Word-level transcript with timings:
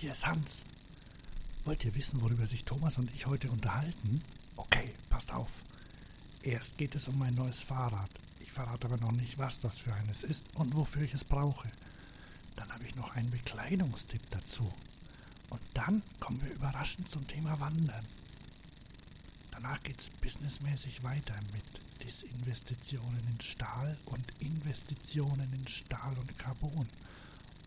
Hier 0.00 0.12
ist 0.12 0.26
Hans. 0.26 0.62
Wollt 1.66 1.84
ihr 1.84 1.94
wissen, 1.94 2.22
worüber 2.22 2.46
sich 2.46 2.64
Thomas 2.64 2.96
und 2.96 3.14
ich 3.14 3.26
heute 3.26 3.50
unterhalten? 3.50 4.22
Okay, 4.56 4.94
passt 5.10 5.30
auf. 5.30 5.50
Erst 6.42 6.78
geht 6.78 6.94
es 6.94 7.06
um 7.08 7.18
mein 7.18 7.34
neues 7.34 7.60
Fahrrad. 7.60 8.08
Ich 8.38 8.50
verrate 8.50 8.86
aber 8.86 8.96
noch 8.96 9.12
nicht, 9.12 9.36
was 9.36 9.60
das 9.60 9.76
für 9.76 9.92
eines 9.92 10.22
ist 10.22 10.42
und 10.54 10.74
wofür 10.74 11.02
ich 11.02 11.12
es 11.12 11.22
brauche. 11.22 11.68
Dann 12.56 12.72
habe 12.72 12.86
ich 12.86 12.96
noch 12.96 13.14
einen 13.14 13.30
Bekleidungstipp 13.30 14.22
dazu. 14.30 14.72
Und 15.50 15.60
dann 15.74 16.02
kommen 16.18 16.42
wir 16.42 16.52
überraschend 16.52 17.10
zum 17.10 17.28
Thema 17.28 17.60
Wandern. 17.60 18.06
Danach 19.50 19.82
geht 19.82 20.00
es 20.00 20.08
businessmäßig 20.08 21.02
weiter 21.02 21.34
mit 21.52 22.06
Disinvestitionen 22.08 23.20
in 23.34 23.40
Stahl 23.42 23.98
und 24.06 24.24
Investitionen 24.38 25.52
in 25.52 25.68
Stahl 25.68 26.16
und 26.18 26.38
Carbon. 26.38 26.88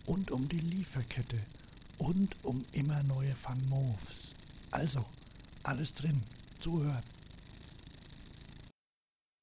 Und 0.07 0.31
um 0.31 0.49
die 0.49 0.57
Lieferkette 0.57 1.39
und 1.97 2.35
um 2.43 2.63
immer 2.73 3.01
neue 3.03 3.33
Van 3.43 3.57
Moves. 3.69 4.33
Also, 4.71 5.05
alles 5.63 5.93
drin. 5.93 6.21
Zuhören. 6.59 7.03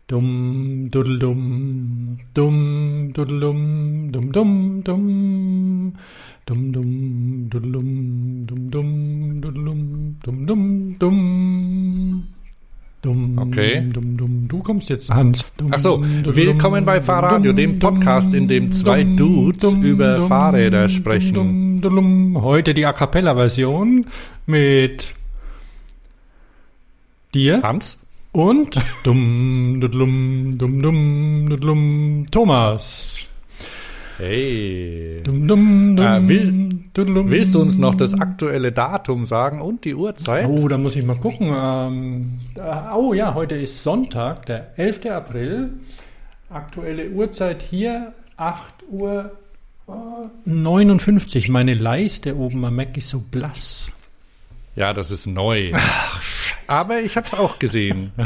Dumm, 0.07 0.91
dudeldumm, 0.91 2.19
dumm, 2.35 3.13
dudeldumm, 3.13 4.11
dumm, 4.11 4.33
dumm, 4.33 4.83
dumm, 4.83 5.95
dumm, 6.47 6.73
dumm, 6.73 7.49
dudeldumm, 7.51 8.47
dumm, 8.47 8.71
dumm, 8.71 9.41
dudeldumm, 9.41 10.17
dumm, 10.21 10.47
dumm, 10.47 10.99
dumm. 10.99 12.25
Dumm, 13.03 13.39
Okay. 13.39 13.89
dumm, 13.93 14.17
dumm. 14.17 14.49
Du 14.49 14.60
kommst 14.71 14.89
jetzt, 14.89 15.11
Hans. 15.11 15.53
Ach 15.73 15.81
so, 15.81 16.01
willkommen 16.01 16.85
bei 16.85 17.01
Fahrradio, 17.01 17.53
dem 17.53 17.81
Podcast, 17.81 18.33
in 18.35 18.47
dem 18.47 18.71
zwei 18.71 19.03
Dudes 19.03 19.65
über 19.83 20.29
Fahrräder 20.29 20.89
sprechen. 20.89 21.83
Heute 22.41 22.73
die 22.73 22.87
A 22.87 22.93
Cappella-Version 22.93 24.07
mit 24.47 25.13
dir 27.35 27.61
Hans? 27.65 27.99
und 28.31 28.79
Thomas. 32.31 33.27
Hey. 34.21 35.23
Dumm, 35.25 35.49
dumm, 35.49 35.97
dumm, 35.97 36.07
Äh, 36.07 36.29
will-. 36.29 37.31
Willst 37.31 37.55
du 37.55 37.61
uns 37.61 37.79
noch 37.79 37.95
das 37.95 38.13
aktuelle 38.21 38.71
Datum 38.71 39.25
sagen 39.25 39.63
und 39.63 39.85
die 39.87 39.95
Uhrzeit? 39.95 40.47
Oh, 40.47 40.69
da 40.69 40.77
muss 40.77 40.95
ich 40.95 41.05
mal 41.05 41.17
gucken. 41.17 41.51
Ähm, 41.57 42.41
da- 42.55 42.95
oh 42.95 43.15
ja, 43.15 43.33
heute 43.33 43.55
ist 43.55 43.83
Sonntag, 43.83 44.45
der 44.47 44.79
11. 44.79 45.07
April. 45.11 45.71
Aktuelle 46.51 47.09
Uhrzeit 47.11 47.63
hier 47.63 48.13
8 48.37 48.63
Uhr 48.91 49.31
äh, 49.89 49.93
59. 50.45 51.49
Meine 51.49 51.73
Leiste 51.75 52.37
oben 52.37 52.63
am 52.67 52.77
Mac 52.77 52.95
ist 52.99 53.09
so 53.09 53.21
blass. 53.21 53.91
Ja, 54.77 54.93
das 54.93 55.11
ist 55.11 55.27
neu. 55.27 55.73
Aber 56.67 57.01
ich 57.01 57.17
habe 57.17 57.27
es 57.27 57.35
auch 57.35 57.59
gesehen. 57.59 58.13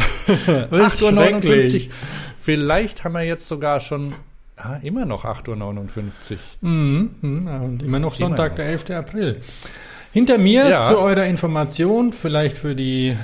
Das 0.71 0.95
ist 0.95 1.03
8.59 1.03 1.87
Uhr. 1.87 1.93
Vielleicht 2.37 3.05
haben 3.05 3.13
wir 3.13 3.23
jetzt 3.23 3.47
sogar 3.47 3.79
schon 3.81 4.15
ah, 4.57 4.77
immer 4.83 5.05
noch 5.05 5.25
8.59 5.25 6.33
Uhr. 6.33 6.39
Mhm, 6.69 7.11
mhm, 7.21 7.47
und 7.63 7.83
immer 7.83 7.99
noch 7.99 8.15
Sonntag, 8.15 8.51
noch. 8.53 8.57
der 8.57 8.67
11. 8.67 8.91
April. 8.91 9.41
Hinter 10.13 10.39
mir 10.39 10.69
Ja. 10.69 10.83
zu 10.83 10.99
eurer 10.99 11.25
Information, 11.27 12.13
vielleicht 12.13 12.57
für 12.59 12.75
die 12.75 13.17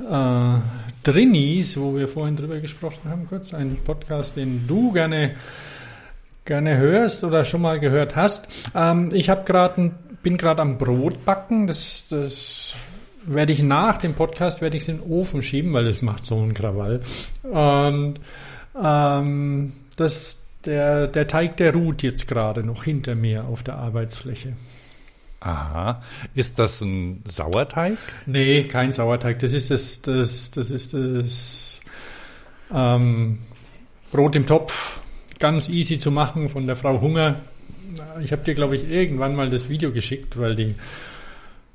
äh, 0.00 0.58
Drinnies, 1.02 1.78
wo 1.78 1.96
wir 1.96 2.08
vorhin 2.08 2.36
drüber 2.36 2.58
gesprochen 2.58 3.10
haben, 3.10 3.26
kurz 3.26 3.54
ein 3.54 3.76
Podcast, 3.84 4.36
den 4.36 4.66
du 4.66 4.92
gerne 4.92 5.32
gerne 6.44 6.76
hörst 6.76 7.24
oder 7.24 7.44
schon 7.44 7.62
mal 7.62 7.80
gehört 7.80 8.16
hast. 8.16 8.46
Ähm, 8.74 9.08
ich 9.12 9.30
habe 9.30 9.44
gerade 9.44 9.92
bin 10.22 10.36
gerade 10.36 10.60
am 10.62 10.76
Brot 10.78 11.24
backen. 11.24 11.66
Das, 11.66 12.06
das 12.10 12.74
werde 13.24 13.52
ich 13.52 13.62
nach 13.62 13.96
dem 13.98 14.14
Podcast 14.14 14.60
werde 14.60 14.76
ich 14.76 14.88
in 14.88 14.98
den 15.00 15.10
Ofen 15.10 15.42
schieben, 15.42 15.72
weil 15.72 15.84
das 15.84 16.02
macht 16.02 16.24
so 16.24 16.36
einen 16.36 16.52
Krawall. 16.54 17.00
Und 17.42 18.16
ähm, 18.82 19.72
das 19.96 20.43
der 20.66 21.06
der 21.06 21.26
Teig 21.26 21.56
der 21.56 21.74
ruht 21.74 22.02
jetzt 22.02 22.26
gerade 22.28 22.64
noch 22.64 22.84
hinter 22.84 23.14
mir 23.14 23.44
auf 23.44 23.62
der 23.62 23.76
Arbeitsfläche. 23.76 24.54
Aha. 25.44 26.02
Ist 26.34 26.58
das 26.58 26.80
ein 26.80 27.22
Sauerteig? 27.28 27.98
Nee, 28.24 28.64
kein 28.64 28.92
Sauerteig. 28.92 29.40
Das 29.40 29.52
ist 29.52 29.70
das, 29.70 30.00
das, 30.00 30.50
das 30.50 30.70
ist 30.70 30.94
das 30.94 31.82
ähm, 32.72 33.40
Brot 34.10 34.36
im 34.36 34.46
Topf. 34.46 35.00
Ganz 35.38 35.68
easy 35.68 35.98
zu 35.98 36.10
machen 36.10 36.48
von 36.48 36.66
der 36.66 36.76
Frau 36.76 36.98
Hunger. 37.00 37.40
Ich 38.22 38.32
habe 38.32 38.42
dir, 38.42 38.54
glaube 38.54 38.76
ich, 38.76 38.88
irgendwann 38.88 39.36
mal 39.36 39.50
das 39.50 39.68
Video 39.68 39.92
geschickt, 39.92 40.38
weil 40.38 40.54
die, 40.54 40.74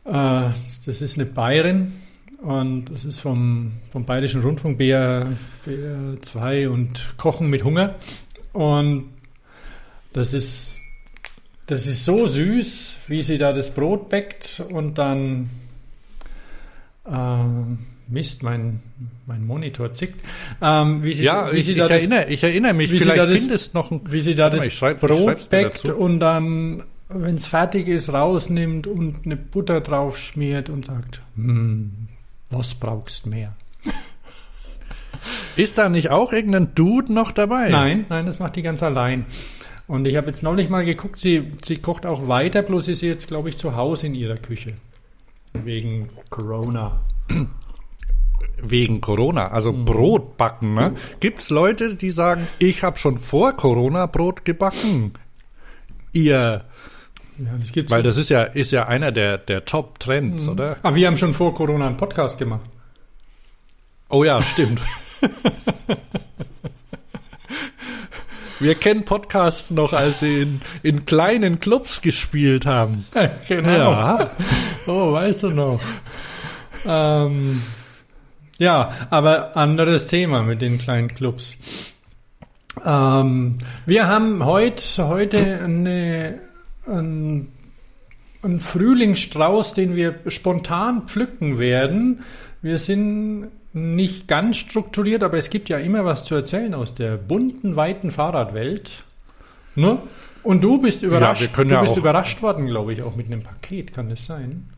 äh, 0.06 0.50
das 0.86 1.02
ist 1.02 1.20
eine 1.20 1.28
Bayerin 1.28 1.94
und 2.42 2.86
das 2.86 3.06
ist 3.06 3.20
vom, 3.20 3.74
vom 3.92 4.06
Bayerischen 4.06 4.42
Rundfunk 4.42 4.80
BR, 4.80 5.28
BR 5.64 6.22
2 6.22 6.70
und 6.70 7.14
Kochen 7.18 7.52
mit 7.52 7.64
Hunger. 7.64 7.96
Und 8.54 9.10
das 10.14 10.34
ist, 10.34 10.82
das 11.68 11.86
ist 11.88 12.06
so 12.06 12.26
süß, 12.28 12.98
wie 13.08 13.22
sie 13.22 13.38
da 13.38 13.54
das 13.54 13.70
Brot 13.74 14.10
bäckt 14.10 14.62
und 14.72 14.98
dann 14.98 15.50
äh, 17.06 17.38
Mist, 18.12 18.42
mein, 18.42 18.80
mein 19.28 19.46
Monitor 19.46 19.92
zickt. 19.92 20.20
Ähm, 20.62 21.04
wie 21.04 21.14
sie, 21.14 21.24
Ja, 21.24 21.52
wie 21.52 21.58
ich, 21.58 21.66
sie 21.66 21.74
ich, 21.74 21.78
da 21.78 21.88
das, 21.88 21.98
erinnere, 21.98 22.30
ich 22.30 22.44
erinnere 22.44 22.74
mich. 22.74 22.92
wie 22.92 23.00
sie 23.00 23.06
da 23.06 23.14
Vielleicht 23.14 23.34
das- 23.34 23.42
findest 23.42 23.74
noch 23.76 23.92
ein... 23.92 24.02
wie 24.10 24.22
sie 24.22 24.34
da 24.36 24.50
das 24.50 24.66
ich 24.66 24.74
schreib- 24.74 24.96
ich 25.04 25.08
Brot 25.10 25.50
bäckt 25.50 25.90
und 25.90 26.20
dann, 26.20 26.84
wenn 27.10 27.36
es 27.36 27.46
fertig 27.46 27.88
ist, 27.88 28.12
rausnimmt 28.12 28.88
und 28.88 29.26
eine 29.26 29.36
Butter 29.36 29.82
drauf 29.82 30.18
schmiert 30.18 30.70
und 30.72 30.86
sagt, 30.86 31.22
hm, 31.36 32.08
was 32.50 32.74
brauchst 32.74 33.28
mehr? 33.28 33.56
Ist 35.56 35.78
da 35.78 35.90
nicht 35.90 36.10
auch 36.10 36.32
irgendein 36.34 36.74
Dude 36.76 37.14
noch 37.14 37.32
dabei? 37.32 37.70
Nein, 37.70 38.06
nein, 38.10 38.26
das 38.26 38.40
macht 38.40 38.56
die 38.56 38.62
ganz 38.62 38.82
allein. 38.84 39.26
Und 39.88 40.06
ich 40.08 40.16
habe 40.16 40.28
jetzt 40.28 40.44
neulich 40.44 40.70
mal 40.70 40.86
geguckt, 40.86 41.18
sie, 41.20 41.52
sie 41.64 41.78
kocht 41.78 42.06
auch 42.06 42.28
weiter, 42.28 42.62
bloß 42.62 42.88
ist 42.90 43.00
sie 43.00 43.08
jetzt, 43.08 43.28
glaube 43.28 43.50
ich, 43.50 43.58
zu 43.58 43.76
Hause 43.76 44.08
in 44.08 44.16
ihrer 44.16 44.38
Küche. 44.38 44.74
Wegen 45.54 46.10
Corona. 46.30 47.02
Wegen 48.62 49.02
Corona, 49.02 49.48
also 49.50 49.74
Brot 49.74 50.38
backen. 50.38 50.76
Ne? 50.76 50.94
Gibt's 51.20 51.50
Leute, 51.50 51.96
die 51.96 52.12
sagen, 52.12 52.48
ich 52.60 52.84
habe 52.84 52.98
schon 52.98 53.18
vor 53.18 53.54
Corona 53.54 54.06
Brot 54.06 54.46
gebacken? 54.46 55.14
Ihr, 56.14 56.66
Ja, 57.38 57.52
das 57.60 57.72
gibt's. 57.72 57.92
weil 57.92 58.04
das 58.04 58.18
ist 58.18 58.30
ja, 58.30 58.44
ist 58.44 58.72
ja 58.72 58.88
einer 58.88 59.12
der, 59.12 59.38
der 59.40 59.66
Top-Trends, 59.66 60.48
oder? 60.48 60.78
Ah, 60.84 60.94
wir 60.94 61.08
haben 61.08 61.18
schon 61.18 61.34
vor 61.34 61.54
Corona 61.54 61.88
einen 61.88 61.98
Podcast 61.98 62.38
gemacht. 62.38 62.70
Oh 64.10 64.24
ja, 64.24 64.42
stimmt. 64.42 64.82
Wir 68.60 68.76
kennen 68.76 69.06
Podcasts 69.06 69.72
noch, 69.72 69.94
als 69.94 70.20
sie 70.20 70.42
in, 70.42 70.62
in 70.84 71.06
kleinen 71.06 71.62
Clubs 71.62 72.02
gespielt 72.02 72.66
haben. 72.66 73.06
genau. 73.48 73.92
Ja. 73.92 74.32
Oh, 74.86 75.14
weißt 75.14 75.44
du 75.44 75.50
noch. 75.52 75.80
ähm, 76.86 77.62
ja, 78.58 78.92
aber 79.10 79.56
anderes 79.56 80.08
Thema 80.08 80.44
mit 80.44 80.62
den 80.62 80.78
kleinen 80.78 81.08
Clubs. 81.08 81.56
Ähm, 82.86 83.58
wir 83.86 84.08
haben 84.08 84.46
heut, 84.46 84.82
heute 84.98 85.62
eine, 85.64 86.40
ein, 86.86 87.48
einen 88.42 88.60
Frühlingsstrauß, 88.60 89.74
den 89.74 89.96
wir 89.96 90.20
spontan 90.28 91.08
pflücken 91.08 91.60
werden. 91.60 92.24
Wir 92.62 92.78
sind 92.78 93.52
nicht 93.74 94.28
ganz 94.28 94.58
strukturiert, 94.58 95.24
aber 95.24 95.38
es 95.38 95.50
gibt 95.50 95.70
ja 95.70 95.78
immer 95.78 96.06
was 96.06 96.24
zu 96.24 96.36
erzählen 96.36 96.74
aus 96.74 96.96
der 96.96 97.18
bunten, 97.18 97.76
weiten 97.76 98.12
Fahrradwelt. 98.12 99.04
Ne? 99.76 100.02
Und 100.44 100.64
du 100.64 100.80
bist 100.80 101.04
überrascht. 101.04 101.54
können 101.54 101.70
du 101.70 101.76
ja 101.76 101.82
bist 101.82 101.98
überrascht 101.98 102.42
worden, 102.42 102.66
glaube 102.66 102.94
ich, 102.94 103.04
auch 103.04 103.16
mit 103.16 103.28
einem 103.28 103.44
Paket. 103.44 103.94
Kann 103.94 104.10
das 104.10 104.26
sein? 104.26 104.70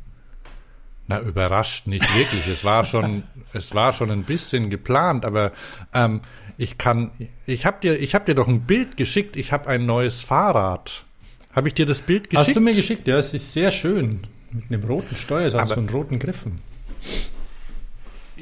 Na, 1.08 1.20
überrascht 1.20 1.88
nicht 1.88 2.04
wirklich. 2.18 2.48
Es 2.48 2.66
war 2.66 2.84
schon, 2.84 3.24
es 3.54 3.74
war 3.74 3.94
schon 3.94 4.12
ein 4.12 4.24
bisschen 4.24 4.70
geplant, 4.70 5.26
aber 5.26 5.52
ähm, 5.94 6.22
ich 6.58 6.78
kann, 6.78 7.12
ich 7.46 7.66
habe 7.66 7.78
dir, 7.82 8.00
ich 8.00 8.14
habe 8.16 8.26
dir 8.26 8.36
doch 8.36 8.48
ein 8.48 8.62
Bild 8.62 8.98
geschickt. 8.98 9.36
Ich 9.38 9.52
habe 9.52 9.68
ein 9.68 9.86
neues 9.86 10.22
Fahrrad. 10.22 11.06
Habe 11.54 11.68
ich 11.68 11.74
dir 11.74 11.86
das 11.86 12.02
Bild 12.02 12.30
geschickt? 12.30 12.48
Hast 12.48 12.56
du 12.56 12.62
mir 12.62 12.74
geschickt? 12.74 13.08
Ja, 13.08 13.18
es 13.18 13.34
ist 13.34 13.54
sehr 13.54 13.72
schön. 13.72 14.22
Mit 14.52 14.66
einem 14.70 14.84
roten 14.84 15.16
Steuersatz 15.16 15.72
Aber- 15.72 15.82
und 15.82 15.94
roten 15.94 16.20
Griffen. 16.20 16.60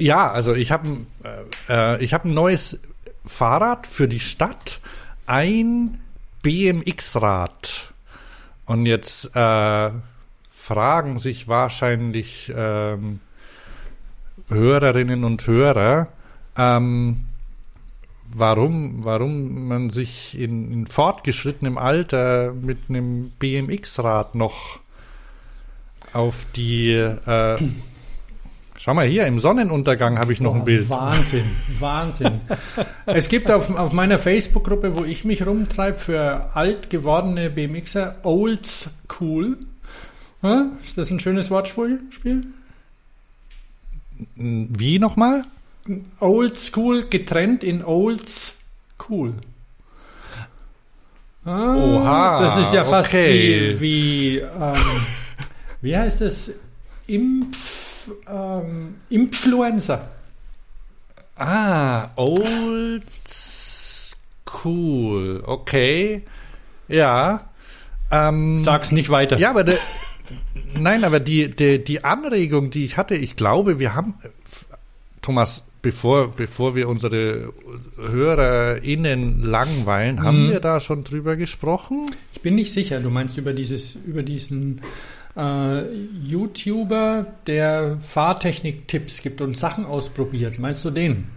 Ja, 0.00 0.30
also 0.30 0.54
ich 0.54 0.72
habe 0.72 1.06
äh, 1.68 1.94
äh, 1.94 2.02
ich 2.02 2.14
habe 2.14 2.28
ein 2.28 2.34
neues 2.34 2.78
Fahrrad 3.26 3.86
für 3.86 4.08
die 4.08 4.20
Stadt, 4.20 4.80
ein 5.26 6.00
BMX-Rad. 6.42 7.92
Und 8.64 8.86
jetzt 8.86 9.36
äh, 9.36 9.90
fragen 10.50 11.18
sich 11.18 11.48
wahrscheinlich 11.48 12.50
ähm, 12.54 13.20
Hörerinnen 14.48 15.24
und 15.24 15.46
Hörer, 15.46 16.08
ähm, 16.56 17.26
warum, 18.32 19.04
warum 19.04 19.68
man 19.68 19.90
sich 19.90 20.38
in, 20.38 20.72
in 20.72 20.86
fortgeschrittenem 20.86 21.76
Alter 21.76 22.54
mit 22.54 22.78
einem 22.88 23.32
BMX-Rad 23.38 24.34
noch 24.34 24.80
auf 26.14 26.46
die. 26.56 26.92
Äh, 26.92 27.56
schau 28.80 28.94
mal 28.94 29.06
hier, 29.06 29.26
im 29.26 29.38
Sonnenuntergang 29.38 30.18
habe 30.18 30.32
ich 30.32 30.40
noch 30.40 30.54
ein 30.54 30.60
Boah, 30.60 30.64
Bild. 30.64 30.88
Wahnsinn, 30.88 31.44
Wahnsinn. 31.78 32.40
es 33.06 33.28
gibt 33.28 33.50
auf, 33.50 33.74
auf 33.76 33.92
meiner 33.92 34.18
Facebook-Gruppe, 34.18 34.98
wo 34.98 35.04
ich 35.04 35.24
mich 35.24 35.46
rumtreibe, 35.46 35.98
für 35.98 36.50
alt 36.56 36.88
gewordene 36.90 37.50
BMXer 37.50 38.16
Old 38.22 38.88
Cool. 39.20 39.58
Ja, 40.42 40.66
ist 40.82 40.96
das 40.96 41.10
ein 41.10 41.20
schönes 41.20 41.50
Wortspiel? 41.50 42.00
Spiel? 42.10 42.46
Wie 44.36 44.98
nochmal? 44.98 45.42
Old 46.18 46.56
School 46.58 47.06
getrennt 47.08 47.62
in 47.62 47.84
Olds 47.84 48.58
Cool. 49.08 49.34
Ah, 51.44 51.74
Oha, 51.74 52.42
Das 52.42 52.56
ist 52.58 52.72
ja 52.72 52.84
fast 52.84 53.08
okay. 53.10 53.76
wie, 53.78 53.80
wie, 53.80 54.38
ähm, 54.38 54.74
wie 55.80 55.96
heißt 55.96 56.20
es? 56.20 56.52
Impf, 57.06 57.79
ähm, 58.28 58.96
Influencer. 59.08 60.08
Ah, 61.36 62.10
Old 62.16 63.04
School. 63.26 65.42
Okay. 65.46 66.22
Ja. 66.88 67.48
Ähm, 68.10 68.58
Sag's 68.58 68.92
nicht 68.92 69.10
weiter. 69.10 69.38
Ja, 69.38 69.50
aber 69.50 69.64
der, 69.64 69.78
nein, 70.74 71.04
aber 71.04 71.20
die, 71.20 71.50
die, 71.50 71.82
die 71.82 72.04
Anregung, 72.04 72.70
die 72.70 72.84
ich 72.84 72.96
hatte, 72.96 73.14
ich 73.14 73.36
glaube, 73.36 73.78
wir 73.78 73.94
haben, 73.94 74.14
Thomas, 75.22 75.62
bevor, 75.82 76.32
bevor 76.32 76.74
wir 76.74 76.88
unsere 76.88 77.52
HörerInnen 77.96 79.42
langweilen, 79.42 80.22
haben 80.22 80.48
wir 80.48 80.60
da 80.60 80.80
schon 80.80 81.04
drüber 81.04 81.36
gesprochen? 81.36 82.10
Ich 82.32 82.42
bin 82.42 82.54
nicht 82.54 82.72
sicher. 82.72 83.00
Du 83.00 83.10
meinst 83.10 83.36
über 83.38 83.52
dieses, 83.52 83.94
über 83.94 84.22
diesen 84.22 84.82
äh, 85.36 85.82
YouTuber, 86.22 87.26
der 87.46 87.98
Fahrtechnik-Tipps 88.02 89.22
gibt 89.22 89.40
und 89.40 89.56
Sachen 89.56 89.84
ausprobiert. 89.84 90.58
Meinst 90.58 90.84
du 90.84 90.90
den? 90.90 91.28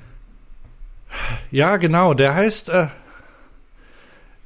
Ja, 1.51 1.77
genau, 1.77 2.13
der 2.13 2.35
heißt, 2.35 2.69
äh, 2.69 2.87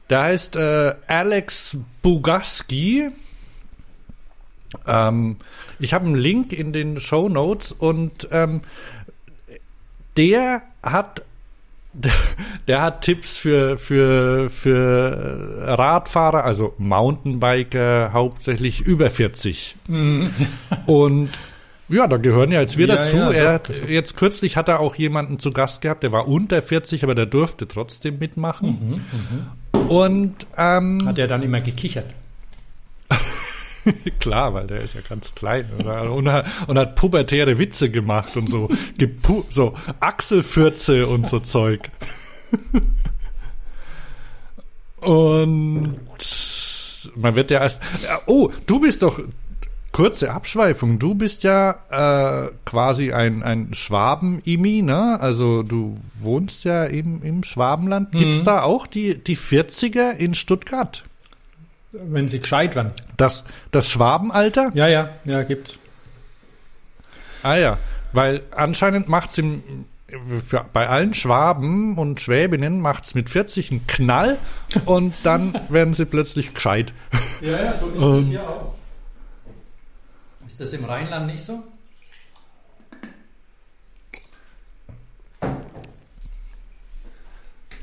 der 0.09 0.21
heißt 0.21 0.55
äh, 0.55 0.95
Alex 1.07 1.77
Bugaski. 2.01 3.11
Ähm, 4.85 5.37
ich 5.79 5.93
habe 5.93 6.05
einen 6.05 6.15
Link 6.15 6.53
in 6.53 6.73
den 6.73 6.99
Show 6.99 7.29
Notes 7.29 7.71
und 7.71 8.27
ähm, 8.31 8.61
der 10.17 10.63
hat 10.81 11.23
der, 11.97 12.11
der 12.67 12.81
hat 12.81 13.01
Tipps 13.01 13.37
für, 13.37 13.77
für, 13.77 14.49
für 14.49 15.57
Radfahrer, 15.77 16.43
also 16.43 16.73
Mountainbiker, 16.77 18.11
hauptsächlich 18.13 18.81
über 18.81 19.09
40. 19.09 19.75
Und 20.85 21.29
ja, 21.89 22.05
da 22.07 22.17
gehören 22.17 22.51
ja 22.51 22.59
jetzt 22.61 22.77
wir 22.77 22.87
Ja, 22.87 22.95
dazu. 22.97 23.15
ja, 23.17 23.31
er 23.31 23.53
hat, 23.53 23.71
jetzt 23.87 24.17
kürzlich 24.17 24.57
hat 24.57 24.67
er 24.67 24.79
auch 24.79 24.95
jemanden 24.95 25.39
zu 25.39 25.51
Gast 25.51 25.81
gehabt, 25.81 26.03
der 26.03 26.11
war 26.11 26.27
unter 26.27 26.61
40, 26.61 27.03
aber 27.03 27.15
der 27.15 27.25
durfte 27.25 27.67
trotzdem 27.67 28.19
mitmachen. 28.19 29.01
Und 29.87 30.35
ähm, 30.57 31.03
Hat 31.05 31.17
er 31.17 31.27
dann 31.27 31.43
immer 31.43 31.61
gekichert? 31.61 32.13
Klar, 34.19 34.53
weil 34.53 34.67
der 34.67 34.81
ist 34.81 34.95
ja 34.95 35.01
ganz 35.07 35.33
klein 35.35 35.69
oder? 35.79 36.11
Und, 36.11 36.29
hat, 36.29 36.45
und 36.67 36.77
hat 36.77 36.95
pubertäre 36.95 37.57
Witze 37.57 37.89
gemacht 37.89 38.35
und 38.37 38.49
so, 38.49 38.69
gepu 38.97 39.43
so 39.49 39.73
Achselfürze 39.99 41.07
und 41.07 41.29
so 41.29 41.39
Zeug. 41.39 41.89
Und 44.99 45.99
man 47.15 47.35
wird 47.35 47.51
ja 47.51 47.61
erst. 47.61 47.81
Ja, 48.03 48.19
Oh, 48.25 48.51
du 48.65 48.79
bist 48.79 49.01
doch. 49.01 49.19
Kurze 49.93 50.31
Abschweifung. 50.31 50.99
Du 50.99 51.15
bist 51.15 51.43
ja 51.43 51.71
äh, 51.89 52.49
quasi 52.65 53.13
ein, 53.13 53.41
ein 53.41 53.73
Schwaben-Imi, 53.73 54.83
ne? 54.83 55.19
Also 55.19 55.63
du 55.63 55.97
wohnst 56.19 56.65
ja 56.65 56.83
im, 56.83 57.23
im 57.23 57.43
Schwabenland. 57.43 58.11
Gibt's 58.11 58.43
da 58.43 58.61
auch 58.61 58.85
die, 58.85 59.17
die 59.17 59.37
40er 59.37 60.11
in 60.11 60.35
Stuttgart? 60.35 61.03
Wenn 62.03 62.27
sie 62.27 62.39
gescheit 62.39 62.75
waren. 62.75 62.91
Das, 63.17 63.43
das 63.71 63.89
Schwabenalter? 63.89 64.71
Ja, 64.73 64.87
ja, 64.87 65.09
ja, 65.25 65.43
gibt's. 65.43 65.75
Ah 67.43 67.55
ja, 67.55 67.77
weil 68.13 68.43
anscheinend 68.51 69.07
macht's 69.09 69.37
im 69.37 69.85
für, 70.45 70.65
bei 70.71 70.87
allen 70.87 71.13
Schwaben 71.13 71.97
und 71.97 72.21
Schwäbinnen 72.21 72.79
macht's 72.79 73.13
mit 73.13 73.29
40 73.29 73.71
einen 73.71 73.87
Knall 73.87 74.37
und 74.85 75.13
dann 75.23 75.59
werden 75.69 75.93
sie 75.93 76.05
plötzlich 76.05 76.53
gescheit. 76.53 76.93
Ja, 77.41 77.63
ja, 77.63 77.73
so 77.73 77.89
ist 77.89 78.01
Ähm. 78.01 78.19
das 78.21 78.27
hier 78.29 78.49
auch. 78.49 78.73
Ist 80.47 80.61
das 80.61 80.73
im 80.73 80.85
Rheinland 80.85 81.27
nicht 81.27 81.43
so? 81.43 81.63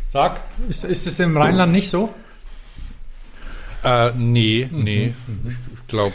Sag, 0.06 0.40
ist, 0.68 0.84
ist 0.84 1.06
es 1.06 1.20
im 1.20 1.36
Rheinland 1.36 1.72
nicht 1.72 1.90
so? 1.90 2.14
Äh, 3.84 4.12
nee, 4.16 4.68
nee. 4.72 5.14
Ich, 5.46 5.86
glaube, 5.86 6.14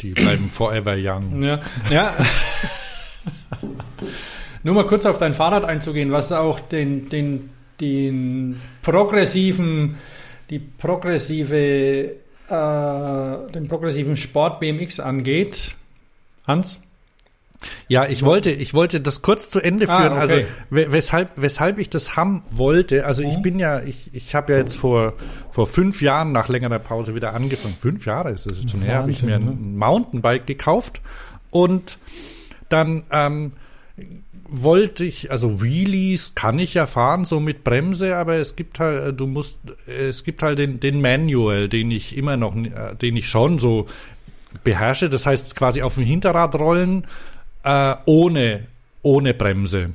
die 0.00 0.10
bleiben 0.10 0.48
forever 0.48 0.94
young. 0.96 1.42
Ja. 1.42 1.60
ja. 1.90 2.14
Nur 4.62 4.74
mal 4.74 4.86
kurz 4.86 5.06
auf 5.06 5.18
dein 5.18 5.34
Fahrrad 5.34 5.64
einzugehen, 5.64 6.12
was 6.12 6.30
auch 6.30 6.60
den, 6.60 7.08
den, 7.08 7.50
den 7.80 8.60
progressiven, 8.82 9.96
die 10.50 10.60
progressive, 10.60 12.14
äh, 12.48 13.52
den 13.52 13.66
progressiven 13.68 14.16
Sport 14.16 14.60
BMX 14.60 15.00
angeht. 15.00 15.74
Hans? 16.46 16.78
Ja, 17.88 18.06
ich 18.06 18.22
wollte, 18.24 18.50
ich 18.50 18.74
wollte 18.74 19.00
das 19.00 19.22
kurz 19.22 19.50
zu 19.50 19.60
Ende 19.60 19.88
Ah, 19.88 19.98
führen. 20.00 20.12
okay. 20.12 20.20
Also 20.20 20.34
we- 20.70 20.92
weshalb, 20.92 21.30
weshalb 21.36 21.78
ich 21.78 21.90
das 21.90 22.16
haben 22.16 22.42
wollte. 22.50 23.06
Also 23.06 23.22
ich 23.22 23.36
Mhm. 23.38 23.42
bin 23.42 23.58
ja, 23.58 23.80
ich, 23.80 24.10
ich 24.14 24.34
habe 24.34 24.52
ja 24.52 24.58
jetzt 24.58 24.76
vor 24.76 25.14
vor 25.50 25.66
fünf 25.66 26.00
Jahren 26.02 26.32
nach 26.32 26.48
längerer 26.48 26.78
Pause 26.78 27.14
wieder 27.14 27.34
angefangen. 27.34 27.76
Fünf 27.78 28.06
Jahre 28.06 28.30
ist 28.30 28.50
es 28.50 28.58
jetzt 28.58 28.70
schon 28.70 28.80
her. 28.82 28.96
Habe 28.98 29.10
ich 29.10 29.22
mir 29.22 29.32
Wahnsinn, 29.34 29.46
ne? 29.46 29.52
ein 29.52 29.76
Mountainbike 29.76 30.46
gekauft 30.46 31.00
und 31.50 31.98
dann 32.68 33.02
ähm, 33.10 33.52
wollte 34.48 35.04
ich, 35.04 35.30
also 35.30 35.62
Wheelies 35.62 36.34
kann 36.34 36.58
ich 36.58 36.74
ja 36.74 36.86
fahren, 36.86 37.24
so 37.24 37.40
mit 37.40 37.64
Bremse, 37.64 38.16
aber 38.16 38.34
es 38.36 38.56
gibt 38.56 38.78
halt, 38.80 39.02
äh, 39.08 39.12
du 39.12 39.26
musst, 39.26 39.58
es 39.86 40.24
gibt 40.24 40.42
halt 40.42 40.58
den, 40.58 40.80
den 40.80 41.00
Manual, 41.00 41.68
den 41.68 41.90
ich 41.90 42.16
immer 42.16 42.36
noch, 42.36 42.54
äh, 42.56 42.94
den 43.00 43.16
ich 43.16 43.28
schon 43.28 43.58
so 43.58 43.86
beherrsche. 44.64 45.08
Das 45.08 45.24
heißt 45.26 45.54
quasi 45.56 45.82
auf 45.82 45.94
dem 45.94 46.04
Hinterrad 46.04 46.54
rollen 46.56 47.06
äh, 47.62 47.94
ohne, 48.06 48.66
ohne 49.02 49.34
Bremse. 49.34 49.90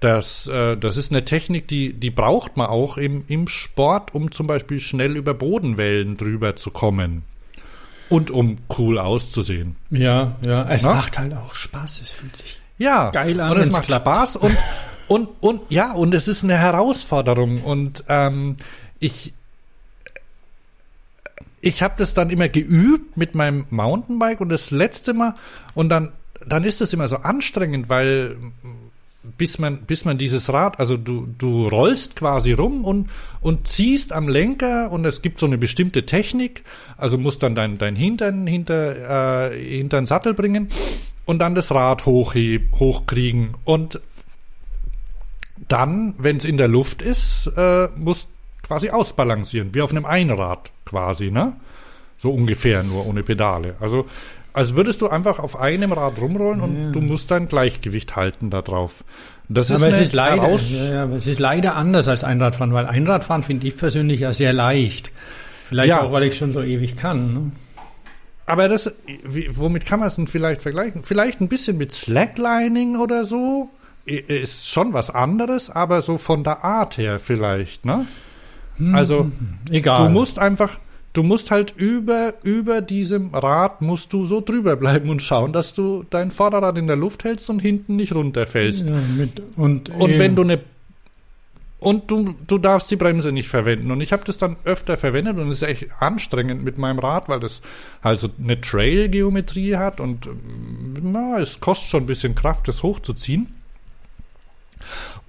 Das, 0.00 0.48
äh, 0.48 0.76
das 0.76 0.96
ist 0.96 1.12
eine 1.12 1.24
Technik, 1.24 1.68
die, 1.68 1.92
die 1.92 2.10
braucht 2.10 2.56
man 2.56 2.68
auch 2.68 2.96
im, 2.96 3.24
im 3.28 3.48
Sport, 3.48 4.14
um 4.14 4.32
zum 4.32 4.46
Beispiel 4.46 4.80
schnell 4.80 5.16
über 5.16 5.34
Bodenwellen 5.34 6.16
drüber 6.16 6.56
zu 6.56 6.70
kommen. 6.70 7.22
Und 8.08 8.30
um 8.30 8.58
cool 8.78 8.98
auszusehen. 8.98 9.76
Ja, 9.90 10.36
ja. 10.44 10.68
Es 10.68 10.82
Na? 10.82 10.94
macht 10.94 11.18
halt 11.18 11.34
auch 11.34 11.54
Spaß, 11.54 12.00
es 12.00 12.10
fühlt 12.10 12.36
sich. 12.36 12.60
Ja, 12.78 13.10
Geil 13.10 13.40
an, 13.40 13.52
und 13.52 13.58
es 13.58 13.70
macht 13.70 13.84
klappt. 13.86 14.06
Spaß 14.06 14.36
und, 14.36 14.56
und, 15.06 15.28
und 15.40 15.60
ja, 15.68 15.92
und 15.92 16.14
es 16.14 16.26
ist 16.28 16.42
eine 16.42 16.56
Herausforderung. 16.56 17.62
Und 17.62 18.02
ähm, 18.08 18.56
ich, 18.98 19.34
ich 21.60 21.82
habe 21.82 21.94
das 21.98 22.14
dann 22.14 22.30
immer 22.30 22.48
geübt 22.48 23.18
mit 23.18 23.34
meinem 23.34 23.66
Mountainbike 23.68 24.40
und 24.40 24.48
das 24.48 24.70
letzte 24.70 25.12
Mal 25.12 25.34
und 25.74 25.90
dann, 25.90 26.12
dann 26.46 26.64
ist 26.64 26.80
es 26.80 26.92
immer 26.92 27.08
so 27.08 27.16
anstrengend, 27.16 27.88
weil 27.88 28.36
bis 29.36 29.58
man, 29.58 29.82
bis 29.82 30.04
man 30.04 30.16
dieses 30.16 30.50
Rad, 30.52 30.78
also 30.78 30.96
du, 30.96 31.26
du 31.38 31.68
rollst 31.68 32.16
quasi 32.16 32.52
rum 32.52 32.84
und, 32.84 33.10
und 33.40 33.68
ziehst 33.68 34.12
am 34.12 34.28
Lenker 34.28 34.90
und 34.90 35.04
es 35.04 35.20
gibt 35.20 35.38
so 35.38 35.46
eine 35.46 35.58
bestimmte 35.58 36.06
Technik, 36.06 36.64
also 36.96 37.18
musst 37.18 37.42
dann 37.42 37.54
dein, 37.54 37.76
dein 37.76 37.96
Hintern 37.96 38.46
hinter, 38.46 39.50
äh, 39.52 39.78
hinter 39.78 40.00
den 40.00 40.06
Sattel 40.06 40.32
bringen 40.32 40.68
und 41.26 41.38
dann 41.40 41.54
das 41.54 41.70
Rad 41.70 42.06
hochheb, 42.06 42.72
hochkriegen 42.78 43.54
und 43.64 44.00
dann, 45.68 46.14
wenn 46.18 46.38
es 46.38 46.44
in 46.44 46.56
der 46.56 46.68
Luft 46.68 47.02
ist, 47.02 47.46
äh, 47.56 47.88
musst 47.96 48.30
quasi 48.62 48.90
ausbalancieren, 48.90 49.74
wie 49.74 49.82
auf 49.82 49.90
einem 49.90 50.04
Einrad 50.06 50.70
quasi, 50.84 51.30
ne? 51.30 51.56
So 52.18 52.30
ungefähr, 52.30 52.82
nur 52.82 53.06
ohne 53.06 53.22
Pedale. 53.22 53.76
Also, 53.80 54.06
als 54.52 54.74
würdest 54.74 55.00
du 55.02 55.08
einfach 55.08 55.38
auf 55.38 55.58
einem 55.58 55.92
Rad 55.92 56.20
rumrollen 56.20 56.60
und 56.60 56.76
Ja. 56.86 56.90
du 56.90 57.00
musst 57.00 57.30
dein 57.30 57.46
Gleichgewicht 57.48 58.16
halten 58.16 58.50
da 58.50 58.62
drauf. 58.62 59.04
Das 59.48 59.70
aber 59.70 59.88
ist 59.88 59.94
es 59.94 60.00
ist 60.08 60.12
leider, 60.12 60.48
ja, 60.48 61.02
aber 61.04 61.16
es 61.16 61.26
ist 61.26 61.38
leider 61.40 61.74
anders 61.76 62.06
als 62.08 62.22
Einradfahren, 62.24 62.72
weil 62.72 62.86
Einradfahren 62.86 63.42
finde 63.42 63.66
ich 63.66 63.76
persönlich 63.76 64.20
ja 64.20 64.32
sehr 64.32 64.52
leicht. 64.52 65.10
Vielleicht 65.64 65.88
Ja. 65.88 66.02
auch, 66.02 66.12
weil 66.12 66.24
ich 66.24 66.36
schon 66.36 66.52
so 66.52 66.62
ewig 66.62 66.96
kann. 66.96 67.34
Ne? 67.34 67.52
Aber 68.46 68.68
das, 68.68 68.92
womit 69.50 69.86
kann 69.86 70.00
man 70.00 70.08
es 70.08 70.16
denn 70.16 70.26
vielleicht 70.26 70.62
vergleichen? 70.62 71.02
Vielleicht 71.04 71.40
ein 71.40 71.48
bisschen 71.48 71.78
mit 71.78 71.92
Slacklining 71.92 72.96
oder 72.96 73.24
so? 73.24 73.68
Ist 74.04 74.68
schon 74.68 74.92
was 74.92 75.10
anderes, 75.10 75.70
aber 75.70 76.00
so 76.02 76.18
von 76.18 76.42
der 76.42 76.64
Art 76.64 76.96
her 76.98 77.18
vielleicht, 77.20 77.84
ne? 77.84 78.06
Also, 78.92 79.30
Egal. 79.70 80.04
Du 80.04 80.08
musst 80.12 80.38
einfach, 80.38 80.78
du 81.12 81.22
musst 81.22 81.50
halt 81.50 81.74
über, 81.76 82.34
über 82.42 82.80
diesem 82.80 83.34
Rad 83.34 83.82
musst 83.82 84.12
du 84.12 84.26
so 84.26 84.40
drüber 84.40 84.76
bleiben 84.76 85.08
und 85.10 85.22
schauen, 85.22 85.52
dass 85.52 85.74
du 85.74 86.04
dein 86.10 86.30
Vorderrad 86.30 86.78
in 86.78 86.86
der 86.86 86.96
Luft 86.96 87.24
hältst 87.24 87.50
und 87.50 87.60
hinten 87.60 87.96
nicht 87.96 88.14
runterfällst. 88.14 88.86
Ja, 88.86 88.96
mit, 89.16 89.42
und 89.56 89.90
Und 89.90 90.18
wenn 90.18 90.34
du 90.34 90.42
eine 90.42 90.60
und 91.80 92.10
du, 92.10 92.34
du 92.46 92.58
darfst 92.58 92.90
die 92.90 92.96
Bremse 92.96 93.32
nicht 93.32 93.48
verwenden. 93.48 93.90
Und 93.90 94.02
ich 94.02 94.12
habe 94.12 94.22
das 94.22 94.36
dann 94.36 94.56
öfter 94.64 94.98
verwendet 94.98 95.38
und 95.38 95.48
es 95.48 95.62
ist 95.62 95.68
echt 95.68 95.86
anstrengend 95.98 96.62
mit 96.62 96.76
meinem 96.76 96.98
Rad, 96.98 97.30
weil 97.30 97.40
das 97.40 97.62
also 98.02 98.28
eine 98.38 98.60
Trail-Geometrie 98.60 99.76
hat 99.76 99.98
und 99.98 100.26
ähm, 100.26 100.94
na, 101.02 101.38
es 101.38 101.58
kostet 101.58 101.88
schon 101.88 102.02
ein 102.02 102.06
bisschen 102.06 102.34
Kraft, 102.34 102.68
das 102.68 102.82
hochzuziehen. 102.82 103.54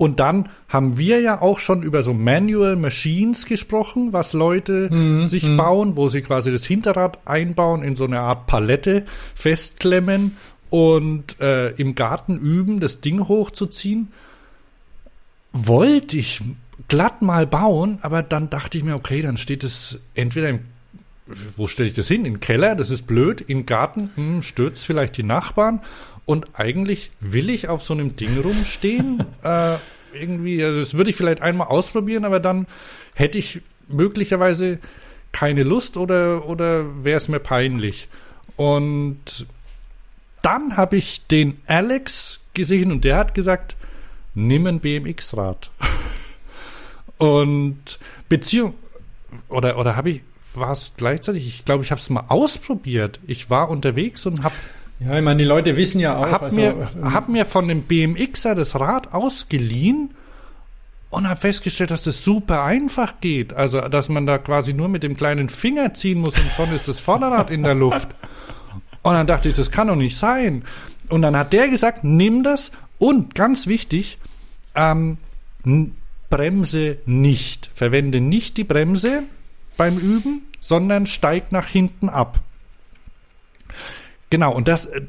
Und 0.01 0.19
dann 0.19 0.49
haben 0.67 0.97
wir 0.97 1.21
ja 1.21 1.43
auch 1.43 1.59
schon 1.59 1.83
über 1.83 2.01
so 2.01 2.11
Manual 2.11 2.75
Machines 2.75 3.45
gesprochen, 3.45 4.13
was 4.13 4.33
Leute 4.33 4.89
Mhm, 4.91 5.27
sich 5.27 5.43
mhm. 5.43 5.57
bauen, 5.57 5.95
wo 5.95 6.09
sie 6.09 6.23
quasi 6.23 6.51
das 6.51 6.65
Hinterrad 6.65 7.19
einbauen, 7.25 7.83
in 7.83 7.95
so 7.95 8.05
eine 8.05 8.19
Art 8.19 8.47
Palette 8.47 9.05
festklemmen 9.35 10.37
und 10.71 11.39
äh, 11.39 11.69
im 11.73 11.93
Garten 11.93 12.39
üben, 12.39 12.79
das 12.79 13.01
Ding 13.01 13.27
hochzuziehen 13.27 14.11
wollte 15.53 16.17
ich 16.17 16.41
glatt 16.87 17.21
mal 17.21 17.45
bauen, 17.45 17.99
aber 18.01 18.23
dann 18.23 18.49
dachte 18.49 18.79
ich 18.79 18.83
mir, 18.83 18.95
okay, 18.95 19.21
dann 19.21 19.37
steht 19.37 19.63
es 19.63 19.99
entweder 20.15 20.49
im, 20.49 20.61
wo 21.55 21.67
stelle 21.67 21.87
ich 21.87 21.93
das 21.93 22.07
hin? 22.07 22.25
In 22.25 22.33
den 22.33 22.39
Keller, 22.39 22.73
das 22.73 22.89
ist 22.89 23.05
blöd, 23.05 23.39
im 23.39 23.67
Garten, 23.67 24.09
hm, 24.15 24.41
stürzt 24.41 24.83
vielleicht 24.83 25.15
die 25.17 25.23
Nachbarn 25.23 25.81
und 26.25 26.47
eigentlich 26.53 27.11
will 27.19 27.49
ich 27.49 27.67
auf 27.67 27.83
so 27.83 27.93
einem 27.93 28.15
Ding 28.15 28.39
rumstehen. 28.39 29.25
äh, 29.43 29.75
irgendwie, 30.13 30.63
also 30.63 30.79
das 30.79 30.93
würde 30.93 31.09
ich 31.09 31.15
vielleicht 31.15 31.41
einmal 31.41 31.67
ausprobieren, 31.67 32.25
aber 32.25 32.39
dann 32.39 32.67
hätte 33.13 33.37
ich 33.37 33.61
möglicherweise 33.87 34.79
keine 35.31 35.63
Lust 35.63 35.97
oder, 35.97 36.47
oder 36.47 37.03
wäre 37.03 37.17
es 37.17 37.27
mir 37.27 37.39
peinlich. 37.39 38.07
Und 38.55 39.45
dann 40.41 40.77
habe 40.77 40.97
ich 40.97 41.25
den 41.27 41.61
Alex 41.67 42.41
gesehen 42.53 42.91
und 42.91 43.03
der 43.03 43.17
hat 43.17 43.33
gesagt, 43.33 43.75
nimm 44.33 44.65
ein 44.67 44.79
BMX-Rad. 44.79 45.71
und 47.17 47.99
Beziehung, 48.27 48.73
oder, 49.49 49.77
oder 49.77 49.95
habe 49.95 50.09
ich, 50.09 50.21
war 50.53 50.71
es 50.71 50.93
gleichzeitig, 50.97 51.47
ich 51.47 51.65
glaube, 51.65 51.83
ich 51.83 51.91
habe 51.91 52.01
es 52.01 52.09
mal 52.09 52.25
ausprobiert. 52.27 53.19
Ich 53.25 53.49
war 53.49 53.69
unterwegs 53.69 54.25
und 54.25 54.43
habe 54.43 54.55
ja, 55.03 55.17
ich 55.17 55.23
meine, 55.23 55.37
die 55.37 55.45
Leute 55.45 55.75
wissen 55.77 55.99
ja 55.99 56.17
auch, 56.17 56.31
hab 56.31 56.43
also, 56.43 56.59
mir, 56.59 56.89
ähm, 56.95 57.13
hab 57.13 57.27
mir 57.27 57.45
von 57.45 57.67
dem 57.67 57.83
BMXer 57.83 58.53
das 58.53 58.79
Rad 58.79 59.13
ausgeliehen 59.13 60.11
und 61.09 61.27
habe 61.27 61.39
festgestellt, 61.39 61.91
dass 61.91 62.03
das 62.03 62.23
super 62.23 62.63
einfach 62.63 63.19
geht. 63.19 63.53
Also, 63.53 63.81
dass 63.81 64.09
man 64.09 64.25
da 64.25 64.37
quasi 64.37 64.73
nur 64.73 64.89
mit 64.89 65.03
dem 65.03 65.17
kleinen 65.17 65.49
Finger 65.49 65.93
ziehen 65.93 66.19
muss 66.19 66.37
und 66.39 66.49
schon 66.51 66.71
ist 66.73 66.87
das 66.87 66.99
Vorderrad 66.99 67.49
in 67.49 67.63
der 67.63 67.73
Luft. 67.75 68.09
Und 69.01 69.13
dann 69.13 69.25
dachte 69.25 69.49
ich, 69.49 69.55
das 69.55 69.71
kann 69.71 69.87
doch 69.87 69.95
nicht 69.95 70.17
sein. 70.17 70.63
Und 71.09 71.23
dann 71.23 71.35
hat 71.35 71.51
der 71.51 71.67
gesagt, 71.67 72.03
nimm 72.03 72.43
das 72.43 72.71
und 72.99 73.33
ganz 73.33 73.65
wichtig, 73.65 74.19
ähm, 74.75 75.17
Bremse 76.29 76.97
nicht. 77.05 77.71
Verwende 77.73 78.21
nicht 78.21 78.57
die 78.57 78.63
Bremse 78.63 79.23
beim 79.77 79.97
Üben, 79.97 80.43
sondern 80.59 81.07
steig 81.07 81.51
nach 81.51 81.67
hinten 81.67 82.07
ab. 82.07 82.39
Genau, 84.31 84.53
und 84.53 84.67
das. 84.67 84.87
äh, 84.87 85.01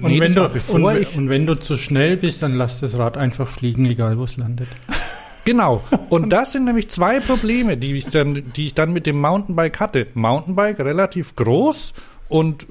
und, 0.00 0.12
nee, 0.12 0.20
wenn 0.20 0.34
das 0.34 0.66
du, 0.66 0.72
und, 0.74 0.96
ich, 0.96 1.16
und 1.16 1.28
wenn 1.28 1.46
du 1.46 1.54
zu 1.58 1.76
schnell 1.76 2.16
bist, 2.16 2.42
dann 2.42 2.54
lass 2.54 2.80
das 2.80 2.96
Rad 2.96 3.16
einfach 3.16 3.48
fliegen, 3.48 3.84
egal 3.86 4.16
wo 4.18 4.24
es 4.24 4.36
landet. 4.36 4.68
Genau. 5.46 5.82
Und 6.10 6.30
das 6.30 6.52
sind 6.52 6.66
nämlich 6.66 6.90
zwei 6.90 7.18
Probleme, 7.18 7.78
die 7.78 7.96
ich 7.96 8.04
dann, 8.04 8.52
die 8.54 8.66
ich 8.66 8.74
dann 8.74 8.92
mit 8.92 9.06
dem 9.06 9.18
Mountainbike 9.18 9.80
hatte. 9.80 10.06
Mountainbike 10.12 10.80
relativ 10.80 11.34
groß 11.34 11.94
und 12.28 12.66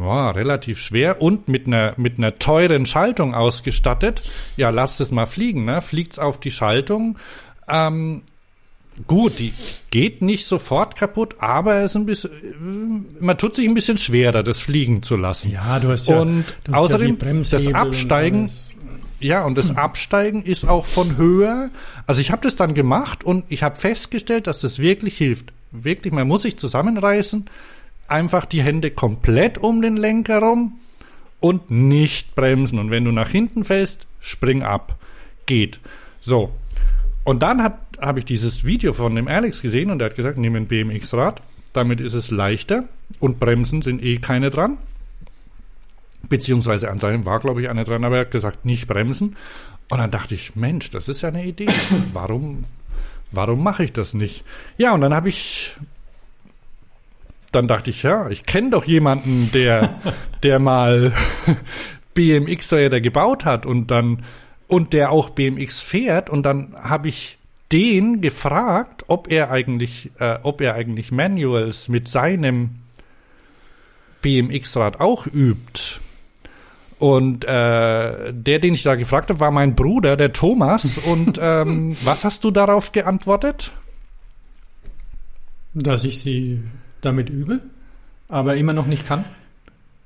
ja, 0.00 0.30
relativ 0.30 0.78
schwer 0.78 1.20
und 1.20 1.48
mit 1.48 1.66
einer 1.66 1.92
mit 1.98 2.16
einer 2.16 2.38
teuren 2.38 2.86
Schaltung 2.86 3.34
ausgestattet. 3.34 4.22
Ja, 4.56 4.70
lasst 4.70 5.02
es 5.02 5.10
mal 5.10 5.26
fliegen, 5.26 5.66
ne? 5.66 5.82
Fliegt's 5.82 6.18
auf 6.18 6.40
die 6.40 6.50
Schaltung. 6.50 7.18
Ähm, 7.68 8.22
gut, 9.06 9.38
die 9.38 9.52
geht 9.90 10.22
nicht 10.22 10.46
sofort 10.46 10.96
kaputt, 10.96 11.36
aber 11.38 11.76
es 11.76 11.92
ist 11.92 11.96
ein 11.96 12.06
bisschen, 12.06 12.30
äh, 12.30 13.24
man 13.24 13.38
tut 13.38 13.54
sich 13.54 13.66
ein 13.68 13.74
bisschen 13.74 13.98
schwerer, 13.98 14.42
das 14.42 14.58
fliegen 14.58 15.02
zu 15.02 15.16
lassen. 15.16 15.50
Ja, 15.50 15.78
du 15.80 15.90
hast 15.90 16.08
Und 16.08 16.44
du 16.64 16.72
hast 16.72 16.80
außerdem 16.80 17.16
Bremshebel 17.16 17.58
das 17.58 17.66
und 17.66 17.74
Absteigen 17.74 18.40
alles. 18.42 18.70
ja, 19.20 19.44
und 19.44 19.56
das 19.56 19.76
Absteigen 19.76 20.42
ist 20.42 20.66
auch 20.66 20.84
von 20.86 21.16
höher. 21.16 21.70
Also 22.06 22.20
ich 22.20 22.30
habe 22.30 22.42
das 22.42 22.56
dann 22.56 22.74
gemacht 22.74 23.24
und 23.24 23.44
ich 23.48 23.62
habe 23.62 23.76
festgestellt, 23.76 24.46
dass 24.46 24.60
das 24.60 24.78
wirklich 24.78 25.16
hilft. 25.16 25.52
Wirklich, 25.72 26.12
man 26.12 26.28
muss 26.28 26.42
sich 26.42 26.56
zusammenreißen, 26.56 27.46
einfach 28.06 28.44
die 28.44 28.62
Hände 28.62 28.90
komplett 28.90 29.58
um 29.58 29.82
den 29.82 29.96
Lenker 29.96 30.38
rum 30.38 30.78
und 31.40 31.70
nicht 31.70 32.34
bremsen. 32.34 32.78
Und 32.78 32.90
wenn 32.90 33.04
du 33.04 33.10
nach 33.12 33.28
hinten 33.28 33.64
fällst, 33.64 34.06
spring 34.20 34.62
ab. 34.62 34.96
Geht. 35.46 35.78
So. 36.20 36.52
Und 37.24 37.42
dann 37.42 37.62
hat 37.62 37.83
habe 38.00 38.18
ich 38.18 38.24
dieses 38.24 38.64
Video 38.64 38.92
von 38.92 39.14
dem 39.14 39.28
Alex 39.28 39.62
gesehen 39.62 39.90
und 39.90 39.98
der 39.98 40.10
hat 40.10 40.16
gesagt, 40.16 40.38
nimm 40.38 40.54
ein 40.54 40.66
BMX-Rad. 40.66 41.42
Damit 41.72 42.00
ist 42.00 42.14
es 42.14 42.30
leichter 42.30 42.84
und 43.20 43.40
Bremsen 43.40 43.82
sind 43.82 44.02
eh 44.02 44.18
keine 44.18 44.50
dran. 44.50 44.78
Beziehungsweise 46.28 46.90
an 46.90 46.98
seinem 46.98 47.26
war, 47.26 47.40
glaube 47.40 47.62
ich, 47.62 47.68
einer 47.68 47.84
dran, 47.84 48.04
aber 48.04 48.16
er 48.16 48.20
hat 48.22 48.30
gesagt, 48.30 48.64
nicht 48.64 48.86
bremsen. 48.86 49.36
Und 49.90 49.98
dann 49.98 50.10
dachte 50.10 50.34
ich, 50.34 50.56
Mensch, 50.56 50.90
das 50.90 51.08
ist 51.08 51.22
ja 51.22 51.28
eine 51.28 51.44
Idee. 51.44 51.68
Warum, 52.12 52.64
warum 53.30 53.62
mache 53.62 53.84
ich 53.84 53.92
das 53.92 54.14
nicht? 54.14 54.44
Ja, 54.78 54.94
und 54.94 55.00
dann 55.00 55.12
habe 55.12 55.28
ich, 55.28 55.76
dann 57.52 57.68
dachte 57.68 57.90
ich, 57.90 58.02
ja, 58.02 58.30
ich 58.30 58.46
kenne 58.46 58.70
doch 58.70 58.84
jemanden, 58.84 59.50
der, 59.52 60.00
der 60.42 60.58
mal 60.58 61.12
BMX-Räder 62.14 63.00
gebaut 63.00 63.44
hat 63.44 63.66
und 63.66 63.90
dann, 63.90 64.24
und 64.68 64.92
der 64.92 65.10
auch 65.10 65.30
BMX 65.30 65.80
fährt. 65.80 66.30
Und 66.30 66.44
dann 66.44 66.74
habe 66.80 67.08
ich 67.08 67.38
den 67.72 68.20
gefragt, 68.20 69.04
ob 69.08 69.30
er 69.30 69.50
eigentlich, 69.50 70.10
äh, 70.18 70.38
ob 70.42 70.60
er 70.60 70.74
eigentlich 70.74 71.12
Manuals 71.12 71.88
mit 71.88 72.08
seinem 72.08 72.70
BMX-Rad 74.22 75.00
auch 75.00 75.26
übt. 75.26 76.00
Und 76.98 77.44
äh, 77.44 78.32
der, 78.32 78.58
den 78.60 78.74
ich 78.74 78.82
da 78.82 78.94
gefragt 78.94 79.28
habe, 79.28 79.40
war 79.40 79.50
mein 79.50 79.74
Bruder, 79.74 80.16
der 80.16 80.32
Thomas. 80.32 80.98
Und 81.06 81.38
ähm, 81.42 81.96
was 82.02 82.24
hast 82.24 82.44
du 82.44 82.50
darauf 82.50 82.92
geantwortet? 82.92 83.72
Dass 85.74 86.04
ich 86.04 86.20
sie 86.20 86.62
damit 87.00 87.28
übe, 87.28 87.60
aber 88.28 88.56
immer 88.56 88.72
noch 88.72 88.86
nicht 88.86 89.06
kann. 89.06 89.24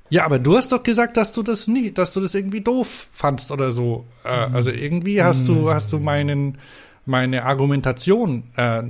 Ja, 0.09 0.25
aber 0.25 0.39
du 0.39 0.57
hast 0.57 0.71
doch 0.71 0.81
gesagt, 0.81 1.17
dass 1.17 1.31
du 1.31 1.43
das 1.43 1.67
nie, 1.67 1.91
dass 1.91 2.13
du 2.13 2.19
das 2.19 2.33
irgendwie 2.33 2.61
doof 2.61 3.07
fandst 3.11 3.51
oder 3.51 3.71
so. 3.71 4.05
Äh, 4.23 4.29
also 4.29 4.71
irgendwie 4.71 5.21
hast 5.21 5.47
du, 5.47 5.71
hast 5.71 5.93
du 5.93 5.99
meinen, 5.99 6.57
meine 7.05 7.43
Argumentation. 7.45 8.43
Äh, 8.55 8.83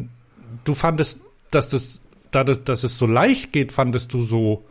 du 0.63 0.73
fandest, 0.73 1.19
dass 1.51 1.69
das, 1.69 1.99
da 2.31 2.43
das, 2.43 2.63
dass 2.63 2.83
es 2.83 2.97
so 2.97 3.05
leicht 3.07 3.51
geht, 3.53 3.71
fandest 3.71 4.13
du 4.13 4.23
so. 4.23 4.63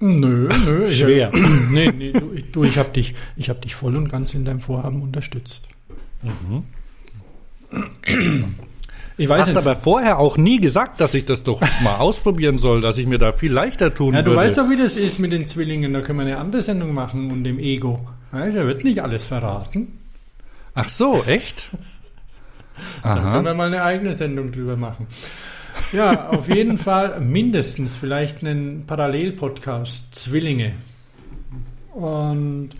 Nö, 0.00 0.48
nö. 0.64 0.86
ich- 0.86 0.98
Schwer. 1.00 1.30
nee, 1.72 1.90
nee, 1.96 2.12
du, 2.12 2.32
ich- 2.32 2.50
du 2.52 2.64
ich 2.64 2.78
habe 2.78 2.90
dich, 2.90 3.14
ich 3.36 3.50
hab 3.50 3.60
dich 3.62 3.74
voll 3.74 3.96
und 3.96 4.08
ganz 4.10 4.32
in 4.34 4.44
deinem 4.44 4.60
Vorhaben 4.60 5.02
unterstützt. 5.02 5.68
Ich 9.16 9.28
weiß 9.28 9.40
hast 9.40 9.48
nicht. 9.48 9.56
aber 9.56 9.74
vorher 9.74 10.18
auch 10.18 10.36
nie 10.36 10.60
gesagt, 10.60 11.00
dass 11.00 11.12
ich 11.14 11.24
das 11.24 11.42
doch 11.42 11.60
mal 11.82 11.96
ausprobieren 11.96 12.56
soll, 12.58 12.80
dass 12.80 12.98
ich 12.98 13.06
mir 13.06 13.18
da 13.18 13.32
viel 13.32 13.52
leichter 13.52 13.92
tun 13.92 14.14
ja, 14.14 14.22
du 14.22 14.30
würde. 14.30 14.42
weißt 14.42 14.58
doch, 14.58 14.70
wie 14.70 14.76
das 14.76 14.96
ist 14.96 15.18
mit 15.18 15.32
den 15.32 15.46
Zwillingen. 15.48 15.92
Da 15.92 16.00
können 16.02 16.20
wir 16.20 16.26
eine 16.26 16.38
andere 16.38 16.62
Sendung 16.62 16.94
machen 16.94 17.30
und 17.32 17.42
dem 17.42 17.58
Ego. 17.58 18.06
Ja, 18.32 18.46
da 18.48 18.66
wird 18.66 18.84
nicht 18.84 19.02
alles 19.02 19.24
verraten. 19.24 19.98
Ach 20.74 20.88
so, 20.88 21.24
echt? 21.26 21.70
Da 23.02 23.16
können 23.32 23.44
wir 23.44 23.54
mal 23.54 23.66
eine 23.68 23.82
eigene 23.82 24.14
Sendung 24.14 24.52
drüber 24.52 24.76
machen. 24.76 25.06
Ja, 25.92 26.28
auf 26.30 26.48
jeden 26.48 26.76
Fall 26.78 27.20
mindestens 27.20 27.94
vielleicht 27.94 28.42
einen 28.44 28.84
Parallelpodcast 28.86 30.14
Zwillinge. 30.14 30.72
Und 31.92 32.70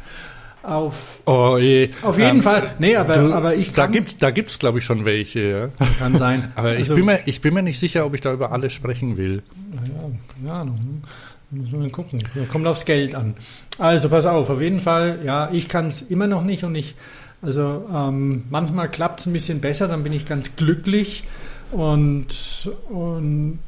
auf, 0.62 1.21
Oh, 1.25 1.57
je. 1.59 1.90
auf 2.02 2.19
jeden 2.19 2.37
Ähm, 2.38 2.43
Fall. 2.43 2.75
Nee, 2.78 2.97
aber, 2.97 3.14
du, 3.14 3.33
aber 3.33 3.55
ich 3.55 3.73
da 3.73 3.85
kann, 3.85 3.93
gibt's, 3.93 4.19
da 4.19 4.31
gibt's, 4.31 4.59
glaube 4.59 4.78
ich, 4.78 4.85
schon 4.85 5.05
welche. 5.05 5.71
Ja. 5.81 5.87
kann 5.99 6.17
sein. 6.19 6.52
Aber 6.57 6.73
ich 6.75 6.81
Also- 6.81 6.97
bin 6.97 7.07
mir, 7.07 7.21
ich 7.26 7.40
bin 7.40 7.55
mir 7.55 7.62
nicht 7.62 7.78
sicher, 7.78 8.05
ob 8.05 8.14
ich 8.14 8.21
da 8.21 8.33
über 8.33 8.52
alle 8.52 8.69
sprechen 8.69 9.17
will. 9.17 9.43
Ja, 9.73 10.11
keine 10.37 10.52
Ahnung. 10.52 11.02
Müssen 11.50 11.73
wir 11.73 11.78
mal 11.78 11.90
gucken. 11.90 12.23
Kommt 12.52 12.67
aufs 12.67 12.85
Geld 12.85 13.14
an. 13.14 13.35
Also 13.78 14.11
pass 14.11 14.26
auf, 14.26 14.50
auf 14.50 14.61
jeden 14.61 14.83
Fall, 14.83 15.21
ja, 15.25 15.49
ich 15.50 15.69
kann 15.69 15.87
es 15.87 16.02
immer 16.02 16.26
noch 16.26 16.43
nicht 16.45 16.64
und 16.64 16.75
ich, 16.75 16.95
also 17.42 17.87
ähm, 17.92 18.45
manchmal 18.50 18.90
klappt 18.90 19.21
es 19.21 19.26
ein 19.26 19.33
bisschen 19.33 19.61
besser, 19.61 19.88
dann 19.88 20.02
bin 20.02 20.12
ich 20.12 20.26
ganz 20.26 20.57
glücklich 20.57 21.25
und, 21.71 22.71
und 22.88 23.59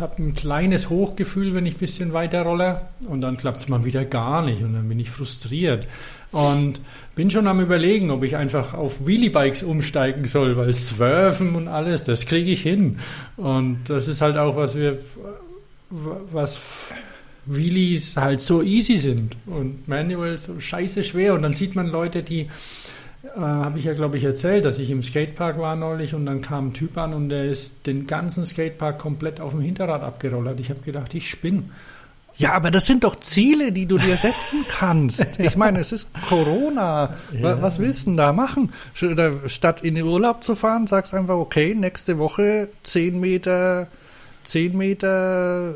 habe 0.00 0.22
ein 0.22 0.34
kleines 0.34 0.90
Hochgefühl, 0.90 1.54
wenn 1.54 1.66
ich 1.66 1.74
ein 1.76 1.80
bisschen 1.80 2.12
weiter 2.12 2.42
rolle 2.42 2.82
und 3.08 3.20
dann 3.20 3.36
klappt 3.36 3.60
es 3.60 3.68
mal 3.68 3.84
wieder 3.84 4.04
gar 4.04 4.42
nicht 4.42 4.62
und 4.62 4.74
dann 4.74 4.88
bin 4.88 4.98
ich 4.98 5.10
frustriert. 5.10 5.86
Und 6.32 6.80
bin 7.14 7.30
schon 7.30 7.46
am 7.46 7.60
überlegen, 7.60 8.10
ob 8.10 8.24
ich 8.24 8.36
einfach 8.36 8.72
auf 8.72 9.06
Wheelie-Bikes 9.06 9.62
umsteigen 9.62 10.24
soll, 10.24 10.56
weil 10.56 10.72
Swerven 10.72 11.54
und 11.54 11.68
alles, 11.68 12.04
das 12.04 12.24
kriege 12.24 12.50
ich 12.50 12.62
hin. 12.62 12.98
Und 13.36 13.80
das 13.88 14.08
ist 14.08 14.22
halt 14.22 14.38
auch, 14.38 14.56
was 14.56 14.74
wir, 14.74 14.98
was 15.90 16.58
Wheelies 17.44 18.16
halt 18.16 18.40
so 18.40 18.62
easy 18.62 18.96
sind 18.96 19.36
und 19.44 19.86
Manual 19.88 20.38
so 20.38 20.58
scheiße 20.58 21.04
schwer. 21.04 21.34
Und 21.34 21.42
dann 21.42 21.52
sieht 21.52 21.74
man 21.74 21.88
Leute, 21.88 22.22
die 22.22 22.48
äh, 23.36 23.40
habe 23.40 23.78
ich 23.78 23.84
ja, 23.84 23.94
glaube 23.94 24.16
ich, 24.16 24.24
erzählt, 24.24 24.64
dass 24.64 24.78
ich 24.78 24.90
im 24.90 25.02
Skatepark 25.02 25.58
war 25.58 25.76
neulich 25.76 26.14
und 26.14 26.26
dann 26.26 26.42
kam 26.42 26.68
ein 26.68 26.72
Typ 26.74 26.96
an 26.98 27.14
und 27.14 27.28
der 27.28 27.44
ist 27.44 27.86
den 27.86 28.06
ganzen 28.06 28.44
Skatepark 28.44 28.98
komplett 28.98 29.40
auf 29.40 29.52
dem 29.52 29.60
Hinterrad 29.60 30.02
abgerollert. 30.02 30.60
Ich 30.60 30.70
habe 30.70 30.80
gedacht, 30.80 31.14
ich 31.14 31.28
spinne. 31.28 31.64
Ja, 32.36 32.54
aber 32.54 32.70
das 32.70 32.86
sind 32.86 33.04
doch 33.04 33.20
Ziele, 33.20 33.72
die 33.72 33.86
du 33.86 33.98
dir 33.98 34.16
setzen 34.16 34.64
kannst. 34.68 35.26
Ich 35.38 35.56
meine, 35.56 35.80
es 35.80 35.92
ist 35.92 36.08
Corona. 36.28 37.14
Ja. 37.38 37.60
Was 37.60 37.78
willst 37.78 38.02
du 38.02 38.10
denn 38.10 38.16
da 38.16 38.32
machen? 38.32 38.72
Statt 38.94 39.82
in 39.82 39.94
den 39.94 40.04
Urlaub 40.04 40.42
zu 40.42 40.54
fahren, 40.54 40.86
sagst 40.86 41.14
einfach, 41.14 41.36
okay, 41.36 41.74
nächste 41.74 42.18
Woche 42.18 42.68
10 42.84 43.20
Meter, 43.20 43.88
10 44.44 44.76
Meter 44.76 45.74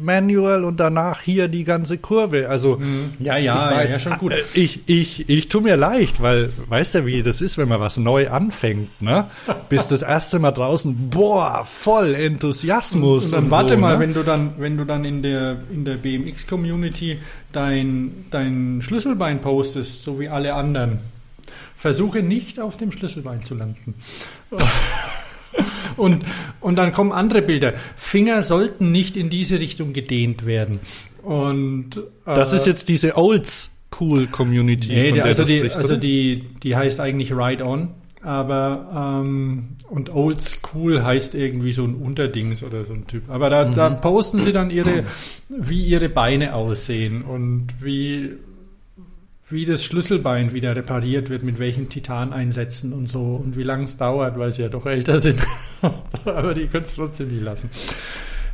Manual 0.00 0.64
und 0.64 0.78
danach 0.78 1.20
hier 1.20 1.48
die 1.48 1.64
ganze 1.64 1.98
Kurve. 1.98 2.48
Also 2.48 2.78
mhm. 2.78 3.12
ja, 3.18 3.36
ja, 3.36 3.70
ja, 3.70 3.82
jetzt, 3.82 3.92
ja, 3.92 3.98
schon 3.98 4.18
gut. 4.18 4.32
Ich, 4.54 4.80
ich, 4.86 5.28
ich 5.28 5.48
tue 5.48 5.62
mir 5.62 5.76
leicht, 5.76 6.22
weil 6.22 6.50
weißt 6.68 6.96
du, 6.96 7.06
wie 7.06 7.22
das 7.22 7.40
ist, 7.40 7.58
wenn 7.58 7.68
man 7.68 7.80
was 7.80 7.96
neu 7.96 8.30
anfängt, 8.30 9.02
ne? 9.02 9.26
Bis 9.68 9.88
das 9.88 10.02
erste 10.02 10.38
Mal 10.38 10.52
draußen, 10.52 11.10
boah, 11.10 11.64
voll 11.64 12.14
Enthusiasmus. 12.14 13.26
Und, 13.26 13.34
und, 13.34 13.44
und 13.44 13.50
warte 13.50 13.74
so, 13.74 13.80
mal, 13.80 13.94
ne? 13.94 14.00
wenn 14.00 14.14
du 14.14 14.22
dann, 14.22 14.52
wenn 14.58 14.76
du 14.76 14.84
dann 14.84 15.04
in 15.04 15.22
der 15.22 15.58
in 15.70 15.84
der 15.84 15.94
BMX 15.94 16.46
Community 16.46 17.18
dein 17.52 18.26
dein 18.30 18.80
Schlüsselbein 18.82 19.40
postest, 19.40 20.02
so 20.02 20.18
wie 20.20 20.28
alle 20.28 20.54
anderen, 20.54 20.98
versuche 21.76 22.22
nicht 22.22 22.60
auf 22.60 22.76
dem 22.76 22.92
Schlüsselbein 22.92 23.42
zu 23.42 23.54
landen. 23.54 23.94
und, 25.96 26.24
und 26.60 26.76
dann 26.76 26.92
kommen 26.92 27.12
andere 27.12 27.42
Bilder. 27.42 27.74
Finger 27.96 28.42
sollten 28.42 28.92
nicht 28.92 29.16
in 29.16 29.30
diese 29.30 29.60
Richtung 29.60 29.92
gedehnt 29.92 30.46
werden. 30.46 30.80
Und 31.22 31.96
äh, 32.26 32.34
das 32.34 32.52
ist 32.52 32.66
jetzt 32.66 32.88
diese 32.88 33.16
Olds 33.16 33.70
Cool 33.98 34.26
Community. 34.26 34.88
Nee, 34.88 35.12
die, 35.12 35.22
also, 35.22 35.44
die, 35.44 35.70
also 35.70 35.96
die, 35.96 36.44
die 36.62 36.76
heißt 36.76 36.98
eigentlich 36.98 37.32
Ride 37.32 37.64
On. 37.64 37.90
Aber 38.22 39.20
ähm, 39.20 39.70
und 39.90 40.14
Old 40.14 40.40
School 40.40 41.02
heißt 41.02 41.34
irgendwie 41.34 41.72
so 41.72 41.84
ein 41.84 41.96
Unterdings 41.96 42.62
oder 42.62 42.84
so 42.84 42.94
ein 42.94 43.06
Typ. 43.08 43.28
Aber 43.28 43.50
da, 43.50 43.66
mhm. 43.66 43.74
da 43.74 43.90
posten 43.90 44.38
sie 44.38 44.52
dann 44.52 44.70
ihre, 44.70 45.02
wie 45.48 45.84
ihre 45.84 46.08
Beine 46.08 46.54
aussehen 46.54 47.22
und 47.22 47.66
wie 47.80 48.30
wie 49.52 49.64
das 49.64 49.84
Schlüsselbein 49.84 50.52
wieder 50.52 50.74
repariert 50.74 51.30
wird, 51.30 51.42
mit 51.42 51.58
welchen 51.58 51.88
Titaneinsätzen 51.88 52.92
und 52.92 53.06
so 53.06 53.36
und 53.36 53.56
wie 53.56 53.62
lange 53.62 53.84
es 53.84 53.96
dauert, 53.96 54.38
weil 54.38 54.52
sie 54.52 54.62
ja 54.62 54.68
doch 54.68 54.86
älter 54.86 55.20
sind. 55.20 55.40
Aber 56.24 56.54
die 56.54 56.66
können 56.66 56.84
es 56.84 56.94
trotzdem 56.94 57.28
nicht 57.28 57.42
lassen. 57.42 57.70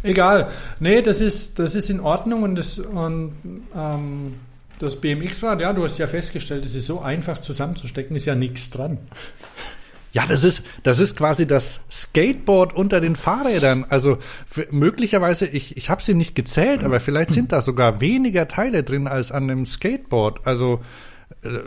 Egal. 0.02 0.50
Nee, 0.80 1.02
das 1.02 1.20
ist, 1.20 1.58
das 1.58 1.74
ist 1.74 1.90
in 1.90 2.00
Ordnung 2.00 2.42
und 2.42 2.54
das, 2.54 2.78
und, 2.78 3.32
ähm, 3.74 4.34
das 4.78 4.96
BMX-Rad, 5.00 5.60
ja, 5.60 5.72
du 5.72 5.82
hast 5.82 5.98
ja 5.98 6.06
festgestellt, 6.06 6.64
es 6.64 6.74
ist 6.74 6.86
so 6.86 7.00
einfach 7.00 7.38
zusammenzustecken, 7.38 8.14
ist 8.16 8.26
ja 8.26 8.34
nichts 8.34 8.70
dran. 8.70 8.98
Ja, 10.12 10.24
das 10.26 10.44
ist, 10.44 10.64
das 10.82 10.98
ist 10.98 11.16
quasi 11.16 11.46
das 11.46 11.80
Skateboard 11.90 12.74
unter 12.74 13.00
den 13.00 13.16
Fahrrädern. 13.16 13.84
Also 13.88 14.18
möglicherweise, 14.70 15.46
ich, 15.46 15.76
ich 15.76 15.90
habe 15.90 16.02
sie 16.02 16.14
nicht 16.14 16.34
gezählt, 16.34 16.82
aber 16.82 17.00
vielleicht 17.00 17.30
sind 17.30 17.52
da 17.52 17.60
sogar 17.60 18.00
weniger 18.00 18.48
Teile 18.48 18.82
drin 18.82 19.06
als 19.06 19.30
an 19.32 19.44
einem 19.44 19.66
Skateboard. 19.66 20.46
Also 20.46 20.80
äh, 21.42 21.60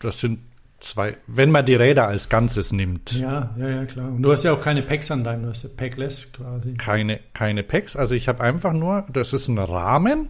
das 0.00 0.20
sind 0.20 0.40
zwei, 0.80 1.16
wenn 1.26 1.50
man 1.50 1.66
die 1.66 1.74
Räder 1.74 2.06
als 2.06 2.28
Ganzes 2.28 2.72
nimmt. 2.72 3.12
Ja, 3.12 3.54
ja, 3.58 3.68
ja, 3.68 3.84
klar. 3.84 4.08
Und 4.08 4.22
du 4.22 4.30
hast 4.30 4.44
ja 4.44 4.52
auch 4.52 4.60
keine 4.60 4.82
Packs 4.82 5.10
an 5.10 5.24
deinem, 5.24 5.44
du 5.44 5.48
hast 5.48 5.64
ja 5.64 5.70
Packless 5.74 6.32
quasi. 6.32 6.74
Keine, 6.74 7.20
keine 7.34 7.62
Packs. 7.62 7.96
Also 7.96 8.14
ich 8.14 8.28
habe 8.28 8.42
einfach 8.42 8.72
nur, 8.72 9.06
das 9.12 9.32
ist 9.32 9.48
ein 9.48 9.58
Rahmen, 9.58 10.28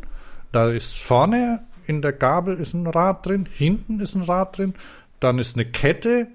da 0.53 0.71
ist 0.71 0.99
vorne 0.99 1.61
in 1.87 2.03
der 2.03 2.12
Gabel 2.12 2.57
ist 2.57 2.75
ein 2.75 2.87
Rad 2.87 3.27
drin, 3.27 3.49
hinten 3.51 4.01
ist 4.01 4.14
ein 4.14 4.23
Rad 4.23 4.59
drin, 4.59 4.75
dann 5.21 5.38
ist 5.38 5.57
eine 5.57 5.64
Kette 5.64 6.29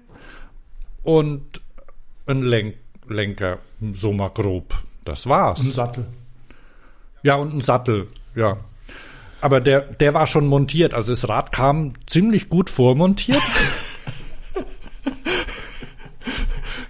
und 1.04 1.60
ein 2.26 2.42
Lenk 2.42 2.74
Lenker, 3.06 3.58
so 3.92 4.12
mal 4.12 4.30
grob. 4.30 4.74
Das 5.04 5.28
war's. 5.28 5.60
Ein 5.60 5.70
Sattel. 5.70 6.06
Ja, 7.22 7.36
und 7.36 7.54
ein 7.54 7.60
Sattel, 7.60 8.08
ja. 8.34 8.56
Aber 9.40 9.60
der, 9.60 9.82
der 9.82 10.14
war 10.14 10.26
schon 10.26 10.46
montiert. 10.46 10.94
Also 10.94 11.12
das 11.12 11.28
Rad 11.28 11.52
kam 11.52 11.92
ziemlich 12.06 12.48
gut 12.48 12.70
vormontiert. 12.70 13.42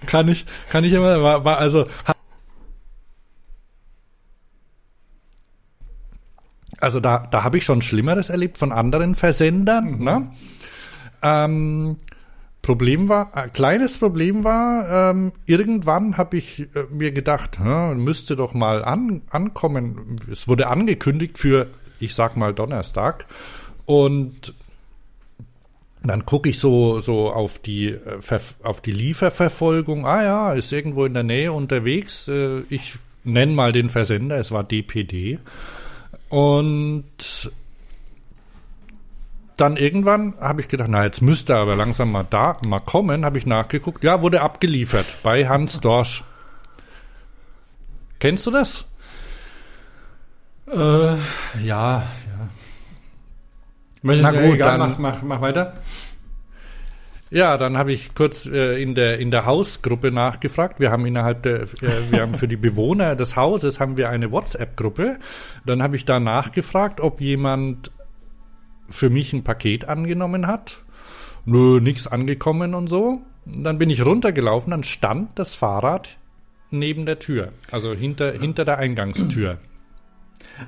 kann 0.05 0.29
ich, 0.29 0.45
kann 0.69 0.85
ich 0.85 0.93
immer, 0.93 1.21
war, 1.21 1.43
war 1.43 1.57
also, 1.57 1.85
also 6.79 7.01
da, 7.01 7.27
da 7.29 7.43
habe 7.43 7.57
ich 7.57 7.65
schon 7.65 7.81
Schlimmeres 7.81 8.29
erlebt 8.29 8.57
von 8.57 8.71
anderen 8.71 9.15
Versendern. 9.15 9.97
Mhm. 9.97 10.03
Ne? 10.03 10.31
Ähm, 11.21 11.97
Problem 12.65 13.09
war, 13.09 13.35
ein 13.37 13.53
kleines 13.53 13.97
Problem 13.97 14.43
war, 14.43 15.11
ähm, 15.11 15.33
irgendwann 15.45 16.17
habe 16.17 16.37
ich 16.37 16.61
äh, 16.75 16.85
mir 16.89 17.11
gedacht, 17.11 17.59
müsste 17.59 18.35
doch 18.35 18.55
mal 18.55 18.83
an, 18.83 19.21
ankommen. 19.29 20.15
Es 20.31 20.47
wurde 20.47 20.67
angekündigt 20.67 21.37
für, 21.37 21.67
ich 21.99 22.15
sag 22.15 22.35
mal, 22.35 22.55
Donnerstag. 22.55 23.27
Und 23.85 24.55
dann 26.01 26.25
gucke 26.25 26.49
ich 26.49 26.57
so, 26.57 26.99
so 26.99 27.31
auf 27.31 27.59
die, 27.59 27.89
äh, 27.89 28.39
auf 28.63 28.81
die 28.81 28.91
Lieferverfolgung. 28.91 30.07
Ah 30.07 30.23
ja, 30.23 30.53
ist 30.53 30.73
irgendwo 30.73 31.05
in 31.05 31.13
der 31.13 31.21
Nähe 31.21 31.53
unterwegs. 31.53 32.27
Äh, 32.27 32.61
ich 32.71 32.95
nenne 33.23 33.53
mal 33.53 33.73
den 33.73 33.89
Versender, 33.89 34.39
es 34.39 34.51
war 34.51 34.63
DPD. 34.63 35.37
Und 36.29 37.51
dann 39.57 39.77
irgendwann 39.77 40.35
habe 40.39 40.61
ich 40.61 40.67
gedacht, 40.67 40.89
na, 40.89 41.05
jetzt 41.05 41.21
müsste 41.21 41.53
er 41.53 41.59
aber 41.59 41.75
langsam 41.75 42.11
mal 42.11 42.25
da 42.29 42.57
mal 42.67 42.79
kommen, 42.79 43.25
habe 43.25 43.37
ich 43.37 43.45
nachgeguckt. 43.45 44.03
Ja, 44.03 44.21
wurde 44.21 44.41
abgeliefert 44.41 45.05
bei 45.23 45.47
Hans 45.47 45.79
Dorsch. 45.79 46.23
Kennst 48.19 48.45
du 48.45 48.51
das? 48.51 48.85
Äh, 50.67 50.75
ja, 50.75 51.15
ja. 51.63 52.03
Na 54.01 54.31
gut, 54.31 54.39
egal, 54.39 54.77
dann, 54.77 54.89
mach, 54.89 54.97
mach, 54.97 55.21
mach 55.21 55.41
weiter. 55.41 55.73
Ja, 57.31 57.57
dann 57.57 57.77
habe 57.77 57.91
ich 57.91 58.13
kurz 58.13 58.45
äh, 58.45 58.81
in 58.81 58.93
der 58.93 59.19
in 59.19 59.31
der 59.31 59.45
Hausgruppe 59.45 60.11
nachgefragt. 60.11 60.79
Wir 60.79 60.91
haben 60.91 61.05
innerhalb 61.05 61.41
der 61.43 61.63
äh, 61.63 62.11
wir 62.11 62.21
haben 62.21 62.35
für 62.35 62.47
die 62.47 62.55
Bewohner 62.55 63.15
des 63.15 63.35
Hauses 63.35 63.79
haben 63.79 63.97
wir 63.97 64.09
eine 64.09 64.31
WhatsApp-Gruppe. 64.31 65.17
Dann 65.65 65.81
habe 65.81 65.95
ich 65.95 66.05
da 66.05 66.19
nachgefragt, 66.19 67.01
ob 67.01 67.21
jemand 67.21 67.91
für 68.89 69.09
mich 69.09 69.33
ein 69.33 69.43
Paket 69.43 69.85
angenommen 69.87 70.47
hat. 70.47 70.81
Nö, 71.45 71.79
nichts 71.79 72.07
angekommen 72.07 72.73
und 72.73 72.87
so. 72.87 73.21
Dann 73.45 73.77
bin 73.77 73.89
ich 73.89 74.05
runtergelaufen, 74.05 74.71
dann 74.71 74.83
stand 74.83 75.37
das 75.37 75.53
Fahrrad 75.53 76.17
neben 76.71 77.05
der 77.05 77.19
Tür, 77.19 77.51
also 77.69 77.93
hinter, 77.93 78.31
hinter 78.33 78.65
der 78.65 78.79
Eingangstür. 78.79 79.59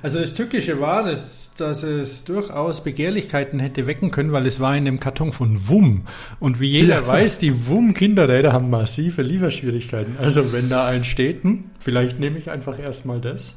Also 0.02 0.20
das 0.20 0.34
Tückische 0.34 0.80
war, 0.80 1.02
dass, 1.02 1.50
dass 1.56 1.82
es 1.82 2.24
durchaus 2.24 2.84
Begehrlichkeiten 2.84 3.58
hätte 3.58 3.86
wecken 3.86 4.10
können, 4.10 4.32
weil 4.32 4.46
es 4.46 4.60
war 4.60 4.76
in 4.76 4.84
dem 4.84 5.00
Karton 5.00 5.32
von 5.32 5.68
WUM. 5.68 6.06
Und 6.40 6.60
wie 6.60 6.68
jeder 6.68 7.00
ja. 7.00 7.06
weiß, 7.06 7.38
die 7.38 7.68
WUM-Kinderräder 7.68 8.52
haben 8.52 8.70
massive 8.70 9.22
Lieferschwierigkeiten. 9.22 10.16
Also 10.18 10.52
wenn 10.52 10.68
da 10.68 10.86
ein 10.86 11.04
steht, 11.04 11.42
hm, 11.42 11.64
vielleicht 11.78 12.20
nehme 12.20 12.38
ich 12.38 12.50
einfach 12.50 12.78
erstmal 12.78 13.20
das. 13.20 13.56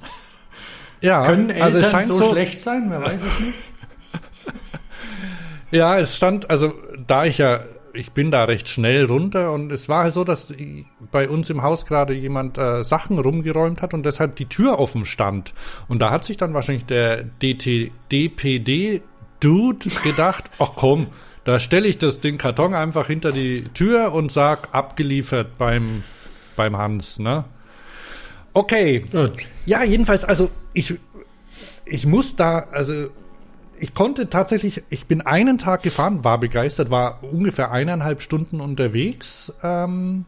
Ja, 1.01 1.25
Können 1.25 1.51
also 1.51 1.79
Eltern 1.79 1.95
also 1.95 2.13
so, 2.13 2.25
so 2.25 2.31
schlecht 2.31 2.61
sein? 2.61 2.85
Wer 2.89 3.01
weiß 3.01 3.23
es 3.23 3.39
nicht. 3.39 3.53
Ja, 5.71 5.97
es 5.97 6.15
stand, 6.15 6.49
also 6.49 6.73
da 7.07 7.25
ich 7.25 7.37
ja, 7.37 7.61
ich 7.93 8.11
bin 8.11 8.31
da 8.31 8.43
recht 8.45 8.67
schnell 8.67 9.05
runter 9.05 9.51
und 9.51 9.71
es 9.71 9.89
war 9.89 10.09
so, 10.11 10.23
dass 10.23 10.53
bei 11.11 11.27
uns 11.27 11.49
im 11.49 11.61
Haus 11.61 11.85
gerade 11.85 12.13
jemand 12.13 12.57
äh, 12.57 12.83
Sachen 12.83 13.19
rumgeräumt 13.19 13.81
hat 13.81 13.93
und 13.93 14.05
deshalb 14.05 14.35
die 14.35 14.45
Tür 14.45 14.79
offen 14.79 15.05
stand. 15.05 15.53
Und 15.87 16.01
da 16.01 16.11
hat 16.11 16.23
sich 16.23 16.37
dann 16.37 16.53
wahrscheinlich 16.53 16.85
der 16.85 17.23
DT, 17.23 17.91
DPD-Dude 18.11 19.89
gedacht, 20.03 20.51
ach 20.59 20.71
komm, 20.75 21.07
da 21.43 21.59
stelle 21.59 21.87
ich 21.87 21.97
das, 21.97 22.19
den 22.19 22.37
Karton 22.37 22.73
einfach 22.73 23.07
hinter 23.07 23.31
die 23.31 23.65
Tür 23.73 24.13
und 24.13 24.31
sag 24.31 24.73
abgeliefert 24.73 25.57
beim, 25.57 26.03
beim 26.55 26.77
Hans, 26.77 27.19
ne? 27.19 27.45
Okay. 28.53 29.05
Gut. 29.11 29.33
Ja, 29.65 29.83
jedenfalls, 29.83 30.25
also 30.25 30.49
ich, 30.73 30.95
ich 31.85 32.05
muss 32.05 32.35
da, 32.35 32.67
also 32.71 33.09
ich 33.81 33.95
konnte 33.95 34.29
tatsächlich, 34.29 34.83
ich 34.89 35.07
bin 35.07 35.21
einen 35.21 35.57
Tag 35.57 35.81
gefahren, 35.81 36.23
war 36.23 36.39
begeistert, 36.39 36.91
war 36.91 37.23
ungefähr 37.23 37.71
eineinhalb 37.71 38.21
Stunden 38.21 38.61
unterwegs, 38.61 39.51
ähm, 39.63 40.25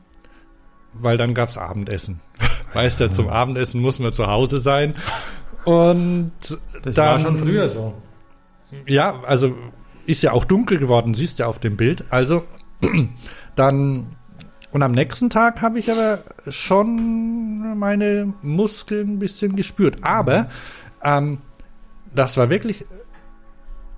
weil 0.94 1.18
dann 1.18 1.36
gab's 1.36 1.60
Abendessen. 1.60 2.20
Weißt 2.74 3.00
du, 3.00 3.12
zum 3.12 3.30
Abendessen 3.30 3.80
muss 3.80 4.00
man 4.00 4.12
zu 4.12 4.26
Hause 4.26 4.60
sein. 4.60 4.96
Und 5.66 6.32
Das 6.82 6.96
dann, 6.96 7.06
war 7.06 7.20
schon 7.20 7.38
früher 7.38 7.68
so. 7.68 7.94
Ja, 8.88 9.22
also 9.24 9.56
ist 10.08 10.24
ja 10.24 10.32
auch 10.32 10.46
dunkel 10.46 10.80
geworden, 10.80 11.14
siehst 11.14 11.38
du 11.38 11.44
ja 11.44 11.48
auf 11.48 11.60
dem 11.60 11.78
Bild. 11.78 12.06
Also 12.10 12.44
dann 13.56 14.16
und 14.72 14.82
am 14.82 14.94
nächsten 14.94 15.30
Tag 15.30 15.62
habe 15.62 15.78
ich 15.78 15.92
aber 15.92 16.24
schon 16.48 17.78
meine 17.78 18.34
Muskeln 18.42 19.14
ein 19.14 19.20
bisschen 19.20 19.56
gespürt. 19.56 19.98
Aber 20.02 20.50
ähm, 21.04 21.38
das 22.16 22.36
war 22.38 22.50
wirklich 22.50 22.86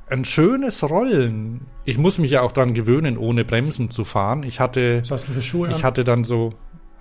ein 0.10 0.26
schönes 0.26 0.84
Rollen. 0.88 1.62
Ich 1.84 1.98
muss 1.98 2.18
mich 2.18 2.32
ja 2.32 2.42
auch 2.42 2.52
dran 2.52 2.74
gewöhnen, 2.74 3.18
ohne 3.18 3.44
Bremsen 3.46 3.90
zu 3.90 4.04
fahren. 4.04 4.44
Ich 4.44 4.60
hatte, 4.60 5.00
Was 5.02 5.12
hast 5.12 5.24
du 5.24 5.32
denn 5.34 5.42
für 5.42 5.48
Schuhe 5.48 5.70
ich 5.70 5.78
an? 5.78 5.84
hatte 5.84 6.04
dann 6.04 6.24
so, 6.24 6.52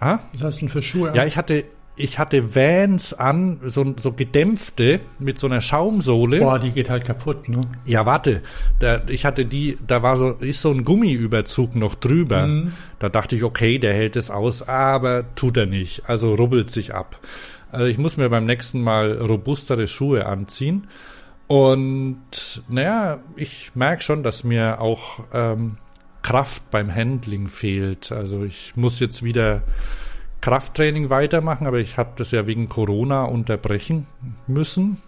ah? 0.00 0.18
Was 0.32 0.42
hast 0.44 0.56
du 0.56 0.60
denn 0.60 0.68
für 0.70 0.82
Schuhe 0.82 1.10
an? 1.10 1.14
ja, 1.14 1.24
ich 1.24 1.36
hatte, 1.36 1.64
ich 1.96 2.18
hatte 2.18 2.54
Vans 2.56 3.12
an, 3.14 3.60
so, 3.64 3.94
so 3.96 4.12
gedämpfte 4.12 5.00
mit 5.18 5.38
so 5.38 5.46
einer 5.46 5.60
Schaumsohle. 5.60 6.40
Boah, 6.40 6.58
die 6.58 6.70
geht 6.70 6.90
halt 6.90 7.04
kaputt, 7.04 7.48
ne? 7.48 7.60
Ja, 7.84 8.04
warte. 8.06 8.42
Da, 8.80 9.02
ich 9.08 9.24
hatte 9.24 9.44
die, 9.44 9.78
da 9.86 10.02
war 10.02 10.16
so, 10.16 10.30
ist 10.30 10.60
so 10.62 10.70
ein 10.70 10.84
Gummiüberzug 10.84 11.76
noch 11.76 11.94
drüber. 11.94 12.46
Mhm. 12.46 12.72
Da 12.98 13.10
dachte 13.10 13.36
ich, 13.36 13.44
okay, 13.44 13.78
der 13.78 13.94
hält 13.94 14.16
es 14.16 14.30
aus, 14.30 14.66
aber 14.66 15.34
tut 15.36 15.56
er 15.56 15.66
nicht. 15.66 16.08
Also 16.08 16.34
rubbelt 16.34 16.70
sich 16.70 16.94
ab. 16.94 17.18
Also 17.70 17.86
ich 17.86 17.98
muss 17.98 18.16
mir 18.16 18.28
beim 18.28 18.44
nächsten 18.44 18.82
Mal 18.82 19.18
robustere 19.18 19.86
Schuhe 19.88 20.26
anziehen. 20.26 20.86
Und 21.46 22.62
naja, 22.68 23.20
ich 23.36 23.74
merke 23.74 24.02
schon, 24.02 24.22
dass 24.22 24.44
mir 24.44 24.80
auch 24.80 25.20
ähm, 25.32 25.76
Kraft 26.22 26.70
beim 26.70 26.92
Handling 26.94 27.48
fehlt. 27.48 28.10
Also 28.10 28.44
ich 28.44 28.76
muss 28.76 28.98
jetzt 28.98 29.22
wieder 29.22 29.62
Krafttraining 30.40 31.10
weitermachen, 31.10 31.66
aber 31.66 31.78
ich 31.78 31.98
habe 31.98 32.12
das 32.16 32.30
ja 32.30 32.46
wegen 32.46 32.68
Corona 32.68 33.24
unterbrechen 33.24 34.06
müssen. 34.46 35.00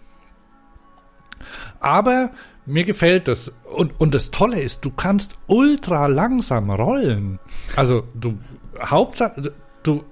Aber 1.79 2.31
mir 2.65 2.83
gefällt 2.83 3.27
das. 3.27 3.51
Und, 3.63 3.99
und 3.99 4.13
das 4.13 4.29
Tolle 4.31 4.59
ist, 4.59 4.85
du 4.85 4.91
kannst 4.91 5.37
ultra 5.47 6.07
langsam 6.07 6.69
rollen. 6.69 7.39
Also 7.75 8.03
du, 8.13 8.37
Hauptsache, 8.79 9.53
du, 9.83 10.03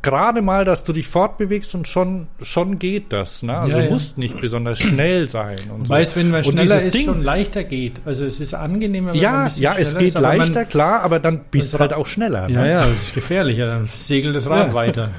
gerade 0.00 0.40
mal, 0.42 0.64
dass 0.64 0.84
du 0.84 0.92
dich 0.92 1.06
fortbewegst 1.06 1.74
und 1.74 1.86
schon, 1.86 2.28
schon 2.40 2.78
geht 2.78 3.12
das. 3.12 3.42
Ne? 3.42 3.56
Also 3.58 3.76
Ja, 3.76 3.82
du 3.82 3.88
ja. 3.88 3.92
musst 3.92 4.16
nicht 4.16 4.40
besonders 4.40 4.78
schnell 4.78 5.28
sein. 5.28 5.58
Und 5.70 5.86
so. 5.86 5.92
Weißt, 5.92 6.16
wenn 6.16 6.30
man 6.30 6.42
schneller 6.42 6.80
ist, 6.82 6.94
Ding- 6.94 7.04
schon 7.04 7.22
leichter 7.22 7.62
geht. 7.64 8.00
Also 8.06 8.24
es 8.24 8.40
ist 8.40 8.54
angenehmer, 8.54 9.12
wenn 9.12 9.20
man 9.20 9.32
ein 9.46 9.50
Ja, 9.58 9.72
ja, 9.74 9.76
es 9.78 9.96
geht 9.98 10.08
ist, 10.08 10.18
leichter, 10.20 10.60
Man, 10.60 10.68
klar, 10.68 11.02
aber 11.02 11.18
dann 11.18 11.40
bist 11.50 11.74
du 11.74 11.78
halt 11.78 11.92
auch 11.92 12.06
schneller. 12.06 12.48
ja, 12.48 12.62
ne? 12.62 12.70
ja, 12.70 12.86
das 12.86 12.94
ist 13.02 13.14
gefährlicher. 13.14 13.66
Dann 13.66 13.86
segelt 13.86 14.34
das 14.34 14.48
Rad 14.48 14.68
Ja. 14.68 14.74
weiter. 14.74 15.10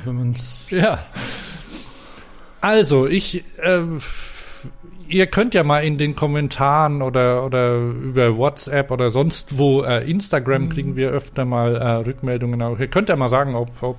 Ja. 0.71 0.99
Also, 2.61 3.07
ich, 3.07 3.43
äh, 3.61 3.81
ihr 5.13 5.27
könnt 5.27 5.53
ja 5.53 5.63
mal 5.63 5.83
in 5.83 5.97
den 5.97 6.15
Kommentaren 6.15 7.01
oder, 7.01 7.45
oder 7.45 7.77
über 7.77 8.35
WhatsApp 8.37 8.91
oder 8.91 9.09
sonst 9.09 9.57
wo, 9.57 9.83
äh, 9.83 10.09
Instagram 10.09 10.69
kriegen 10.69 10.95
wir 10.95 11.09
öfter 11.11 11.45
mal 11.45 11.75
äh, 11.75 11.87
Rückmeldungen. 12.07 12.61
Auch. 12.61 12.79
Ihr 12.79 12.87
könnt 12.87 13.09
ja 13.09 13.15
mal 13.15 13.29
sagen, 13.29 13.55
ob, 13.55 13.69
ob, 13.81 13.97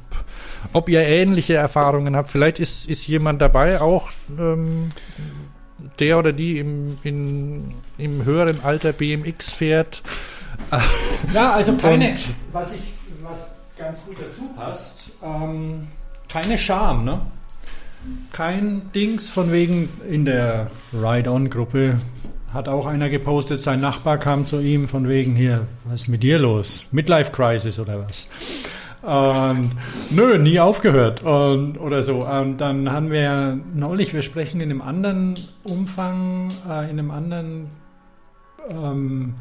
ob 0.72 0.88
ihr 0.88 1.00
ähnliche 1.00 1.54
Erfahrungen 1.54 2.16
habt. 2.16 2.30
Vielleicht 2.30 2.58
ist, 2.58 2.88
ist 2.88 3.06
jemand 3.06 3.40
dabei, 3.40 3.80
auch 3.80 4.10
ähm, 4.38 4.90
der 5.98 6.18
oder 6.18 6.32
die 6.32 6.58
im, 6.58 6.96
in, 7.02 7.74
im 7.98 8.24
höheren 8.24 8.62
Alter 8.64 8.92
BMX 8.92 9.52
fährt. 9.52 10.02
Ja, 11.32 11.52
also 11.52 11.76
keine, 11.76 12.10
Und- 12.10 12.24
was 12.52 12.72
ich, 12.72 12.94
was 13.22 13.54
ganz 13.78 13.98
gut 14.04 14.16
dazu 14.18 14.48
passt, 14.56 15.10
ähm, 15.22 15.88
keine 16.28 16.58
Scham, 16.58 17.04
ne? 17.04 17.20
Kein 18.32 18.90
Dings 18.94 19.28
von 19.28 19.52
wegen 19.52 19.88
in 20.08 20.24
der 20.24 20.70
Ride-On-Gruppe 20.92 21.98
hat 22.52 22.68
auch 22.68 22.86
einer 22.86 23.08
gepostet, 23.08 23.62
sein 23.62 23.80
Nachbar 23.80 24.18
kam 24.18 24.44
zu 24.44 24.60
ihm 24.60 24.88
von 24.88 25.08
wegen 25.08 25.34
hier, 25.34 25.66
was 25.84 26.02
ist 26.02 26.08
mit 26.08 26.22
dir 26.22 26.38
los? 26.38 26.86
Midlife 26.92 27.32
Crisis 27.32 27.78
oder 27.78 28.04
was? 28.04 28.28
Und 29.02 29.70
nö, 30.10 30.38
nie 30.38 30.60
aufgehört 30.60 31.22
und, 31.22 31.78
oder 31.78 32.02
so. 32.02 32.26
Und 32.26 32.58
dann 32.58 32.90
haben 32.90 33.10
wir 33.10 33.58
neulich, 33.74 34.14
wir 34.14 34.22
sprechen 34.22 34.60
in 34.60 34.70
einem 34.70 34.80
anderen 34.80 35.34
Umfang, 35.62 36.48
äh, 36.68 36.90
in 36.90 36.98
einem 36.98 37.10
anderen 37.10 37.66
ähm, 38.70 39.34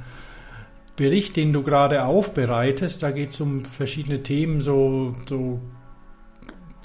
Bericht, 0.96 1.38
den 1.38 1.54
du 1.54 1.64
gerade 1.64 2.04
aufbereitest, 2.04 3.02
da 3.02 3.12
geht 3.12 3.32
es 3.32 3.40
um 3.40 3.64
verschiedene 3.64 4.22
Themen, 4.22 4.62
so, 4.62 5.16
so 5.28 5.60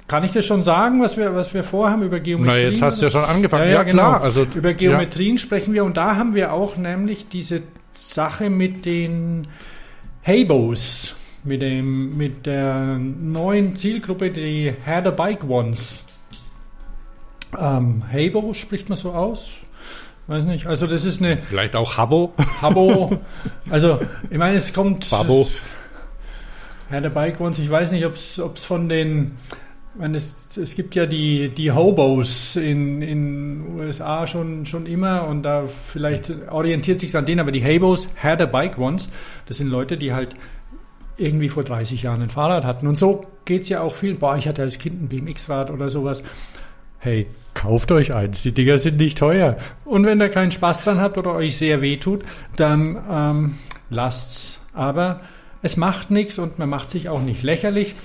kann 0.09 0.25
ich 0.25 0.33
das 0.33 0.45
schon 0.45 0.63
sagen, 0.63 1.01
was 1.01 1.17
wir, 1.17 1.35
was 1.35 1.55
wir 1.55 1.63
vorhaben 1.63 2.03
über 2.03 2.19
Geometrie? 2.19 2.51
Na, 2.51 2.59
jetzt 2.59 2.83
hast 2.83 3.01
du 3.01 3.07
ja 3.07 3.11
schon 3.11 3.25
angefangen. 3.25 3.65
Ja, 3.65 3.71
Ja, 3.71 3.83
ja, 3.83 3.85
klar. 3.85 4.13
genau. 4.15 4.25
Also, 4.25 4.47
Über 4.55 4.73
Geometrien 4.73 5.39
sprechen 5.39 5.75
wir 5.75 5.85
und 5.85 5.97
da 5.97 6.17
haben 6.17 6.35
wir 6.35 6.53
auch 6.53 6.77
nämlich 6.77 7.29
diese 7.29 7.63
Sache 7.95 8.49
mit 8.51 8.85
den 8.87 9.47
Habos, 10.27 11.15
mit, 11.45 11.63
dem, 11.63 12.17
mit 12.17 12.47
der 12.47 12.99
neuen 12.99 13.77
Zielgruppe, 13.77 14.31
die 14.31 14.73
Had 14.85 15.07
a 15.07 15.11
Bike 15.11 15.49
Ones. 15.49 16.03
Ähm, 17.59 18.03
Habo 18.13 18.53
spricht 18.55 18.89
man 18.89 18.97
so 18.99 19.13
aus? 19.13 19.51
Weiß 20.27 20.45
nicht. 20.45 20.67
Also 20.67 20.87
das 20.87 21.07
ist 21.07 21.23
eine 21.23 21.37
Ja, 21.37 21.41
vielleicht 21.41 21.75
auch 21.75 21.97
Habbo. 21.97 22.35
Habo. 22.61 23.19
Also 23.71 23.99
ich 24.29 24.37
meine, 24.37 24.57
es 24.59 24.75
kommt. 24.75 25.09
Babo. 25.11 25.47
Had 26.91 27.07
a 27.07 27.09
Bike 27.09 27.41
Ones. 27.41 27.59
Ich 27.59 27.71
weiß 27.71 27.93
nicht, 27.93 28.05
ob 28.05 28.15
es 28.15 28.65
von 28.65 28.89
den 28.91 29.37
meine, 29.95 30.17
es, 30.17 30.57
es 30.57 30.75
gibt 30.75 30.95
ja 30.95 31.07
die, 31.07 31.49
die 31.49 31.73
Hobos 31.73 32.57
in 32.57 33.03
in 33.03 33.77
USA 33.77 34.27
schon, 34.27 34.65
schon 34.65 34.87
immer 34.87 35.27
und 35.27 35.43
da 35.43 35.65
vielleicht 35.67 36.33
orientiert 36.51 36.99
sich 36.99 37.17
an 37.17 37.27
denen, 37.27 37.41
aber 37.41 37.53
die 37.53 37.65
Habos, 37.65 38.09
had 38.23 38.41
a 38.41 38.47
bike 38.47 38.79
once, 38.79 39.09
das 39.47 39.57
sind 39.57 39.69
Leute, 39.69 39.97
die 39.97 40.13
halt 40.13 40.37
irgendwie 41.19 41.49
vor 41.49 41.65
30 41.65 42.03
Jahren 42.03 42.23
ein 42.23 42.31
Fahrrad 42.31 42.65
hatten. 42.65 42.87
Und 42.87 42.99
so 42.99 43.27
geht 43.45 43.63
es 43.63 43.69
ja 43.69 43.81
auch 43.81 43.95
viel. 43.95 44.15
Boah, 44.15 44.37
ich 44.37 44.47
hatte 44.47 44.63
als 44.63 44.79
Kind 44.79 45.03
ein 45.03 45.09
BMX-Rad 45.09 45.71
oder 45.71 45.91
sowas. 45.91 46.23
Hey, 47.01 47.27
kauft 47.55 47.93
euch 47.93 48.15
eins, 48.15 48.43
die 48.43 48.53
Dinger 48.53 48.79
sind 48.79 48.99
nicht 48.99 49.19
teuer. 49.19 49.57
Und 49.85 50.07
wenn 50.07 50.21
ihr 50.21 50.29
keinen 50.29 50.53
Spaß 50.53 50.85
dran 50.85 51.01
habt 51.01 51.19
oder 51.19 51.35
euch 51.35 51.57
sehr 51.57 51.81
weh 51.81 51.97
tut, 51.97 52.23
dann 52.57 52.99
ähm, 53.11 53.55
lasst's. 53.91 54.61
Aber 54.73 55.21
es 55.63 55.77
macht 55.77 56.11
nichts 56.11 56.39
und 56.39 56.59
man 56.59 56.69
macht 56.69 56.91
sich 56.91 57.09
auch 57.09 57.21
nicht 57.21 57.43
lächerlich. 57.43 57.97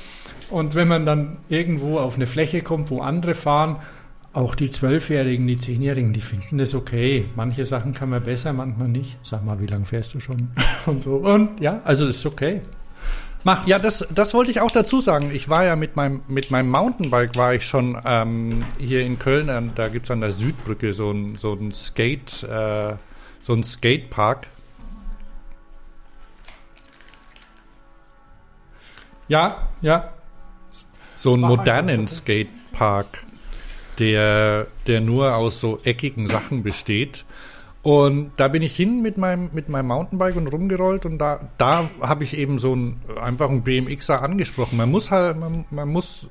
Und 0.53 0.75
wenn 0.75 0.87
man 0.87 1.03
dann 1.03 1.37
irgendwo 1.49 1.97
auf 1.97 2.15
eine 2.15 2.27
Fläche 2.27 2.61
kommt, 2.61 2.91
wo 2.91 3.01
andere 3.01 3.33
fahren, 3.33 3.77
auch 4.33 4.53
die 4.53 4.69
Zwölfjährigen, 4.69 5.47
die 5.47 5.57
Zehnjährigen, 5.57 6.13
die 6.13 6.21
finden 6.21 6.59
das 6.59 6.75
okay. 6.75 7.25
Manche 7.35 7.65
Sachen 7.65 7.95
kann 7.95 8.09
man 8.09 8.21
besser, 8.21 8.53
manchmal 8.53 8.87
nicht. 8.87 9.17
Sag 9.23 9.43
mal, 9.43 9.59
wie 9.59 9.65
lange 9.65 9.85
fährst 9.85 10.13
du 10.13 10.19
schon? 10.19 10.51
Und 10.85 11.01
so. 11.01 11.15
Und 11.15 11.59
ja, 11.59 11.81
also 11.85 12.05
das 12.05 12.17
ist 12.17 12.25
okay. 12.27 12.61
Macht's. 13.43 13.67
Ja, 13.67 13.79
das, 13.79 14.07
das 14.13 14.35
wollte 14.35 14.51
ich 14.51 14.61
auch 14.61 14.69
dazu 14.69 15.01
sagen. 15.01 15.31
Ich 15.33 15.49
war 15.49 15.65
ja 15.65 15.75
mit 15.75 15.95
meinem, 15.95 16.21
mit 16.27 16.51
meinem 16.51 16.69
Mountainbike 16.69 17.35
war 17.35 17.55
ich 17.55 17.65
schon 17.65 17.99
ähm, 18.05 18.63
hier 18.77 19.01
in 19.01 19.17
Köln, 19.17 19.49
an, 19.49 19.71
da 19.73 19.89
gibt's 19.89 20.11
an 20.11 20.21
der 20.21 20.31
Südbrücke 20.31 20.93
so 20.93 21.09
ein, 21.09 21.35
so 21.35 21.53
ein 21.53 21.71
Skate, 21.71 22.43
äh, 22.43 22.93
so 23.41 23.53
ein 23.53 23.63
Skatepark. 23.63 24.47
ja, 29.27 29.67
ja. 29.81 30.12
So 31.23 31.35
einen 31.35 31.43
modernen 31.43 32.09
Skatepark, 32.09 33.23
der, 33.97 34.67
der 34.87 34.99
nur 34.99 35.37
aus 35.37 35.61
so 35.61 35.79
eckigen 35.85 36.27
Sachen 36.27 36.63
besteht. 36.63 37.23
Und 37.81 38.31
da 38.35 38.49
bin 38.49 38.61
ich 38.61 38.75
hin 38.75 39.01
mit 39.01 39.17
meinem, 39.17 39.49
mit 39.53 39.69
meinem 39.69 39.87
Mountainbike 39.87 40.35
und 40.35 40.47
rumgerollt 40.47 41.05
und 41.05 41.19
da, 41.19 41.47
da 41.57 41.89
habe 42.01 42.25
ich 42.25 42.35
eben 42.35 42.59
so 42.59 42.75
ein, 42.75 42.99
einfach 43.21 43.49
einen 43.49 43.61
BMXer 43.61 44.21
angesprochen. 44.21 44.75
Man 44.75 44.91
muss 44.91 45.11
halt, 45.11 45.39
man, 45.39 45.63
man 45.71 45.87
muss, 45.87 46.27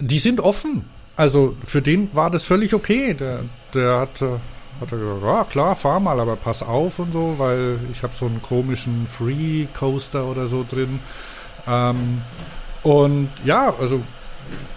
die 0.00 0.18
sind 0.18 0.40
offen. 0.40 0.84
Also 1.14 1.54
für 1.64 1.80
den 1.80 2.12
war 2.12 2.30
das 2.30 2.42
völlig 2.42 2.74
okay. 2.74 3.14
Der, 3.14 3.42
der 3.72 4.00
hat, 4.00 4.20
äh, 4.20 4.30
hat 4.80 4.90
er 4.90 4.98
gesagt, 4.98 5.22
ja 5.22 5.44
klar, 5.44 5.76
fahr 5.76 6.00
mal, 6.00 6.18
aber 6.18 6.34
pass 6.34 6.60
auf 6.64 6.98
und 6.98 7.12
so, 7.12 7.36
weil 7.38 7.78
ich 7.92 8.02
habe 8.02 8.14
so 8.14 8.26
einen 8.26 8.42
komischen 8.42 9.06
Free 9.06 9.66
Coaster 9.78 10.24
oder 10.24 10.48
so 10.48 10.66
drin. 10.68 10.98
Ähm, 11.68 12.20
und 12.84 13.30
ja, 13.44 13.74
also 13.80 14.00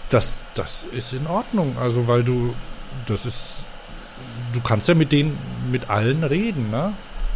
das, 0.09 0.39
das 0.55 0.83
ist 0.91 1.13
in 1.13 1.27
Ordnung. 1.27 1.75
Also 1.79 2.07
weil 2.07 2.23
du, 2.23 2.55
das 3.07 3.25
ist, 3.25 3.65
du 4.53 4.61
kannst 4.61 4.87
ja 4.87 4.95
mit 4.95 5.11
denen, 5.11 5.37
mit 5.71 5.89
allen 5.89 6.23
reden, 6.23 6.71
ne? 6.71 6.93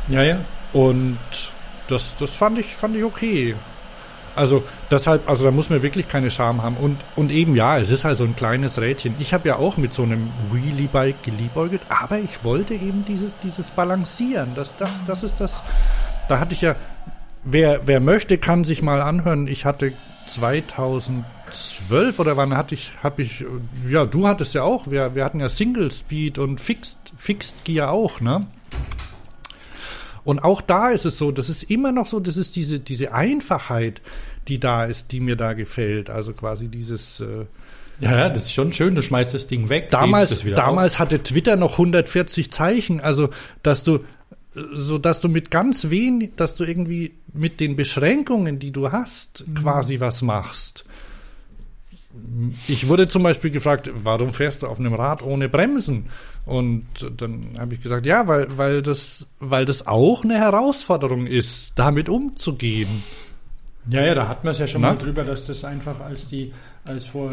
Ja, 0.07 0.23
ja. 0.23 0.37
Und 0.73 1.19
das, 1.87 2.15
das 2.17 2.31
fand 2.31 2.57
ich, 2.57 2.73
fand 2.73 2.95
ich 2.95 3.03
okay. 3.03 3.55
Also 4.33 4.63
deshalb, 4.89 5.29
also 5.29 5.43
da 5.43 5.51
muss 5.51 5.69
man 5.69 5.83
wirklich 5.83 6.07
keine 6.07 6.31
Scham 6.31 6.63
haben. 6.63 6.77
Und, 6.77 6.97
und 7.17 7.31
eben 7.31 7.53
ja, 7.53 7.77
es 7.77 7.89
ist 7.89 8.05
halt 8.05 8.17
so 8.17 8.23
ein 8.23 8.35
kleines 8.35 8.79
Rädchen. 8.79 9.13
Ich 9.19 9.33
habe 9.33 9.49
ja 9.49 9.57
auch 9.57 9.75
mit 9.75 9.93
so 9.93 10.03
einem 10.03 10.31
Wheelie-Bike 10.53 11.21
geliebäugelt, 11.21 11.81
aber 11.89 12.17
ich 12.19 12.45
wollte 12.45 12.73
eben 12.73 13.03
dieses, 13.05 13.31
dieses 13.43 13.67
Balancieren. 13.67 14.51
Das, 14.55 14.73
das, 14.77 14.89
das 15.05 15.23
ist 15.23 15.41
das. 15.41 15.61
Da 16.29 16.39
hatte 16.39 16.53
ich 16.53 16.61
ja, 16.61 16.77
wer, 17.43 17.81
wer 17.85 17.99
möchte, 17.99 18.37
kann 18.37 18.63
sich 18.63 18.81
mal 18.81 19.01
anhören. 19.01 19.47
Ich 19.47 19.65
hatte 19.65 19.91
2000 19.91 20.10
2012 20.33 22.19
oder 22.19 22.37
wann 22.37 22.55
hatte 22.55 22.75
ich, 22.75 22.91
habe 23.03 23.21
ich, 23.21 23.43
ja, 23.89 24.05
du 24.05 24.27
hattest 24.27 24.53
ja 24.53 24.63
auch, 24.63 24.89
wir, 24.89 25.15
wir 25.15 25.25
hatten 25.25 25.39
ja 25.39 25.49
Single 25.49 25.91
Speed 25.91 26.37
und 26.37 26.61
Fixed, 26.61 26.97
Fixed 27.17 27.65
Gear 27.65 27.91
auch, 27.91 28.21
ne? 28.21 28.47
Und 30.23 30.43
auch 30.43 30.61
da 30.61 30.89
ist 30.89 31.05
es 31.05 31.17
so, 31.17 31.31
das 31.31 31.49
ist 31.49 31.63
immer 31.63 31.91
noch 31.91 32.05
so, 32.05 32.19
das 32.19 32.37
ist 32.37 32.55
diese, 32.55 32.79
diese 32.79 33.13
Einfachheit, 33.13 34.01
die 34.47 34.59
da 34.59 34.85
ist, 34.85 35.11
die 35.11 35.19
mir 35.19 35.35
da 35.35 35.53
gefällt. 35.53 36.09
Also 36.09 36.33
quasi 36.33 36.67
dieses, 36.67 37.19
äh, 37.19 37.45
Ja, 37.99 38.17
ja, 38.17 38.29
das 38.29 38.43
ist 38.43 38.53
schon 38.53 38.71
schön. 38.71 38.93
Du 38.95 39.01
schmeißt 39.01 39.33
das 39.33 39.47
Ding 39.47 39.69
weg. 39.69 39.89
damals, 39.89 40.43
damals 40.55 40.99
hatte 40.99 41.23
Twitter 41.23 41.55
noch 41.55 41.73
140 41.73 42.51
Zeichen, 42.51 43.01
also 43.01 43.29
dass 43.63 43.83
du 43.83 43.99
so 44.53 44.97
dass 44.97 45.21
du 45.21 45.29
mit 45.29 45.49
ganz 45.51 45.89
wenig, 45.89 46.31
dass 46.35 46.55
du 46.55 46.63
irgendwie 46.65 47.13
mit 47.33 47.59
den 47.59 47.75
Beschränkungen, 47.75 48.59
die 48.59 48.71
du 48.71 48.91
hast, 48.91 49.45
Mhm. 49.47 49.53
quasi 49.55 49.99
was 49.99 50.21
machst. 50.21 50.83
Ich 52.67 52.89
wurde 52.89 53.07
zum 53.07 53.23
Beispiel 53.23 53.51
gefragt, 53.51 53.89
warum 54.03 54.31
fährst 54.33 54.63
du 54.63 54.67
auf 54.67 54.79
einem 54.79 54.93
Rad 54.93 55.21
ohne 55.23 55.47
Bremsen? 55.47 56.07
Und 56.45 56.85
dann 57.17 57.53
habe 57.57 57.73
ich 57.75 57.81
gesagt, 57.81 58.05
ja, 58.05 58.27
weil, 58.27 58.57
weil 58.57 58.81
das, 58.81 59.27
weil 59.39 59.63
das 59.65 59.87
auch 59.87 60.25
eine 60.25 60.37
Herausforderung 60.37 61.25
ist, 61.25 61.73
damit 61.79 62.09
umzugehen. 62.09 63.03
Ja, 63.89 64.05
ja, 64.05 64.13
da 64.13 64.27
hatten 64.27 64.43
wir 64.43 64.51
es 64.51 64.59
ja 64.59 64.67
schon 64.67 64.81
Na? 64.81 64.89
mal 64.93 64.97
drüber, 64.97 65.23
dass 65.23 65.47
das 65.47 65.63
einfach 65.63 66.01
als 66.01 66.27
die, 66.27 66.51
als 66.83 67.05
vor, 67.05 67.31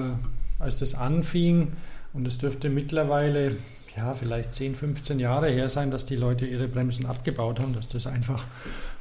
als 0.61 0.79
das 0.79 0.95
anfing 0.95 1.73
und 2.13 2.29
es 2.29 2.39
dürfte 2.39 2.69
mittlerweile 2.71 3.57
ja 3.99 4.15
vielleicht 4.15 4.53
10, 4.55 4.75
15 4.75 5.21
Jahre 5.21 5.51
her 5.51 5.69
sein, 5.69 5.91
dass 5.91 6.07
die 6.07 6.17
Leute 6.17 6.47
ihre 6.47 6.67
Bremsen 6.69 7.05
abgebaut 7.07 7.61
haben, 7.61 7.75
dass 7.75 7.87
das 7.89 8.07
einfach 8.07 8.43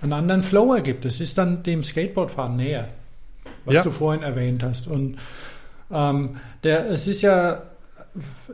einen 0.01 0.13
anderen 0.13 0.43
Flow 0.43 0.73
ergibt. 0.73 1.05
Das 1.05 1.21
ist 1.21 1.37
dann 1.37 1.63
dem 1.63 1.83
Skateboardfahren 1.83 2.55
näher, 2.57 2.89
was 3.65 3.75
Ja. 3.75 3.83
du 3.83 3.91
vorhin 3.91 4.23
erwähnt 4.23 4.61
hast. 4.63 4.87
Und 4.87 5.17
ähm, 5.91 6.37
der, 6.63 6.89
es 6.91 7.07
ist 7.07 7.21
ja, 7.21 7.63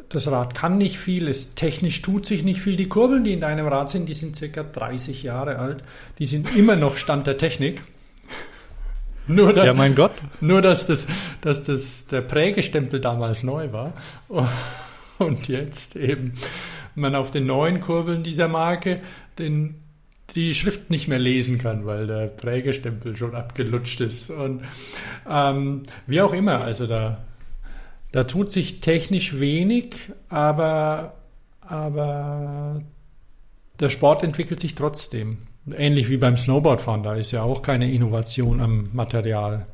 das 0.10 0.28
Rad 0.30 0.54
kann 0.56 0.78
nicht 0.78 0.98
viel, 1.00 1.28
es 1.28 1.56
technisch 1.56 2.02
tut 2.02 2.26
sich 2.26 2.44
nicht 2.44 2.62
viel. 2.62 2.76
Die 2.76 2.88
Kurbeln, 2.90 3.24
die 3.24 3.34
in 3.34 3.42
deinem 3.42 3.68
Rad 3.68 3.90
sind, 3.90 4.08
die 4.10 4.14
sind 4.14 4.36
circa 4.36 4.62
30 4.64 5.24
Jahre 5.24 5.58
alt. 5.58 5.84
Die 6.20 6.26
sind 6.26 6.56
immer 6.56 6.76
noch 6.76 6.96
Stand 6.98 7.26
der 7.28 7.38
Technik. 7.38 7.82
Nur, 9.28 9.54
dass, 9.54 9.66
Ja, 9.66 9.74
mein 9.74 9.96
Gott. 9.96 10.12
nur 10.42 10.62
dass, 10.62 10.86
das, 10.86 11.08
dass 11.40 11.64
das 11.64 12.08
der 12.08 12.20
Prägestempel 12.20 13.00
damals 13.00 13.42
neu 13.42 13.72
war. 13.72 13.94
Und 15.26 15.48
jetzt 15.48 15.96
eben 15.96 16.34
man 16.96 17.16
auf 17.16 17.32
den 17.32 17.46
neuen 17.46 17.80
Kurbeln 17.80 18.24
dieser 18.24 18.48
Marke 18.48 19.02
den, 19.40 19.76
die 20.36 20.54
Schrift 20.54 20.90
nicht 20.90 21.08
mehr 21.08 21.20
lesen 21.20 21.58
kann, 21.58 21.86
weil 21.86 22.08
der 22.08 22.28
Prägestempel 22.28 23.16
schon 23.16 23.36
abgelutscht 23.36 24.02
ist. 24.02 24.30
Und 24.30 24.62
ähm, 25.30 25.84
wie 26.08 26.22
auch 26.22 26.34
immer, 26.34 26.62
also 26.62 26.88
da, 26.88 27.24
da 28.12 28.24
tut 28.24 28.52
sich 28.52 28.80
technisch 28.80 29.40
wenig, 29.40 29.96
aber, 30.30 31.16
aber 31.62 32.82
der 33.80 33.90
Sport 33.90 34.24
entwickelt 34.24 34.60
sich 34.60 34.76
trotzdem. 34.76 35.40
Ähnlich 35.76 36.10
wie 36.10 36.18
beim 36.18 36.36
Snowboardfahren, 36.36 37.04
da 37.04 37.16
ist 37.16 37.32
ja 37.32 37.42
auch 37.44 37.62
keine 37.62 37.92
Innovation 37.92 38.60
am 38.60 38.90
Material. 38.92 39.66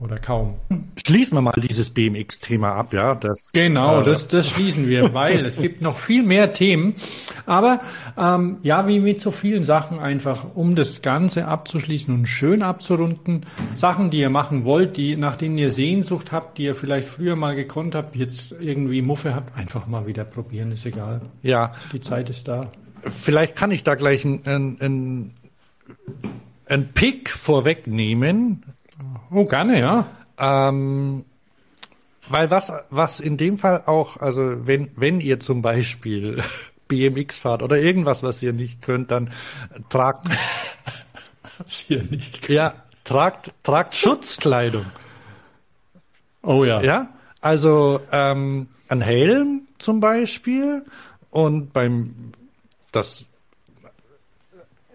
Oder 0.00 0.18
kaum. 0.18 0.56
Schließen 1.06 1.36
wir 1.36 1.40
mal 1.40 1.52
dieses 1.56 1.90
BMX-Thema 1.90 2.72
ab, 2.74 2.92
ja. 2.92 3.14
Das, 3.14 3.38
Genau, 3.52 4.00
Äh, 4.00 4.04
das, 4.04 4.26
das 4.26 4.50
schließen 4.50 4.88
wir, 4.88 5.14
weil 5.14 5.46
es 5.46 5.56
gibt 5.56 5.80
noch 5.82 5.98
viel 5.98 6.24
mehr 6.24 6.52
Themen. 6.52 6.96
Aber 7.46 7.80
ähm, 8.18 8.58
ja, 8.62 8.88
wie 8.88 8.98
mit 8.98 9.20
so 9.20 9.30
vielen 9.30 9.62
Sachen 9.62 10.00
einfach, 10.00 10.46
um 10.56 10.74
das 10.74 11.00
Ganze 11.00 11.46
abzuschließen 11.46 12.12
und 12.12 12.26
schön 12.26 12.62
abzurunden, 12.62 13.46
Sachen, 13.76 14.10
die 14.10 14.18
ihr 14.18 14.30
machen 14.30 14.64
wollt, 14.64 14.96
die 14.96 15.16
nach 15.16 15.36
denen 15.36 15.56
ihr 15.58 15.70
Sehnsucht 15.70 16.32
habt, 16.32 16.58
die 16.58 16.64
ihr 16.64 16.74
vielleicht 16.74 17.08
früher 17.08 17.36
mal 17.36 17.54
gekonnt 17.54 17.94
habt, 17.94 18.16
jetzt 18.16 18.52
irgendwie 18.60 19.00
Muffe 19.00 19.34
habt, 19.34 19.56
einfach 19.56 19.86
mal 19.86 20.06
wieder 20.08 20.24
probieren, 20.24 20.72
ist 20.72 20.84
egal. 20.86 21.22
ja, 21.42 21.72
Die 21.92 22.00
Zeit 22.00 22.28
ist 22.30 22.48
da. 22.48 22.72
vielleicht 23.08 23.54
kann 23.54 23.70
ich 23.70 23.84
da 23.84 23.94
gleich 23.94 24.24
ein, 24.24 24.40
ein, 24.44 24.76
ein, 24.80 25.30
ein 26.66 26.88
Pick 26.92 27.30
vorwegnehmen. 27.30 28.64
Oh, 29.34 29.44
gerne, 29.46 29.80
ja. 29.80 30.06
Ähm, 30.38 31.24
weil 32.28 32.50
was, 32.50 32.72
was 32.90 33.18
in 33.18 33.36
dem 33.36 33.58
Fall 33.58 33.82
auch, 33.86 34.16
also 34.18 34.66
wenn, 34.66 34.90
wenn 34.96 35.20
ihr 35.20 35.40
zum 35.40 35.60
Beispiel 35.60 36.42
BMX 36.88 37.36
fahrt 37.38 37.62
oder 37.62 37.76
irgendwas, 37.76 38.22
was 38.22 38.42
ihr 38.42 38.52
nicht 38.52 38.80
könnt, 38.80 39.10
dann 39.10 39.30
tragt, 39.88 40.28
Hab's 41.58 41.80
hier 41.80 42.04
nicht. 42.04 42.48
ja, 42.48 42.74
tragt, 43.02 43.52
tragt 43.64 43.96
Schutzkleidung. 43.96 44.86
Oh 46.42 46.64
ja. 46.64 46.80
Ja, 46.82 47.08
also 47.40 48.00
ähm, 48.12 48.68
ein 48.88 49.00
Helm 49.00 49.66
zum 49.78 49.98
Beispiel 49.98 50.84
und 51.30 51.72
beim 51.72 52.32
das 52.92 53.28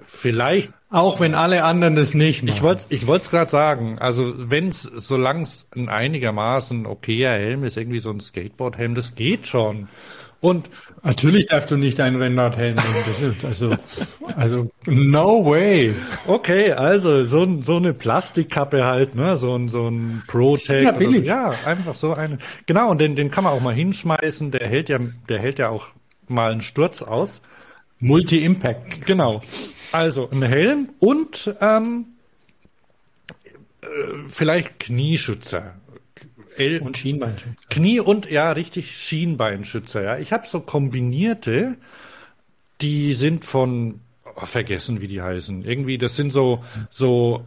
vielleicht 0.02 0.72
Auch 0.92 1.20
wenn 1.20 1.36
alle 1.36 1.64
anderen 1.64 1.96
das 1.96 2.14
nicht 2.16 2.42
machen. 2.44 2.56
Ich 2.56 2.64
wollte 2.64 2.84
ich 2.90 3.06
wollte 3.06 3.26
es 3.26 3.30
gerade 3.30 3.52
sagen, 3.52 4.00
also 4.00 4.34
wenn's 4.50 4.82
solange 4.82 5.44
es 5.44 5.68
ein 5.76 5.88
einigermaßen 5.88 6.86
okayer 6.88 7.34
Helm 7.34 7.64
ist, 7.64 7.78
irgendwie 7.78 8.00
so 8.00 8.10
ein 8.10 8.20
Skateboard-Helm, 8.20 8.96
das 8.96 9.14
geht 9.16 9.46
schon. 9.46 9.88
Und 10.42 10.70
Natürlich 11.04 11.48
darfst 11.48 11.70
du 11.70 11.76
nicht 11.78 12.00
einen 12.00 12.16
Rennradhelm 12.16 12.76
nehmen. 12.76 12.96
Das 13.06 13.22
ist 13.22 13.46
also, 13.46 13.76
also, 14.38 14.72
no 14.86 15.46
way. 15.46 15.94
okay, 16.28 16.72
also 16.72 17.26
so, 17.26 17.44
ein- 17.44 17.62
so 17.62 17.76
eine 17.76 17.94
Plastikkappe 17.94 18.84
halt, 18.86 19.16
ne, 19.16 19.36
so 19.38 19.54
ein 19.56 19.68
so 19.68 19.88
ein 19.90 20.24
Pro-Tech. 20.28 20.84
Ja, 20.86 20.92
billig. 20.92 21.22
So. 21.26 21.28
Ja, 21.28 21.54
einfach 21.66 21.94
so 21.96 22.14
eine. 22.14 22.38
Genau, 22.66 22.90
und 22.90 23.00
den 23.02 23.16
den 23.16 23.30
kann 23.30 23.44
man 23.44 23.54
auch 23.54 23.62
mal 23.62 23.74
hinschmeißen. 23.76 24.52
Der 24.52 24.68
hält 24.68 24.88
ja 24.90 24.98
der 25.28 25.40
hält 25.40 25.60
ja 25.60 25.70
auch 25.70 25.88
mal 26.30 26.52
einen 26.54 26.62
Sturz 26.62 27.02
aus. 27.04 27.42
Multi-Impact. 28.00 29.06
Genau. 29.06 29.42
Also 29.92 30.30
ein 30.32 30.44
Helm 30.44 30.90
und 31.00 31.54
ähm, 31.62 32.06
äh, 33.82 33.88
vielleicht 34.30 34.80
Knieschützer. 34.80 35.76
El 36.58 36.82
Und 36.82 36.98
Schienbeinschutz. 36.98 37.68
Knie 37.70 38.00
und 38.02 38.30
ja, 38.30 38.52
richtig 38.52 38.96
Schienbeinschützer. 38.96 40.04
Ja, 40.04 40.18
ich 40.18 40.34
habe 40.34 40.46
so 40.46 40.60
kombinierte, 40.60 41.78
die 42.82 43.14
sind 43.14 43.46
von 43.46 44.02
oh, 44.36 44.46
vergessen, 44.46 45.00
wie 45.00 45.08
die 45.08 45.22
heißen. 45.22 45.64
Irgendwie, 45.64 45.98
das 45.98 46.18
sind 46.18 46.32
so 46.34 46.64
so 46.90 47.46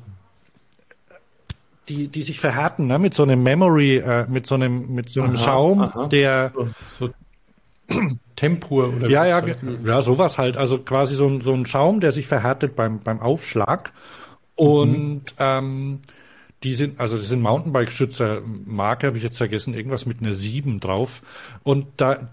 die 1.88 2.08
die 2.08 2.22
sich 2.22 2.40
verhärten, 2.40 2.86
ne, 2.86 2.98
mit 2.98 3.12
so 3.12 3.22
einem 3.22 3.42
Memory, 3.42 3.98
äh, 3.98 4.26
mit 4.28 4.46
so 4.46 4.54
einem 4.54 4.94
mit 4.94 5.10
so 5.10 5.22
einem 5.22 5.34
Aha, 5.34 5.44
Schaum, 5.44 5.80
aha. 5.82 6.06
der 6.06 6.52
So, 6.54 6.68
so 6.98 7.10
Tempur 8.36 8.92
oder 8.94 9.08
ja, 9.08 9.24
ja, 9.26 9.40
ja, 9.84 10.02
sowas 10.02 10.38
halt. 10.38 10.56
Also 10.56 10.78
quasi 10.78 11.14
so, 11.16 11.26
ein- 11.28 11.40
so 11.40 11.52
ein 11.52 11.66
Schaum, 11.66 12.00
der 12.00 12.12
sich 12.12 12.26
verhärtet 12.26 12.74
beim, 12.76 12.98
beim 13.00 13.20
Aufschlag. 13.20 13.92
Und 14.54 15.22
ähm, 15.38 16.00
die 16.62 16.74
sind, 16.74 17.00
also 17.00 17.16
das 17.16 17.28
sind 17.28 17.42
Mountainbike-Schützer, 17.42 18.42
Marke 18.66 19.08
habe 19.08 19.16
ich 19.16 19.22
jetzt 19.24 19.38
vergessen, 19.38 19.74
irgendwas 19.74 20.06
mit 20.06 20.20
einer 20.20 20.32
7 20.32 20.78
drauf. 20.80 21.22
Und 21.64 21.86
da, 21.96 22.28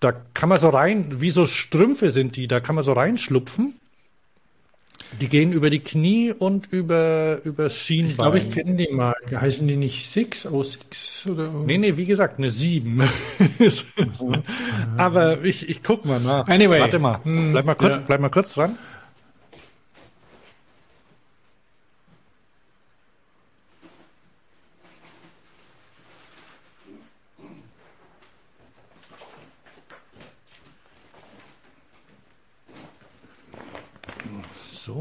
da 0.00 0.12
kann 0.34 0.48
man 0.48 0.58
so 0.60 0.68
rein, 0.70 1.20
wie 1.20 1.30
so 1.30 1.46
Strümpfe 1.46 2.10
sind 2.10 2.36
die, 2.36 2.48
da 2.48 2.60
kann 2.60 2.74
man 2.76 2.84
so 2.84 2.92
reinschlupfen. 2.92 3.74
Die 5.20 5.28
gehen 5.28 5.52
über 5.52 5.70
die 5.70 5.80
Knie 5.80 6.32
und 6.32 6.72
über, 6.72 7.38
über 7.44 7.64
das 7.64 7.76
Schienbein. 7.76 8.10
Ich 8.10 8.16
glaube, 8.16 8.38
ich 8.38 8.50
kenne 8.50 8.76
die 8.76 8.92
Marke. 8.92 9.40
Heißen 9.40 9.66
die 9.66 9.76
nicht 9.76 10.08
Six? 10.08 10.46
Oh, 10.46 10.62
Six 10.62 11.26
oder? 11.26 11.50
Nee, 11.50 11.78
nee, 11.78 11.96
wie 11.96 12.06
gesagt, 12.06 12.38
eine 12.38 12.50
7. 12.50 13.02
Aber 14.96 15.44
ich, 15.44 15.68
ich 15.68 15.82
guck 15.82 16.04
mal 16.04 16.20
nach. 16.20 16.48
Anyway. 16.48 16.80
Warte 16.80 16.98
mal. 16.98 17.20
Hm, 17.22 17.52
bleib 17.52 17.64
mal 17.64 17.74
kurz, 17.74 17.94
ja. 17.94 18.02
bleib 18.04 18.20
mal 18.20 18.28
kurz 18.28 18.54
dran. 18.54 18.76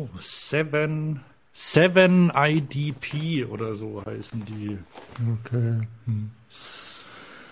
So, 0.04 0.10
Seven, 0.20 1.22
Seven 1.54 2.32
IDP 2.36 3.46
oder 3.46 3.74
so 3.76 4.04
heißen 4.06 4.44
die. 4.46 4.78
Okay. 5.40 5.88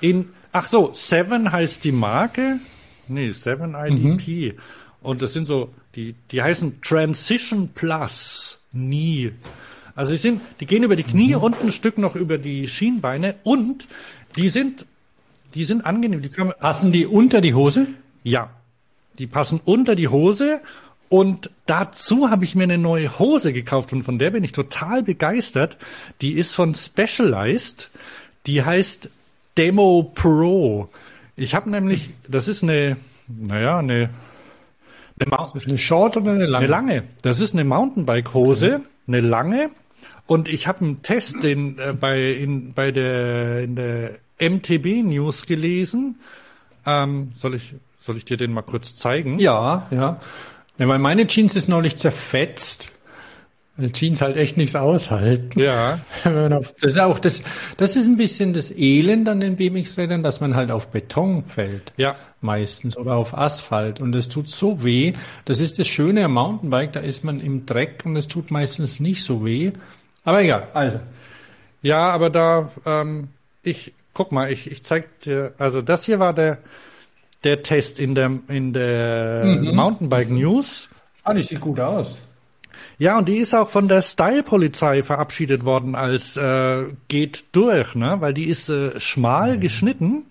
In, 0.01 0.29
ach 0.51 0.65
so, 0.65 0.91
Seven 0.93 1.51
heißt 1.51 1.83
die 1.83 1.91
Marke. 1.91 2.59
Nee, 3.07 3.31
Seven 3.31 3.75
IDP. 3.75 4.57
Und 5.01 5.21
das 5.21 5.33
sind 5.33 5.45
so, 5.45 5.73
die, 5.95 6.15
die 6.31 6.41
heißen 6.41 6.81
Transition 6.81 7.69
Plus. 7.69 8.59
Nie. 8.73 9.31
Also 9.95 10.11
die 10.11 10.17
sind, 10.17 10.41
die 10.59 10.65
gehen 10.65 10.83
über 10.83 10.95
die 10.95 11.03
Knie 11.03 11.35
und 11.35 11.61
ein 11.61 11.71
Stück 11.71 11.97
noch 11.97 12.15
über 12.15 12.37
die 12.37 12.67
Schienbeine 12.67 13.35
und 13.43 13.87
die 14.35 14.49
sind, 14.49 14.85
die 15.53 15.63
sind 15.63 15.85
angenehm. 15.85 16.21
Die 16.21 16.29
Passen 16.29 16.91
die 16.91 17.05
unter 17.05 17.39
die 17.39 17.53
Hose? 17.53 17.87
ja, 18.23 18.51
die 19.19 19.27
passen 19.27 19.59
unter 19.63 19.95
die 19.95 20.07
Hose 20.07 20.61
und 21.11 21.49
dazu 21.65 22.29
habe 22.29 22.45
ich 22.45 22.55
mir 22.55 22.63
eine 22.63 22.77
neue 22.77 23.19
Hose 23.19 23.51
gekauft 23.51 23.91
und 23.91 24.03
von 24.03 24.17
der 24.17 24.29
bin 24.29 24.45
ich 24.45 24.53
total 24.53 25.03
begeistert. 25.03 25.75
Die 26.21 26.35
ist 26.35 26.53
von 26.53 26.73
Specialized. 26.73 27.89
Die 28.45 28.63
heißt 28.63 29.09
Demo 29.57 30.09
Pro. 30.15 30.87
Ich 31.35 31.53
habe 31.53 31.69
nämlich, 31.69 32.11
das 32.29 32.47
ist 32.47 32.63
eine, 32.63 32.95
naja, 33.27 33.79
eine, 33.79 34.09
eine, 35.19 35.29
Mount 35.29 35.53
ist 35.53 35.67
eine 35.67 35.77
Short 35.77 36.15
oder 36.15 36.31
eine 36.31 36.45
lange? 36.45 36.63
Eine 36.63 36.71
lange. 36.71 37.03
Das 37.23 37.41
ist 37.41 37.53
eine 37.55 37.65
Mountainbike-Hose, 37.65 38.75
okay. 38.75 38.85
eine 39.09 39.19
lange. 39.19 39.69
Und 40.27 40.47
ich 40.47 40.65
habe 40.67 40.79
einen 40.79 41.01
Test 41.01 41.43
den, 41.43 41.77
äh, 41.77 41.91
bei, 41.91 42.21
in, 42.21 42.71
bei 42.71 42.91
der, 42.91 43.63
in 43.63 43.75
der 43.75 44.11
MTB 44.39 45.03
News 45.03 45.45
gelesen. 45.45 46.21
Ähm, 46.85 47.33
soll 47.35 47.55
ich, 47.55 47.75
soll 47.97 48.15
ich 48.15 48.23
dir 48.23 48.37
den 48.37 48.53
mal 48.53 48.61
kurz 48.61 48.95
zeigen? 48.95 49.39
Ja, 49.39 49.87
ja. 49.91 50.21
Ja 50.81 50.87
weil 50.87 50.99
meine 50.99 51.27
Jeans 51.27 51.55
ist 51.55 51.69
neulich 51.69 51.97
zerfetzt. 51.97 52.91
Weil 53.77 53.91
Jeans 53.91 54.21
halt 54.21 54.35
echt 54.35 54.57
nichts 54.57 54.75
aushalten. 54.75 55.59
Ja. 55.59 55.99
das 56.23 56.73
ist 56.81 56.99
auch 56.99 57.19
das, 57.19 57.43
das 57.77 57.95
ist 57.95 58.05
ein 58.05 58.17
bisschen 58.17 58.53
das 58.53 58.71
Elend 58.71 59.29
an 59.29 59.39
den 59.39 59.55
BMX-Rädern, 59.55 60.23
dass 60.23 60.41
man 60.41 60.55
halt 60.55 60.71
auf 60.71 60.89
Beton 60.89 61.45
fällt. 61.45 61.93
Ja. 61.97 62.15
Meistens 62.41 62.97
oder 62.97 63.15
auf 63.15 63.37
Asphalt. 63.37 64.01
Und 64.01 64.11
das 64.11 64.27
tut 64.27 64.49
so 64.49 64.83
weh. 64.83 65.13
Das 65.45 65.59
ist 65.59 65.79
das 65.79 65.87
Schöne 65.87 66.25
am 66.25 66.33
Mountainbike, 66.33 66.93
da 66.93 66.99
ist 66.99 67.23
man 67.23 67.39
im 67.39 67.65
Dreck 67.65 68.01
und 68.03 68.15
es 68.17 68.27
tut 68.27 68.51
meistens 68.51 68.99
nicht 68.99 69.23
so 69.23 69.45
weh. 69.45 69.71
Aber 70.23 70.43
egal, 70.43 70.67
also. 70.73 70.99
Ja, 71.81 72.11
aber 72.11 72.29
da, 72.29 72.71
ähm, 72.85 73.29
ich, 73.63 73.93
guck 74.13 74.31
mal, 74.31 74.51
ich, 74.51 74.69
ich 74.69 74.83
zeig 74.83 75.21
dir, 75.21 75.53
also 75.57 75.81
das 75.81 76.05
hier 76.05 76.19
war 76.19 76.33
der, 76.33 76.59
der 77.43 77.63
Test 77.63 77.99
in 77.99 78.15
der, 78.15 78.39
in 78.47 78.73
der 78.73 79.45
mhm. 79.45 79.75
Mountainbike 79.75 80.29
News. 80.29 80.89
Ah, 81.23 81.33
die 81.33 81.43
sieht 81.43 81.61
gut 81.61 81.79
aus. 81.79 82.21
Ja, 82.97 83.17
und 83.17 83.27
die 83.27 83.37
ist 83.37 83.55
auch 83.55 83.69
von 83.69 83.87
der 83.87 84.01
Style-Polizei 84.01 85.03
verabschiedet 85.03 85.65
worden 85.65 85.95
als 85.95 86.37
äh, 86.37 86.85
geht 87.07 87.45
durch, 87.51 87.95
ne? 87.95 88.17
Weil 88.19 88.33
die 88.33 88.45
ist 88.45 88.69
äh, 88.69 88.99
schmal 88.99 89.57
mhm. 89.57 89.61
geschnitten. 89.61 90.25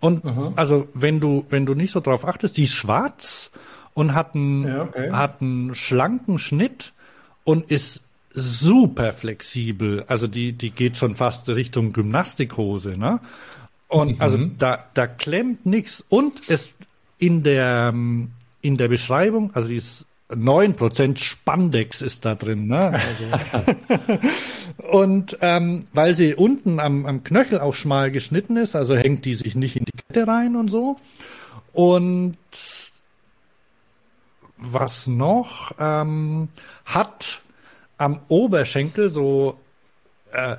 Und 0.00 0.24
mhm. 0.24 0.52
also 0.54 0.88
wenn 0.94 1.18
du, 1.18 1.44
wenn 1.48 1.66
du 1.66 1.74
nicht 1.74 1.90
so 1.90 2.00
drauf 2.00 2.24
achtest, 2.24 2.56
die 2.56 2.64
ist 2.64 2.74
schwarz 2.74 3.50
und 3.94 4.14
hat 4.14 4.34
einen, 4.34 4.66
ja, 4.66 4.82
okay. 4.82 5.10
hat 5.10 5.42
einen 5.42 5.74
schlanken 5.74 6.38
Schnitt 6.38 6.92
und 7.42 7.70
ist 7.70 8.02
super 8.32 9.12
flexibel. 9.12 10.04
Also 10.06 10.28
die, 10.28 10.52
die 10.52 10.70
geht 10.70 10.96
schon 10.96 11.14
fast 11.14 11.48
Richtung 11.48 11.92
Gymnastikhose, 11.92 12.96
ne? 12.96 13.20
Und 13.88 14.16
mhm. 14.16 14.22
also 14.22 14.38
da, 14.58 14.84
da 14.94 15.06
klemmt 15.06 15.66
nichts. 15.66 16.04
Und 16.08 16.48
es 16.48 16.74
in 17.18 17.42
der, 17.42 17.92
in 18.60 18.76
der 18.76 18.88
Beschreibung, 18.88 19.50
also 19.54 19.72
ist 19.72 20.06
9% 20.30 21.16
Spandex 21.16 22.02
ist 22.02 22.24
da 22.26 22.34
drin, 22.34 22.66
ne? 22.66 23.00
Also. 23.00 24.18
und 24.98 25.38
ähm, 25.40 25.86
weil 25.94 26.14
sie 26.14 26.34
unten 26.34 26.80
am, 26.80 27.06
am 27.06 27.24
Knöchel 27.24 27.60
auch 27.60 27.74
schmal 27.74 28.10
geschnitten 28.10 28.58
ist, 28.58 28.76
also 28.76 28.94
hängt 28.94 29.24
die 29.24 29.34
sich 29.34 29.54
nicht 29.54 29.76
in 29.76 29.86
die 29.86 29.92
Kette 29.92 30.28
rein 30.28 30.56
und 30.56 30.68
so. 30.68 30.98
Und 31.72 32.36
was 34.58 35.06
noch? 35.06 35.72
Ähm, 35.78 36.48
hat 36.84 37.40
am 37.96 38.20
Oberschenkel 38.28 39.08
so 39.08 39.58
äh, 40.32 40.56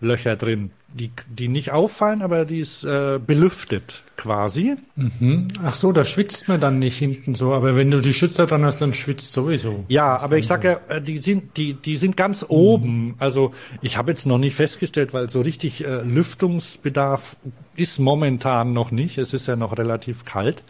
Laserlöcher 0.00 0.36
drin, 0.36 0.70
die, 0.92 1.10
die 1.28 1.48
nicht 1.48 1.72
auffallen, 1.72 2.22
aber 2.22 2.44
die 2.44 2.60
ist 2.60 2.84
äh, 2.84 3.18
belüftet 3.24 4.02
quasi. 4.16 4.76
Mhm. 4.94 5.48
Ach 5.62 5.74
so, 5.74 5.92
da 5.92 6.04
schwitzt 6.04 6.48
man 6.48 6.60
dann 6.60 6.78
nicht 6.78 6.98
hinten 6.98 7.34
so, 7.34 7.52
aber 7.52 7.76
wenn 7.76 7.90
du 7.90 8.00
die 8.00 8.14
Schützer 8.14 8.46
dran 8.46 8.64
hast, 8.64 8.80
dann 8.80 8.94
schwitzt 8.94 9.32
sowieso. 9.32 9.84
Ja, 9.88 10.18
aber 10.18 10.38
ich 10.38 10.46
sag 10.46 10.64
ja, 10.64 10.80
äh, 10.88 11.00
die 11.00 11.18
sind, 11.18 11.56
die, 11.56 11.74
die 11.74 11.96
sind 11.96 12.16
ganz 12.16 12.42
mhm. 12.42 12.48
oben. 12.48 13.14
Also 13.18 13.52
ich 13.82 13.96
habe 13.96 14.10
jetzt 14.10 14.26
noch 14.26 14.38
nicht 14.38 14.54
festgestellt, 14.54 15.12
weil 15.12 15.28
so 15.28 15.40
richtig 15.40 15.84
äh, 15.84 16.02
Lüftungsbedarf 16.02 17.36
ist 17.74 17.98
momentan 17.98 18.72
noch 18.72 18.90
nicht. 18.90 19.18
Es 19.18 19.34
ist 19.34 19.46
ja 19.46 19.56
noch 19.56 19.76
relativ 19.76 20.24
kalt. 20.24 20.62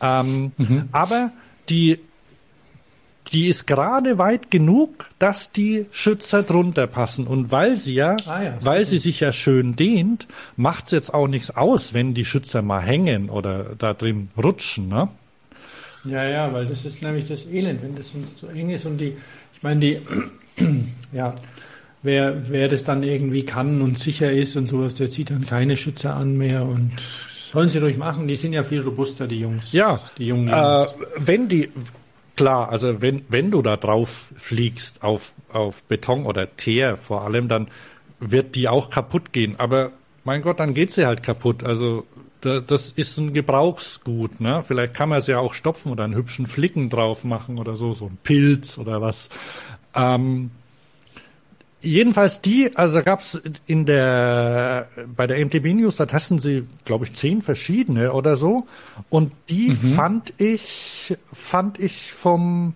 Ähm, 0.00 0.52
mhm. 0.58 0.88
Aber 0.92 1.32
die 1.68 2.00
die 3.32 3.48
ist 3.48 3.66
gerade 3.66 4.18
weit 4.18 4.50
genug, 4.50 5.08
dass 5.18 5.50
die 5.52 5.86
Schützer 5.90 6.42
drunter 6.42 6.86
passen. 6.86 7.26
Und 7.26 7.50
weil 7.50 7.76
sie 7.76 7.94
ja, 7.94 8.16
ah 8.26 8.42
ja 8.42 8.58
weil 8.60 8.84
sie 8.84 8.98
sich 8.98 9.20
ja 9.20 9.32
schön 9.32 9.76
dehnt, 9.76 10.26
macht's 10.56 10.90
jetzt 10.90 11.12
auch 11.12 11.26
nichts 11.26 11.50
aus, 11.50 11.94
wenn 11.94 12.14
die 12.14 12.24
Schützer 12.24 12.62
mal 12.62 12.80
hängen 12.80 13.30
oder 13.30 13.74
da 13.78 13.94
drin 13.94 14.28
rutschen, 14.36 14.88
ne? 14.88 15.08
Ja, 16.04 16.22
ja, 16.22 16.52
weil 16.52 16.66
das 16.66 16.84
ist 16.84 17.02
nämlich 17.02 17.28
das 17.28 17.46
Elend, 17.46 17.82
wenn 17.82 17.96
das 17.96 18.12
uns 18.12 18.36
zu 18.36 18.46
eng 18.48 18.68
ist 18.68 18.84
und 18.84 18.98
die, 18.98 19.16
ich 19.54 19.62
meine, 19.62 19.80
die, 19.80 19.98
ja, 21.12 21.34
wer, 22.02 22.50
wer 22.50 22.68
das 22.68 22.84
dann 22.84 23.02
irgendwie 23.02 23.44
kann 23.44 23.80
und 23.80 23.98
sicher 23.98 24.30
ist 24.30 24.54
und 24.56 24.68
sowas, 24.68 24.96
der 24.96 25.10
zieht 25.10 25.30
dann 25.30 25.46
keine 25.46 25.78
Schützer 25.78 26.14
an 26.14 26.36
mehr 26.36 26.64
und 26.66 26.92
sollen 27.52 27.68
sie 27.68 27.78
ruhig 27.78 27.96
machen, 27.96 28.28
die 28.28 28.36
sind 28.36 28.52
ja 28.52 28.64
viel 28.64 28.82
robuster, 28.82 29.26
die 29.26 29.40
Jungs. 29.40 29.72
Ja, 29.72 29.98
die 30.18 30.26
jungen 30.26 30.48
Jungs. 30.48 30.92
Äh, 30.92 31.26
wenn 31.26 31.48
die, 31.48 31.70
Klar, 32.36 32.68
also 32.70 33.00
wenn, 33.00 33.24
wenn 33.28 33.50
du 33.50 33.62
da 33.62 33.76
drauf 33.76 34.32
fliegst 34.36 35.02
auf, 35.02 35.32
auf 35.52 35.84
Beton 35.84 36.26
oder 36.26 36.56
Teer 36.56 36.96
vor 36.96 37.22
allem, 37.22 37.48
dann 37.48 37.68
wird 38.18 38.56
die 38.56 38.68
auch 38.68 38.90
kaputt 38.90 39.32
gehen. 39.32 39.54
Aber 39.58 39.92
mein 40.24 40.42
Gott, 40.42 40.58
dann 40.58 40.74
geht 40.74 40.92
sie 40.92 41.06
halt 41.06 41.22
kaputt. 41.22 41.62
Also 41.62 42.04
da, 42.40 42.60
das 42.60 42.90
ist 42.90 43.18
ein 43.18 43.32
Gebrauchsgut. 43.32 44.40
Ne? 44.40 44.62
Vielleicht 44.62 44.94
kann 44.94 45.08
man 45.08 45.18
es 45.18 45.26
ja 45.26 45.38
auch 45.38 45.54
stopfen 45.54 45.92
oder 45.92 46.04
einen 46.04 46.14
hübschen 46.14 46.46
Flicken 46.46 46.90
drauf 46.90 47.24
machen 47.24 47.58
oder 47.58 47.76
so, 47.76 47.92
so 47.92 48.06
ein 48.06 48.18
Pilz 48.22 48.78
oder 48.78 49.00
was. 49.00 49.28
Ähm, 49.94 50.50
jedenfalls 51.84 52.40
die, 52.40 52.76
also 52.76 53.02
gab 53.02 53.20
es 53.20 53.40
in 53.66 53.86
der 53.86 54.88
bei 55.16 55.26
der 55.26 55.44
MTB 55.44 55.74
News, 55.74 55.96
da 55.96 56.06
testen 56.06 56.38
sie, 56.38 56.66
glaube 56.84 57.04
ich, 57.04 57.14
zehn 57.14 57.42
verschiedene 57.42 58.12
oder 58.12 58.36
so. 58.36 58.66
Und 59.10 59.32
die 59.48 59.70
mhm. 59.70 59.76
fand 59.76 60.34
ich, 60.38 61.16
fand 61.32 61.78
ich 61.78 62.12
vom 62.12 62.74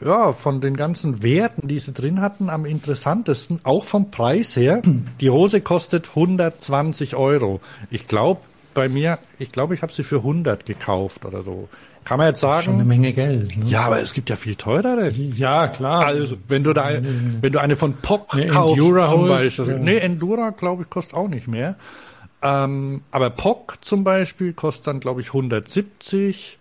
ja, 0.00 0.32
von 0.32 0.60
den 0.60 0.76
ganzen 0.76 1.22
Werten, 1.22 1.68
die 1.68 1.78
sie 1.78 1.92
drin 1.92 2.20
hatten, 2.20 2.50
am 2.50 2.66
interessantesten, 2.66 3.60
auch 3.62 3.84
vom 3.84 4.10
Preis 4.10 4.54
her. 4.54 4.82
Die 5.20 5.30
Hose 5.30 5.62
kostet 5.62 6.10
120 6.10 7.16
Euro. 7.16 7.60
Ich 7.90 8.06
glaube, 8.06 8.40
bei 8.74 8.90
mir, 8.90 9.18
ich 9.38 9.52
glaube, 9.52 9.74
ich 9.74 9.80
habe 9.80 9.92
sie 9.92 10.02
für 10.02 10.18
100 10.18 10.66
gekauft 10.66 11.24
oder 11.24 11.42
so. 11.42 11.68
Kann 12.06 12.18
man 12.18 12.28
jetzt 12.28 12.40
sagen. 12.40 12.62
Schon 12.62 12.74
eine 12.74 12.84
Menge 12.84 13.12
Geld. 13.12 13.56
Ne? 13.56 13.66
Ja, 13.66 13.82
aber 13.82 14.00
es 14.00 14.14
gibt 14.14 14.30
ja 14.30 14.36
viel 14.36 14.54
teurere. 14.54 15.10
Ja, 15.10 15.66
klar. 15.66 16.06
Also, 16.06 16.36
wenn 16.46 16.62
du 16.62 16.72
da, 16.72 16.82
eine, 16.82 17.42
wenn 17.42 17.52
du 17.52 17.60
eine 17.60 17.74
von 17.74 17.94
POC 17.94 18.34
eine 18.34 18.46
kaufst, 18.46 18.76
Endura 18.76 19.08
zum 19.08 19.28
Beispiel. 19.28 19.68
Ja. 19.68 19.78
Nee, 19.78 19.96
Endura, 19.98 20.50
glaube 20.50 20.84
ich, 20.84 20.90
kostet 20.90 21.14
auch 21.14 21.26
nicht 21.26 21.48
mehr. 21.48 21.74
Ähm, 22.42 23.02
aber 23.10 23.30
POC 23.30 23.78
zum 23.80 24.04
Beispiel 24.04 24.52
kostet 24.52 24.86
dann, 24.86 25.00
glaube 25.00 25.20
ich, 25.20 25.28
170. 25.28 26.58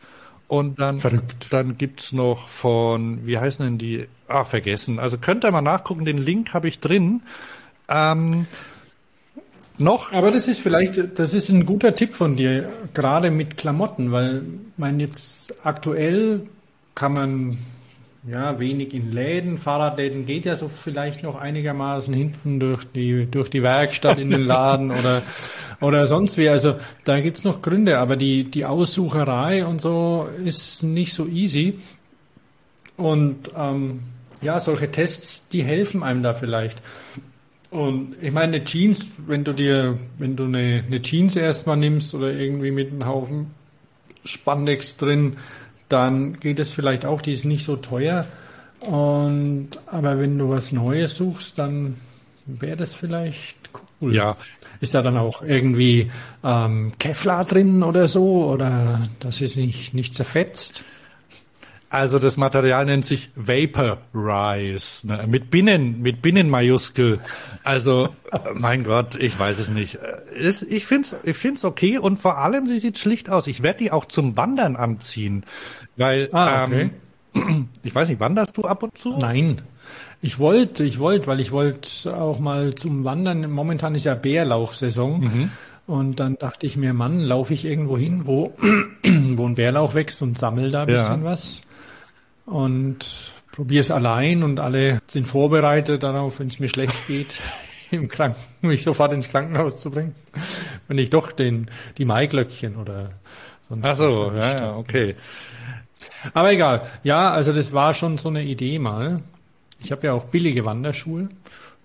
Und 0.48 0.80
dann, 0.80 1.00
Verrückt. 1.00 1.48
dann 1.52 1.78
gibt's 1.78 2.12
noch 2.12 2.48
von, 2.48 3.26
wie 3.28 3.38
heißen 3.38 3.66
denn 3.66 3.78
die? 3.78 4.08
Ah, 4.28 4.44
vergessen. 4.44 4.98
Also 4.98 5.20
könnt 5.20 5.44
ihr 5.46 5.52
mal 5.52 5.62
nachgucken, 5.62 6.06
den 6.06 6.18
Link 6.18 6.56
habe 6.56 6.68
ich 6.68 6.80
drin. 6.80 7.22
Ähm, 7.88 8.48
noch. 9.78 10.12
Aber 10.12 10.32
das 10.32 10.48
ist 10.48 10.60
vielleicht, 10.60 11.20
das 11.20 11.34
ist 11.34 11.50
ein 11.50 11.66
guter 11.66 11.96
Tipp 11.96 12.14
von 12.14 12.36
dir, 12.36 12.70
gerade 12.94 13.32
mit 13.32 13.58
Klamotten, 13.58 14.12
weil 14.12 14.44
mein 14.78 15.00
jetzt 15.00 15.54
aktuell 15.66 16.42
kann 16.94 17.14
man 17.14 17.58
ja 18.28 18.60
wenig 18.60 18.94
in 18.94 19.12
Läden, 19.12 19.58
Fahrradläden 19.58 20.26
geht 20.26 20.46
ja 20.46 20.56
so 20.56 20.70
vielleicht 20.70 21.22
noch 21.22 21.36
einigermaßen 21.36 22.14
hinten 22.14 22.60
durch 22.60 22.84
die 22.86 23.28
durch 23.30 23.50
die 23.50 23.62
Werkstatt 23.62 24.18
in 24.18 24.32
den 24.32 24.42
Laden 24.46 24.92
oder 24.92 25.22
oder 25.82 26.08
sonst 26.08 26.38
wie. 26.38 26.50
Also 26.50 26.76
da 27.04 27.20
gibt's 27.20 27.44
noch 27.44 27.62
Gründe, 27.62 28.00
aber 28.00 28.16
die 28.16 28.46
die 28.46 28.66
Aussucherei 28.66 29.66
und 29.66 29.80
so 29.80 30.28
ist 30.44 30.84
nicht 30.84 31.14
so 31.14 31.28
easy. 31.28 31.80
Und 32.98 33.52
ähm, 33.56 34.00
ja, 34.42 34.60
solche 34.60 34.90
Tests, 34.90 35.48
die 35.50 35.64
helfen 35.64 36.04
einem 36.04 36.24
da 36.24 36.34
vielleicht. 36.34 36.82
Und 37.72 38.16
ich 38.22 38.32
meine, 38.32 38.58
eine 38.58 38.64
Jeans, 38.64 39.08
wenn 39.26 39.44
du 39.44 39.54
dir, 39.54 39.98
wenn 40.18 40.36
du 40.36 40.46
eine, 40.46 40.84
eine 40.86 41.02
Jeans 41.02 41.36
erstmal 41.36 41.78
nimmst 41.78 42.14
oder 42.14 42.32
irgendwie 42.32 42.72
mit 42.72 42.92
einem 42.92 43.06
Haufen 43.06 43.48
Spandex 44.24 44.98
drin, 44.98 45.38
dann 45.90 46.40
geht 46.40 46.60
es 46.60 46.74
vielleicht 46.74 47.06
auch, 47.06 47.22
die 47.22 47.34
ist 47.34 47.46
nicht 47.46 47.64
so 47.64 47.76
teuer. 47.76 48.26
Und 48.82 49.70
aber 49.88 50.20
wenn 50.20 50.38
du 50.38 50.50
was 50.50 50.72
Neues 50.72 51.16
suchst, 51.18 51.58
dann 51.58 51.96
wäre 52.46 52.78
das 52.78 52.94
vielleicht 52.94 53.58
cool. 54.02 54.16
Ja. 54.16 54.38
Ist 54.82 54.94
da 54.94 55.02
dann 55.02 55.18
auch 55.18 55.42
irgendwie 55.42 56.12
ähm, 56.44 56.94
Kevlar 57.00 57.46
drin 57.46 57.82
oder 57.84 58.08
so? 58.08 58.46
Oder 58.46 59.08
das 59.20 59.42
ist 59.42 59.58
nicht, 59.58 59.94
nicht 59.94 60.14
zerfetzt? 60.16 60.84
Also 61.96 62.20
das 62.20 62.36
Material 62.36 62.86
nennt 62.86 63.06
sich 63.06 63.30
Vaporize, 63.36 65.08
ne? 65.08 65.26
mit 65.28 65.50
Binnen, 65.50 66.02
mit 66.02 66.22
Binnenmajuskel. 66.22 67.22
Also 67.64 68.10
mein 68.54 68.84
Gott, 68.84 69.16
ich 69.16 69.40
weiß 69.40 69.60
es 69.60 69.70
nicht. 69.70 69.98
Es, 70.38 70.62
ich 70.62 70.86
find's, 70.86 71.16
ich 71.24 71.38
find's 71.38 71.64
okay 71.64 71.98
und 71.98 72.20
vor 72.20 72.38
allem 72.38 72.68
sie 72.68 72.80
sieht 72.80 72.98
schlicht 72.98 73.30
aus. 73.30 73.48
Ich 73.48 73.64
werde 73.64 73.80
die 73.80 73.92
auch 73.94 74.04
zum 74.04 74.36
Wandern 74.36 74.76
anziehen, 74.76 75.46
weil 75.96 76.28
ah, 76.34 76.66
okay. 76.66 76.92
ähm, 77.34 77.70
ich 77.84 77.96
weiß 77.96 78.10
nicht, 78.10 78.20
wanderst 78.20 78.58
du 78.58 78.64
ab 78.64 78.84
und 78.84 78.98
zu? 78.98 79.16
Nein. 79.18 79.62
Ich 80.22 80.38
wollte, 80.38 80.84
ich 80.84 81.00
wollte, 81.00 81.28
weil 81.28 81.40
ich 81.40 81.54
wollte 81.54 82.14
auch 82.14 82.40
mal 82.40 82.76
zum 82.76 83.06
Wandern. 83.06 83.50
Momentan 83.50 83.96
ist 83.96 84.04
ja 84.04 84.16
Bärlauchsaison. 84.16 85.22
Mhm. 85.22 85.52
Und 85.88 86.20
dann 86.20 86.36
dachte 86.38 86.66
ich 86.66 86.76
mir, 86.76 86.94
Mann, 86.94 87.22
laufe 87.22 87.54
ich 87.54 87.64
irgendwo 87.64 87.98
hin, 87.98 88.24
wo, 88.26 88.54
wo 89.04 89.48
ein 89.48 89.56
Bärlauch 89.56 89.94
wächst 89.94 90.22
und 90.22 90.38
sammel 90.38 90.72
da 90.72 90.82
ein 90.84 90.90
Ja. 90.90 90.96
bisschen 90.96 91.24
was. 91.24 91.62
Und 92.46 93.34
probiere 93.52 93.82
es 93.82 93.92
allein 93.92 94.44
und 94.44 94.60
alle 94.60 95.02
sind 95.08 95.28
vorbereitet 95.28 96.04
darauf, 96.04 96.40
wenn 96.40 96.48
es 96.48 96.60
mir 96.60 96.70
schlecht 96.70 97.08
geht, 97.08 97.40
im 97.92 98.08
Kranken, 98.08 98.40
mich 98.62 98.84
sofort 98.84 99.14
ins 99.14 99.30
Krankenhaus 99.30 99.80
zu 99.80 99.92
bringen. 99.92 100.16
Wenn 100.88 100.98
ich 100.98 101.10
doch 101.10 101.32
den, 101.32 101.68
die 101.98 102.06
Maiglöckchen 102.06 102.76
oder 102.76 103.12
sonst 103.68 103.86
Ach 103.86 103.96
so, 103.96 104.32
ja, 104.32 104.58
ja, 104.58 104.76
okay. 104.76 105.16
Aber 106.34 106.52
egal. 106.52 106.88
Ja, 107.04 107.32
also 107.32 107.54
das 107.54 107.74
war 107.74 107.94
schon 107.94 108.18
so 108.18 108.30
eine 108.30 108.44
Idee 108.44 108.80
mal. 108.80 109.22
Ich 109.80 109.92
habe 109.92 110.08
ja 110.08 110.14
auch 110.14 110.26
billige 110.26 110.66
Wanderschuhe. 110.66 111.30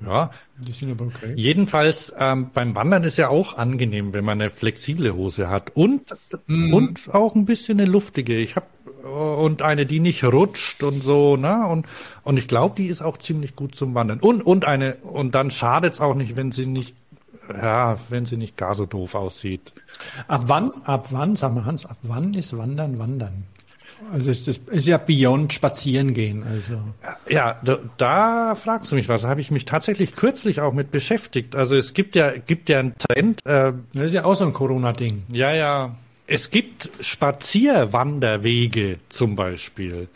Ja, 0.04 0.30
Die 0.58 0.72
sind 0.72 0.90
aber 0.92 1.06
okay. 1.06 1.34
jedenfalls 1.36 2.14
ähm, 2.18 2.50
beim 2.54 2.74
Wandern 2.74 3.04
ist 3.04 3.18
ja 3.18 3.28
auch 3.28 3.58
angenehm, 3.58 4.14
wenn 4.14 4.24
man 4.24 4.40
eine 4.40 4.50
flexible 4.50 5.14
Hose 5.14 5.50
hat 5.50 5.76
und 5.76 6.16
und 6.48 7.12
auch 7.12 7.34
ein 7.34 7.44
bisschen 7.44 7.78
eine 7.78 7.90
luftige. 7.90 8.38
Ich 8.38 8.56
habe 8.56 8.66
und 9.04 9.62
eine, 9.62 9.86
die 9.86 10.00
nicht 10.00 10.24
rutscht 10.24 10.82
und 10.82 11.02
so, 11.02 11.36
ne? 11.36 11.66
Und 11.66 11.86
und 12.22 12.38
ich 12.38 12.48
glaube, 12.48 12.74
die 12.76 12.86
ist 12.86 13.02
auch 13.02 13.18
ziemlich 13.18 13.56
gut 13.56 13.74
zum 13.74 13.94
Wandern. 13.94 14.20
Und 14.20 14.42
und 14.42 14.64
eine 14.64 14.96
und 14.96 15.34
dann 15.34 15.50
schadet's 15.50 16.00
auch 16.00 16.14
nicht, 16.14 16.36
wenn 16.36 16.52
sie 16.52 16.66
nicht 16.66 16.94
ja, 17.48 17.98
wenn 18.08 18.26
sie 18.26 18.36
nicht 18.36 18.56
gar 18.56 18.74
so 18.74 18.86
doof 18.86 19.14
aussieht. 19.14 19.72
Ab 20.28 20.42
wann, 20.46 20.70
ab 20.84 21.08
wann, 21.10 21.34
sag 21.36 21.54
mal 21.54 21.64
Hans, 21.64 21.84
ab 21.86 21.98
wann 22.02 22.34
ist 22.34 22.56
Wandern 22.56 22.98
Wandern? 22.98 23.44
Also 24.12 24.30
ist 24.30 24.48
das 24.48 24.58
ist 24.70 24.86
ja 24.86 24.96
beyond 24.96 25.52
spazieren 25.52 26.14
gehen, 26.14 26.42
also. 26.42 26.80
Ja, 27.28 27.60
da, 27.62 27.78
da 27.98 28.54
fragst 28.54 28.90
du 28.90 28.96
mich 28.96 29.08
was. 29.08 29.22
Da 29.22 29.28
habe 29.28 29.40
ich 29.40 29.50
mich 29.50 29.66
tatsächlich 29.66 30.14
kürzlich 30.14 30.60
auch 30.60 30.72
mit 30.72 30.90
beschäftigt. 30.90 31.54
Also 31.54 31.76
es 31.76 31.92
gibt 31.92 32.14
ja 32.14 32.32
gibt 32.32 32.68
ja 32.68 32.80
einen 32.80 32.94
Trend, 32.96 33.44
äh, 33.44 33.72
Das 33.92 34.06
ist 34.06 34.14
ja 34.14 34.24
auch 34.24 34.34
so 34.34 34.46
ein 34.46 34.52
Corona-Ding. 34.52 35.24
Ja, 35.28 35.52
ja. 35.52 35.94
Es 36.32 36.50
gibt 36.50 36.88
Spazierwanderwege 37.00 39.00
zum 39.08 39.34
Beispiel. 39.34 40.06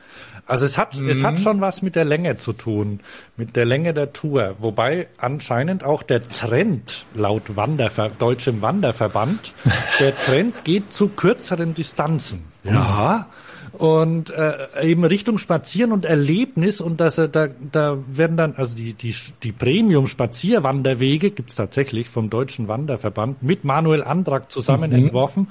Also 0.47 0.65
es 0.65 0.79
hat, 0.79 0.95
es 0.95 1.25
hat 1.25 1.41
schon 1.41 1.61
was 1.61 1.83
mit 1.83 1.97
der 1.97 2.05
Länge 2.05 2.37
zu 2.37 2.53
tun, 2.53 3.01
mit 3.37 3.57
der 3.57 3.65
Länge 3.65 3.95
der 3.95 4.13
Tour. 4.13 4.55
Wobei 4.61 5.09
anscheinend 5.17 5.83
auch 5.83 6.05
der 6.05 6.23
Trend 6.23 7.05
laut 7.17 7.57
Wanderver 7.57 8.13
deutschem 8.17 8.63
Wanderverband, 8.63 9.55
der 9.99 10.17
Trend 10.17 10.65
geht 10.65 10.93
zu 10.93 11.09
kürzeren 11.09 11.75
Distanzen. 11.75 12.45
Ja. 12.63 13.27
Und 13.73 14.31
äh, 14.31 14.69
eben 14.83 15.05
Richtung 15.05 15.39
Spazieren 15.39 15.91
und 15.91 16.05
Erlebnis 16.05 16.81
und 16.81 17.01
dass 17.01 17.19
er 17.19 17.27
da 17.27 17.49
da 17.73 17.99
werden 18.07 18.37
dann 18.37 18.55
also 18.55 18.77
die 18.77 18.93
die 18.93 19.17
die 19.43 19.51
Premium 19.51 20.07
Spazierwanderwege 20.07 21.33
gibt's 21.33 21.57
tatsächlich 21.57 22.09
vom 22.09 22.31
deutschen 22.31 22.69
Wanderverband 22.69 23.43
mit 23.43 23.65
Manuel 23.65 24.05
Andrak 24.05 24.53
zusammen 24.53 24.93
entworfen, 24.93 25.49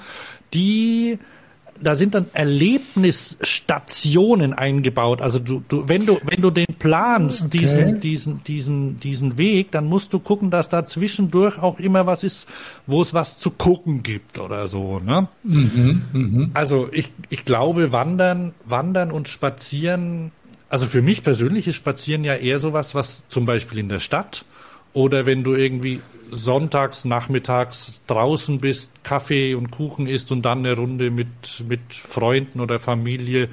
die 0.54 1.18
da 1.80 1.96
sind 1.96 2.14
dann 2.14 2.26
Erlebnisstationen 2.32 4.52
eingebaut. 4.52 5.20
Also 5.20 5.40
du, 5.40 5.64
du, 5.68 5.88
wenn 5.88 6.06
du, 6.06 6.20
wenn 6.24 6.40
du 6.40 6.50
den 6.50 6.66
planst, 6.78 7.46
Okay. 7.46 7.58
diesen, 7.58 7.98
diesen, 8.00 8.44
diesen, 8.44 9.00
diesen 9.00 9.38
Weg, 9.38 9.72
dann 9.72 9.86
musst 9.86 10.12
du 10.12 10.20
gucken, 10.20 10.50
dass 10.50 10.68
da 10.68 10.84
zwischendurch 10.84 11.58
auch 11.60 11.80
immer 11.80 12.06
was 12.06 12.22
ist, 12.22 12.46
wo 12.86 13.02
es 13.02 13.12
was 13.12 13.38
zu 13.38 13.50
gucken 13.50 14.04
gibt 14.04 14.38
oder 14.38 14.68
so, 14.68 15.00
ne? 15.00 15.26
Also 16.54 16.88
ich, 16.92 17.10
ich 17.28 17.44
glaube, 17.44 17.90
Wandern, 17.92 18.54
Wandern 18.64 19.10
und 19.10 19.28
Spazieren, 19.28 20.30
also 20.68 20.86
für 20.86 21.02
mich 21.02 21.22
persönlich 21.22 21.66
ist 21.66 21.74
Spazieren 21.76 22.24
ja 22.24 22.36
eher 22.36 22.60
sowas, 22.60 22.94
was 22.94 23.26
zum 23.28 23.46
Beispiel 23.46 23.78
in 23.78 23.88
der 23.88 24.00
Stadt 24.00 24.44
oder 24.94 25.26
wenn 25.26 25.44
du 25.44 25.54
irgendwie 25.54 26.00
sonntags, 26.30 27.04
nachmittags 27.04 28.02
draußen 28.06 28.60
bist, 28.60 29.04
Kaffee 29.04 29.54
und 29.54 29.70
Kuchen 29.70 30.06
isst 30.06 30.32
und 30.32 30.42
dann 30.42 30.60
eine 30.60 30.74
Runde 30.74 31.10
mit, 31.10 31.28
mit 31.68 31.80
Freunden 31.90 32.60
oder 32.60 32.78
Familie 32.78 33.48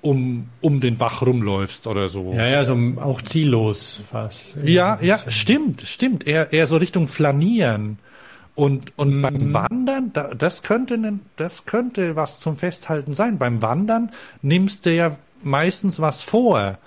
um, 0.00 0.48
um 0.60 0.80
den 0.80 0.96
Bach 0.96 1.22
rumläufst 1.22 1.86
oder 1.86 2.08
so. 2.08 2.34
Ja, 2.34 2.46
ja, 2.46 2.64
so 2.64 2.76
auch 3.00 3.22
ziellos 3.22 4.00
fast. 4.10 4.56
Ja, 4.62 4.98
ja, 5.00 5.18
stimmt, 5.28 5.82
stimmt. 5.82 6.26
Eher, 6.26 6.52
eher 6.52 6.66
so 6.66 6.76
Richtung 6.76 7.08
Flanieren. 7.08 7.98
Und, 8.54 8.96
und 8.96 9.22
beim 9.22 9.52
Wandern, 9.52 10.12
da, 10.12 10.32
das 10.34 10.62
könnte, 10.62 11.18
das 11.36 11.64
könnte 11.64 12.14
was 12.14 12.38
zum 12.38 12.56
Festhalten 12.56 13.14
sein. 13.14 13.38
Beim 13.38 13.62
Wandern 13.62 14.12
nimmst 14.42 14.86
du 14.86 14.94
ja 14.94 15.16
meistens 15.42 15.98
was 15.98 16.22
vor. 16.22 16.78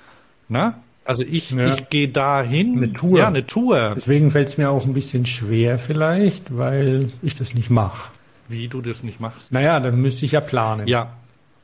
Na? 0.47 0.79
Also 1.07 1.23
ich, 1.23 1.51
Ja. 1.51 1.73
ich 1.73 1.89
gehe 1.89 2.09
dahin. 2.09 2.77
Eine 2.77 2.93
Tour. 2.93 3.17
Ja, 3.19 3.27
eine 3.27 3.47
Tour. 3.47 3.93
Deswegen 3.95 4.29
fällt 4.29 4.49
es 4.49 4.57
mir 4.57 4.69
auch 4.69 4.85
ein 4.85 4.93
bisschen 4.93 5.25
schwer 5.25 5.79
vielleicht, 5.79 6.55
weil 6.55 7.11
ich 7.21 7.35
das 7.35 7.53
nicht 7.53 7.69
mache. 7.69 8.11
Wie 8.49 8.67
du 8.67 8.81
das 8.81 9.03
nicht 9.03 9.19
machst. 9.19 9.51
Naja, 9.51 9.79
dann 9.79 9.99
müsste 10.01 10.25
ich 10.25 10.33
ja 10.33 10.41
planen. 10.41 10.87
Ja, 10.87 11.13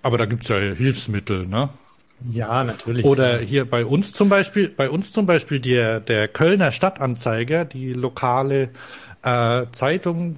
aber 0.02 0.18
da 0.18 0.26
gibt's 0.26 0.48
ja 0.50 0.58
Hilfsmittel, 0.58 1.46
ne? 1.48 1.70
Ja, 2.32 2.64
natürlich. 2.64 3.04
Oder 3.06 3.39
hier 3.39 3.66
bei 3.70 3.86
uns 3.86 4.14
zum 4.14 4.30
Beispiel, 4.30 4.70
bei 4.70 4.89
uns 4.89 5.12
zum 5.12 5.26
Beispiel 5.26 5.60
der, 5.60 6.00
der 6.00 6.28
Kölner 6.30 6.72
Stadtanzeiger, 6.72 7.66
die 7.66 7.91
lokale 7.94 8.70
äh, 9.24 9.64
Zeitung, 9.74 10.36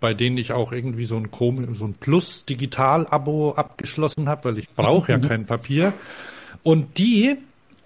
bei 0.00 0.12
denen 0.14 0.38
ich 0.38 0.52
auch 0.52 0.72
irgendwie 0.72 1.04
so 1.04 1.16
ein 1.16 1.30
Chrom- 1.30 1.74
so 1.74 1.84
ein 1.84 1.94
Plus-Digital-Abo 1.94 3.52
abgeschlossen 3.52 4.28
habe, 4.28 4.44
weil 4.50 4.58
ich 4.58 4.68
brauche 4.70 5.12
ja 5.12 5.18
kein 5.28 5.46
Papier. 5.46 5.92
Und 6.62 6.98
die, 6.98 7.36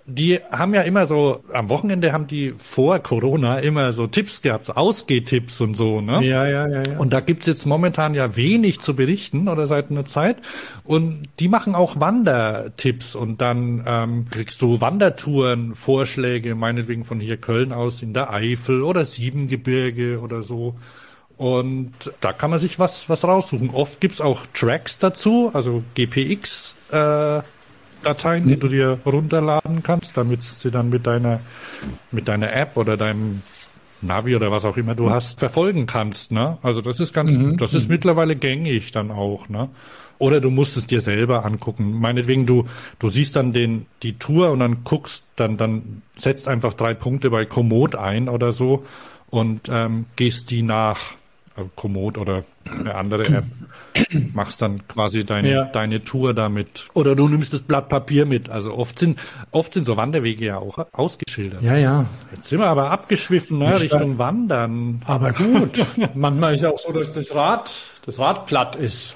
die 0.07 0.39
haben 0.51 0.75
ja 0.75 0.83
immer 0.83 1.07
so, 1.07 1.43
am 1.53 1.71
Wochenende 1.71 2.13
haben 2.13 2.27
die 2.27 2.53
vor 2.57 2.99
Corona 2.99 3.61
immer 3.61 3.93
so 3.93 4.07
Tipps 4.07 4.43
gehabt, 4.43 4.67
so 4.67 4.75
Ausgehtipps 4.75 5.63
und 5.63 5.75
so, 5.75 6.03
ne? 6.03 6.23
Ja, 6.23 6.47
ja, 6.47 6.69
ja, 6.69 6.83
ja. 6.83 6.99
Und 6.99 7.15
da 7.15 7.21
gibt's 7.21 7.47
jetzt 7.47 7.65
momentan 7.65 8.13
ja 8.13 8.37
wenig 8.37 8.81
zu 8.81 8.95
berichten 8.95 9.49
oder 9.49 9.67
seit 9.67 9.91
einer 9.91 10.05
Zeit. 10.05 10.37
Und 10.85 11.29
die 11.41 11.49
machen 11.49 11.75
auch 11.75 12.01
Wandertipps 12.01 13.15
und 13.15 13.41
dann 13.41 13.85
ähm, 13.87 14.27
kriegst 14.31 14.61
du 14.61 14.83
Wandertouren, 14.83 15.75
Vorschläge, 15.75 16.55
meinetwegen 16.55 17.05
von 17.05 17.19
hier 17.19 17.39
Köln 17.39 17.73
aus 17.73 18.03
in 18.03 18.13
der 18.13 18.31
Eifel 18.31 18.83
oder 18.83 19.07
Siebengebirge 19.07 20.21
oder 20.21 20.43
so. 20.43 20.75
Und 21.39 21.93
da 22.21 22.33
kann 22.33 22.51
man 22.51 22.59
sich 22.59 22.79
was, 22.79 23.09
was 23.09 23.25
raussuchen. 23.25 23.71
Oft 23.71 24.01
gibt's 24.01 24.21
auch 24.21 24.47
Tracks 24.53 24.99
dazu, 24.99 25.51
also 25.53 25.83
GPX. 25.95 26.75
Äh, 26.93 27.41
Dateien, 28.05 28.47
die 28.47 28.57
du 28.57 28.69
dir 28.69 28.99
runterladen 29.05 29.83
kannst, 29.83 30.17
damit 30.17 30.43
sie 30.43 30.71
dann 30.71 30.91
mit 30.91 31.07
deiner 31.07 31.41
mit 32.13 32.29
deiner 32.29 32.53
App 32.53 32.77
oder 32.77 32.97
deinem 32.97 33.43
Navi 34.05 34.37
oder 34.37 34.51
was 34.51 34.65
auch 34.65 34.77
immer 34.77 34.95
du 34.95 35.11
hast, 35.11 35.39
verfolgen 35.39 35.87
kannst, 35.87 36.31
ne? 36.31 36.59
Also 36.63 36.81
das 36.81 37.01
ist 37.01 37.13
ganz, 37.13 37.33
das 37.59 37.75
ist 37.75 37.89
mittlerweile 37.89 38.37
gängig 38.37 38.93
dann 38.93 39.11
auch, 39.11 39.49
ne? 39.49 39.69
Oder 40.19 40.41
du 40.41 40.51
musst 40.51 40.77
es 40.77 40.87
dir 40.87 41.01
selber 41.01 41.45
angucken. 41.45 41.99
Meinetwegen, 42.01 42.47
du, 42.47 42.67
du 42.99 43.09
siehst 43.09 43.35
dann 43.35 43.53
den, 43.53 43.87
die 44.03 44.17
Tour 44.17 44.51
und 44.51 44.61
dann 44.61 44.85
guckst, 44.85 45.25
dann, 45.37 45.57
dann 45.57 46.03
setzt 46.17 46.47
einfach 46.47 46.75
drei 46.75 46.95
Punkte 46.95 47.31
bei 47.31 47.45
Komoot 47.45 47.97
ein 47.97 48.29
oder 48.29 48.53
so 48.53 48.85
und 49.31 49.69
ähm, 49.69 50.07
gehst 50.15 50.51
die 50.51 50.63
nach 50.63 51.15
Komoot 51.77 52.19
oder 52.19 52.45
eine 52.69 52.95
andere 52.95 53.25
App, 53.27 53.45
machst 54.35 54.61
dann 54.63 54.87
quasi 54.89 55.25
deine, 55.25 55.51
Ja. 55.53 55.65
deine 55.65 56.03
Tour 56.03 56.35
damit. 56.35 56.87
Oder 56.95 57.15
du 57.15 57.29
nimmst 57.29 57.53
das 57.53 57.61
Blatt 57.63 57.89
Papier 57.89 58.27
mit. 58.27 58.51
Also 58.51 58.75
oft 58.75 58.99
sind, 58.99 59.19
oft 59.53 59.73
sind 59.75 59.87
so 59.87 59.97
Wanderwege 59.97 60.45
ja 60.47 60.59
auch 60.59 60.79
ausgeschildert. 60.93 61.63
ja, 61.63 61.77
ja. 61.77 62.07
Jetzt 62.35 62.49
sind 62.49 62.59
wir 62.59 62.67
aber 62.67 62.91
abgeschwiffen, 62.91 63.59
ne? 63.59 63.81
Richtung 63.81 64.19
Wandern. 64.19 65.03
Aber 65.07 65.33
gut. 65.33 65.85
Manchmal 66.15 66.55
ist 66.55 66.63
ja 66.63 66.71
auch 66.71 66.79
so, 66.79 66.93
dass 66.93 67.13
das 67.15 67.35
Rad, 67.35 67.71
das 68.07 68.19
Rad 68.19 68.47
platt 68.47 68.77
ist. 68.77 69.15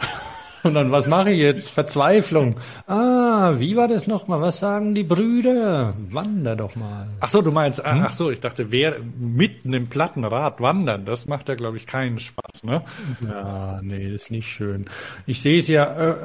Und 0.68 0.74
dann, 0.74 0.92
was 0.92 1.06
mache 1.06 1.30
ich 1.30 1.40
jetzt? 1.40 1.70
Verzweiflung. 1.70 2.56
Ah, 2.86 3.54
wie 3.56 3.74
war 3.74 3.88
das 3.88 4.06
nochmal? 4.06 4.42
Was 4.42 4.58
sagen 4.58 4.94
die 4.94 5.02
Brüder? 5.02 5.94
Wander 6.10 6.56
doch 6.56 6.76
mal. 6.76 7.08
Ach 7.20 7.30
so, 7.30 7.40
du 7.40 7.50
meinst, 7.50 7.82
ah, 7.84 8.04
ach 8.04 8.12
so, 8.12 8.30
ich 8.30 8.40
dachte, 8.40 8.70
wer 8.70 8.96
mit 9.18 9.64
einem 9.64 9.86
Plattenrad 9.86 10.60
wandern, 10.60 11.06
das 11.06 11.26
macht 11.26 11.48
ja, 11.48 11.54
glaube 11.54 11.78
ich, 11.78 11.86
keinen 11.86 12.18
Spaß, 12.18 12.64
ne? 12.64 12.82
Ja, 13.26 13.80
nee, 13.82 14.12
das 14.12 14.24
ist 14.24 14.30
nicht 14.30 14.46
schön. 14.46 14.84
Ich 15.24 15.40
sehe 15.40 15.58
es 15.58 15.68
ja, 15.68 15.84
äh, 15.84 16.16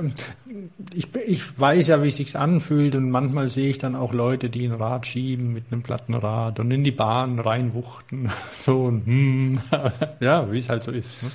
ich, 0.93 1.07
ich 1.25 1.59
weiß 1.59 1.87
ja, 1.87 2.03
wie 2.03 2.09
es 2.09 2.17
sich 2.17 2.37
anfühlt 2.37 2.95
und 2.95 3.09
manchmal 3.09 3.47
sehe 3.47 3.69
ich 3.69 3.77
dann 3.77 3.95
auch 3.95 4.11
Leute, 4.11 4.49
die 4.49 4.65
ein 4.65 4.73
Rad 4.73 5.07
schieben 5.07 5.53
mit 5.53 5.71
einem 5.71 5.83
Plattenrad 5.83 6.59
und 6.59 6.69
in 6.69 6.83
die 6.83 6.91
Bahn 6.91 7.39
reinwuchten. 7.39 8.29
So, 8.63 8.83
und, 8.83 9.05
hm, 9.05 9.61
ja, 10.19 10.49
wie 10.51 10.57
es 10.57 10.69
halt 10.69 10.83
so 10.83 10.91
ist. 10.91 11.21
Ne? 11.23 11.31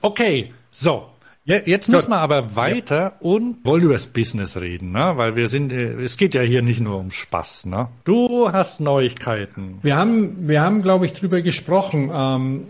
Okay, 0.00 0.44
so. 0.70 1.08
Ja, 1.48 1.56
jetzt 1.64 1.88
müssen 1.88 2.10
wir 2.10 2.18
aber 2.18 2.56
weiter 2.56 3.14
und 3.20 3.64
wollen 3.64 3.82
über 3.82 3.94
das 3.94 4.06
Business 4.06 4.58
reden, 4.58 4.92
ne? 4.92 5.14
Weil 5.16 5.34
wir 5.34 5.48
sind, 5.48 5.72
äh, 5.72 5.94
es 6.02 6.18
geht 6.18 6.34
ja 6.34 6.42
hier 6.42 6.60
nicht 6.60 6.80
nur 6.80 6.98
um 6.98 7.10
Spaß, 7.10 7.64
ne? 7.64 7.88
Du 8.04 8.52
hast 8.52 8.80
Neuigkeiten. 8.80 9.78
Wir 9.80 9.96
haben, 9.96 10.46
wir 10.46 10.60
haben, 10.60 10.82
glaube 10.82 11.06
ich, 11.06 11.14
drüber 11.14 11.40
gesprochen. 11.40 12.10
Ähm, 12.12 12.66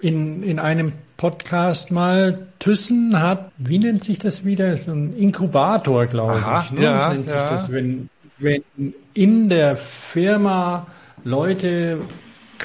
in, 0.00 0.44
in 0.44 0.60
einem 0.60 0.92
Podcast 1.16 1.90
mal. 1.90 2.46
Thyssen 2.58 3.20
hat, 3.20 3.50
wie 3.58 3.78
nennt 3.78 4.04
sich 4.04 4.18
das 4.18 4.44
wieder? 4.44 4.76
So 4.76 4.92
ein 4.92 5.14
Inkubator, 5.16 6.06
glaube 6.06 6.36
Aha, 6.36 6.64
ich. 6.64 6.70
Ne? 6.72 6.84
ja, 6.84 7.12
nennt 7.12 7.26
sich 7.26 7.36
ja. 7.36 7.48
das, 7.48 7.72
wenn 7.72 8.08
wenn 8.38 8.62
in 9.14 9.48
der 9.48 9.76
Firma 9.76 10.86
Leute 11.24 12.00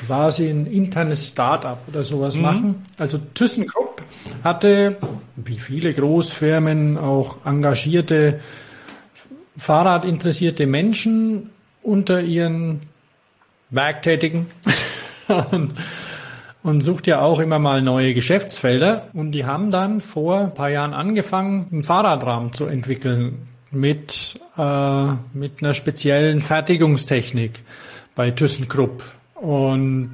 quasi 0.06 0.50
ein 0.50 0.66
internes 0.66 1.30
Startup 1.30 1.78
oder 1.88 2.04
sowas 2.04 2.36
mhm. 2.36 2.42
machen. 2.42 2.86
Also 2.98 3.20
ThyssenKrupp 3.34 4.02
hatte, 4.44 4.98
wie 5.36 5.58
viele 5.58 5.94
Großfirmen, 5.94 6.98
auch 6.98 7.46
engagierte, 7.46 8.40
Fahrradinteressierte 9.58 10.66
Menschen 10.66 11.50
unter 11.84 12.22
ihren 12.22 12.82
Werktätigen 13.70 14.48
und, 15.52 15.76
und 16.64 16.82
sucht 16.82 17.08
ja 17.08 17.22
auch 17.22 17.40
immer 17.40 17.60
mal 17.60 17.82
neue 17.82 18.14
Geschäftsfelder. 18.14 19.10
Und 19.14 19.34
die 19.34 19.46
haben 19.46 19.72
dann 19.72 20.02
vor 20.02 20.40
ein 20.40 20.54
paar 20.54 20.70
Jahren 20.70 20.94
angefangen, 20.94 21.68
einen 21.72 21.84
Fahrradrahmen 21.84 22.54
zu 22.54 22.66
entwickeln 22.66 23.48
mit, 23.72 24.40
äh, 24.58 25.06
mit 25.34 25.62
einer 25.62 25.74
speziellen 25.74 26.42
Fertigungstechnik 26.42 27.64
bei 28.16 28.32
ThyssenKrupp. 28.32 29.04
Und 29.42 30.14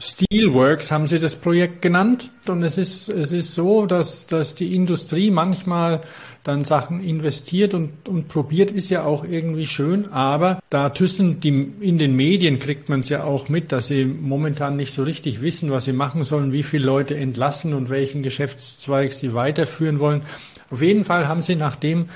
Steelworks 0.00 0.90
haben 0.90 1.06
sie 1.06 1.18
das 1.18 1.36
Projekt 1.36 1.82
genannt. 1.82 2.30
Und 2.48 2.62
es 2.62 2.78
ist, 2.78 3.10
es 3.10 3.30
ist 3.30 3.54
so, 3.54 3.84
dass, 3.84 4.26
dass 4.26 4.54
die 4.54 4.74
Industrie 4.74 5.30
manchmal 5.30 6.00
dann 6.42 6.64
Sachen 6.64 7.04
investiert 7.04 7.74
und, 7.74 8.08
und 8.08 8.28
probiert, 8.28 8.70
ist 8.70 8.88
ja 8.88 9.04
auch 9.04 9.24
irgendwie 9.24 9.66
schön. 9.66 10.10
Aber 10.10 10.58
da 10.70 10.88
Thyssen, 10.88 11.38
die, 11.38 11.70
in 11.80 11.98
den 11.98 12.16
Medien 12.16 12.58
kriegt 12.58 12.88
man 12.88 13.00
es 13.00 13.10
ja 13.10 13.24
auch 13.24 13.50
mit, 13.50 13.72
dass 13.72 13.88
sie 13.88 14.06
momentan 14.06 14.76
nicht 14.76 14.94
so 14.94 15.02
richtig 15.02 15.42
wissen, 15.42 15.70
was 15.70 15.84
sie 15.84 15.92
machen 15.92 16.24
sollen, 16.24 16.54
wie 16.54 16.62
viele 16.62 16.86
Leute 16.86 17.14
entlassen 17.14 17.74
und 17.74 17.90
welchen 17.90 18.22
Geschäftszweig 18.22 19.12
sie 19.12 19.34
weiterführen 19.34 19.98
wollen. 19.98 20.22
Auf 20.70 20.80
jeden 20.80 21.04
Fall 21.04 21.28
haben 21.28 21.42
sie, 21.42 21.56
nachdem 21.56 22.06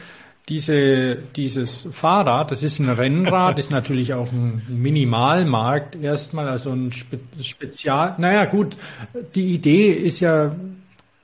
diese, 0.49 1.17
dieses 1.35 1.89
Fahrrad, 1.93 2.53
das 2.53 2.63
ist 2.63 2.79
ein 2.79 2.89
Rennrad, 2.89 3.59
ist 3.59 3.71
natürlich 3.71 4.15
auch 4.15 4.31
ein 4.31 4.63
Minimalmarkt 4.69 5.97
erstmal, 5.97 6.49
also 6.49 6.71
ein 6.71 6.93
Spe 6.93 7.19
Spezial. 7.43 8.15
Naja, 8.19 8.45
gut, 8.45 8.77
die 9.35 9.55
Idee 9.55 9.93
ist 9.93 10.21
ja, 10.21 10.55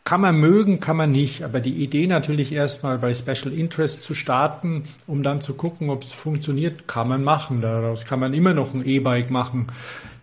kann 0.02 0.20
man 0.20 0.36
mögen, 0.40 0.80
kann 0.80 0.96
man 0.96 1.12
nicht, 1.12 1.44
aber 1.44 1.60
die 1.60 1.84
Idee 1.84 2.08
natürlich 2.08 2.50
erstmal 2.50 2.98
bei 2.98 3.14
Special 3.14 3.54
Interest 3.54 4.02
zu 4.02 4.14
starten, 4.14 4.84
um 5.06 5.22
dann 5.22 5.40
zu 5.40 5.54
gucken, 5.54 5.90
ob 5.90 6.02
es 6.02 6.12
funktioniert, 6.12 6.88
kann 6.88 7.08
man 7.08 7.22
machen. 7.22 7.60
Daraus 7.60 8.04
kann 8.04 8.18
man 8.18 8.34
immer 8.34 8.54
noch 8.54 8.74
ein 8.74 8.84
E-Bike 8.84 9.30
machen. 9.30 9.68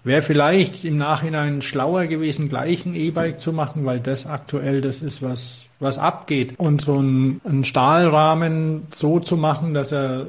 Wäre 0.04 0.22
vielleicht 0.22 0.84
im 0.84 0.97
Nachhinein 0.97 1.62
schlauer 1.62 2.08
gewesen, 2.08 2.50
gleich 2.50 2.86
ein 2.86 2.95
E-Bike 2.95 3.39
zu 3.39 3.54
machen, 3.54 3.86
weil 3.86 4.02
das 4.02 4.28
aktuell 4.28 4.82
das 4.82 5.02
ist, 5.02 5.22
was 5.22 5.68
was 5.80 5.97
abgeht. 5.97 6.57
Und 6.57 6.82
so 6.82 6.99
ein, 6.99 7.41
ein 7.43 7.63
Stahlrahmen 7.63 8.88
so 8.93 9.19
zu 9.19 9.38
machen, 9.38 9.73
dass 9.73 9.91
er 9.91 10.27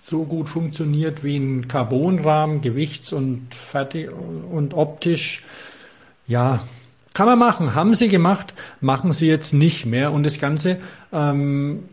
so 0.00 0.24
gut 0.24 0.48
funktioniert 0.48 1.22
wie 1.22 1.36
ein 1.36 1.68
Carbonrahmen, 1.68 2.60
gewichts- 2.60 3.12
und 3.12 3.54
fertig 3.54 4.10
und 4.10 4.74
optisch, 4.74 5.44
ja, 6.26 6.64
kann 7.14 7.26
man 7.26 7.38
machen, 7.38 7.74
haben 7.74 7.94
sie 7.94 8.08
gemacht, 8.08 8.54
machen 8.80 9.12
sie 9.12 9.26
jetzt 9.26 9.52
nicht 9.52 9.86
mehr. 9.86 10.12
Und 10.12 10.24
das 10.24 10.38
Ganze, 10.38 10.78
ähm, 11.12 11.84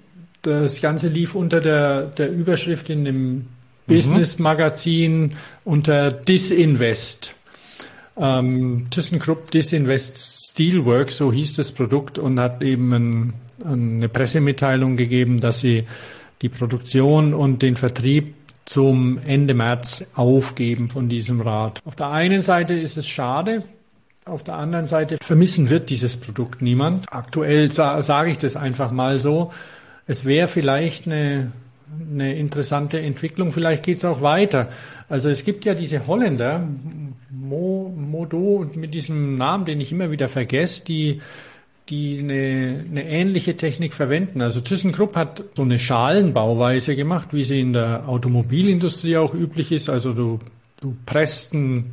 das 0.44 0.82
Ganze 0.82 1.08
lief 1.08 1.36
unter 1.36 1.60
der, 1.60 2.04
der 2.04 2.32
Überschrift 2.32 2.90
in 2.90 3.06
dem 3.06 3.34
mhm. 3.34 3.48
Business-Magazin 3.88 5.36
unter 5.64 6.12
Disinvest. 6.12 7.34
Ähm, 8.18 8.88
ThyssenKrupp 8.90 9.52
Disinvest 9.52 10.52
Steelwork, 10.52 11.12
so 11.12 11.34
hieß 11.34 11.56
das 11.56 11.72
Produkt 11.72 12.18
und 12.18 12.40
hat 12.40 12.64
eben 12.64 12.94
ein, 12.94 13.34
eine 13.64 14.10
Pressemitteilung 14.10 14.96
gegeben, 14.96 15.38
dass 15.38 15.60
sie 15.60 15.84
die 16.42 16.50
Produktion 16.50 17.34
und 17.34 17.62
den 17.62 17.76
Vertrieb 17.76 18.34
zum 18.66 19.20
Ende 19.20 19.54
März 19.54 20.06
aufgeben 20.16 20.90
von 20.90 21.08
diesem 21.08 21.42
Rad. 21.42 21.80
Auf 21.86 21.96
der 21.96 22.10
einen 22.10 22.42
Seite 22.42 22.74
ist 22.74 22.98
es 22.98 23.06
schade, 23.08 23.64
auf 24.26 24.44
der 24.44 24.56
anderen 24.56 24.88
Seite 24.88 25.18
vermissen 25.22 25.70
wird 25.70 25.90
dieses 25.92 26.18
Produkt 26.18 26.62
niemand. 26.62 27.06
Aktuell 27.12 27.72
sa 27.72 28.02
sage 28.02 28.32
ich 28.32 28.40
das 28.40 28.56
einfach 28.56 28.92
mal 28.92 29.20
so. 29.20 29.52
Es 30.08 30.26
wäre 30.26 30.48
vielleicht 30.48 31.06
eine 31.06 31.52
eine 32.12 32.36
interessante 32.36 33.00
Entwicklung. 33.00 33.52
Vielleicht 33.52 33.86
geht 33.86 33.98
es 33.98 34.06
auch 34.06 34.22
weiter. 34.22 34.70
Also 35.10 35.30
es 35.30 35.46
gibt 35.46 35.66
ja 35.66 35.74
diese 35.74 36.08
Holländer, 36.08 36.68
Mo, 37.30 37.94
Modo, 37.96 38.70
mit 38.74 38.94
diesem 38.94 39.36
Namen, 39.36 39.66
den 39.66 39.80
ich 39.80 39.92
immer 39.92 40.12
wieder 40.12 40.30
vergesse, 40.30 40.84
die 40.86 41.22
die 41.90 42.20
eine, 42.20 42.84
eine 42.90 43.08
ähnliche 43.08 43.56
Technik 43.58 43.94
verwenden. 43.94 44.42
Also 44.42 44.62
ThyssenKrupp 44.62 45.16
hat 45.16 45.44
so 45.56 45.62
eine 45.62 45.78
Schalenbauweise 45.78 46.96
gemacht, 46.96 47.30
wie 47.32 47.44
sie 47.44 47.62
in 47.62 47.74
der 47.74 48.10
Automobilindustrie 48.10 49.18
auch 49.18 49.34
üblich 49.34 49.72
ist. 49.72 49.90
Also 49.90 50.14
du, 50.14 50.40
du 50.82 50.96
presst 51.06 51.54
ein, 51.54 51.92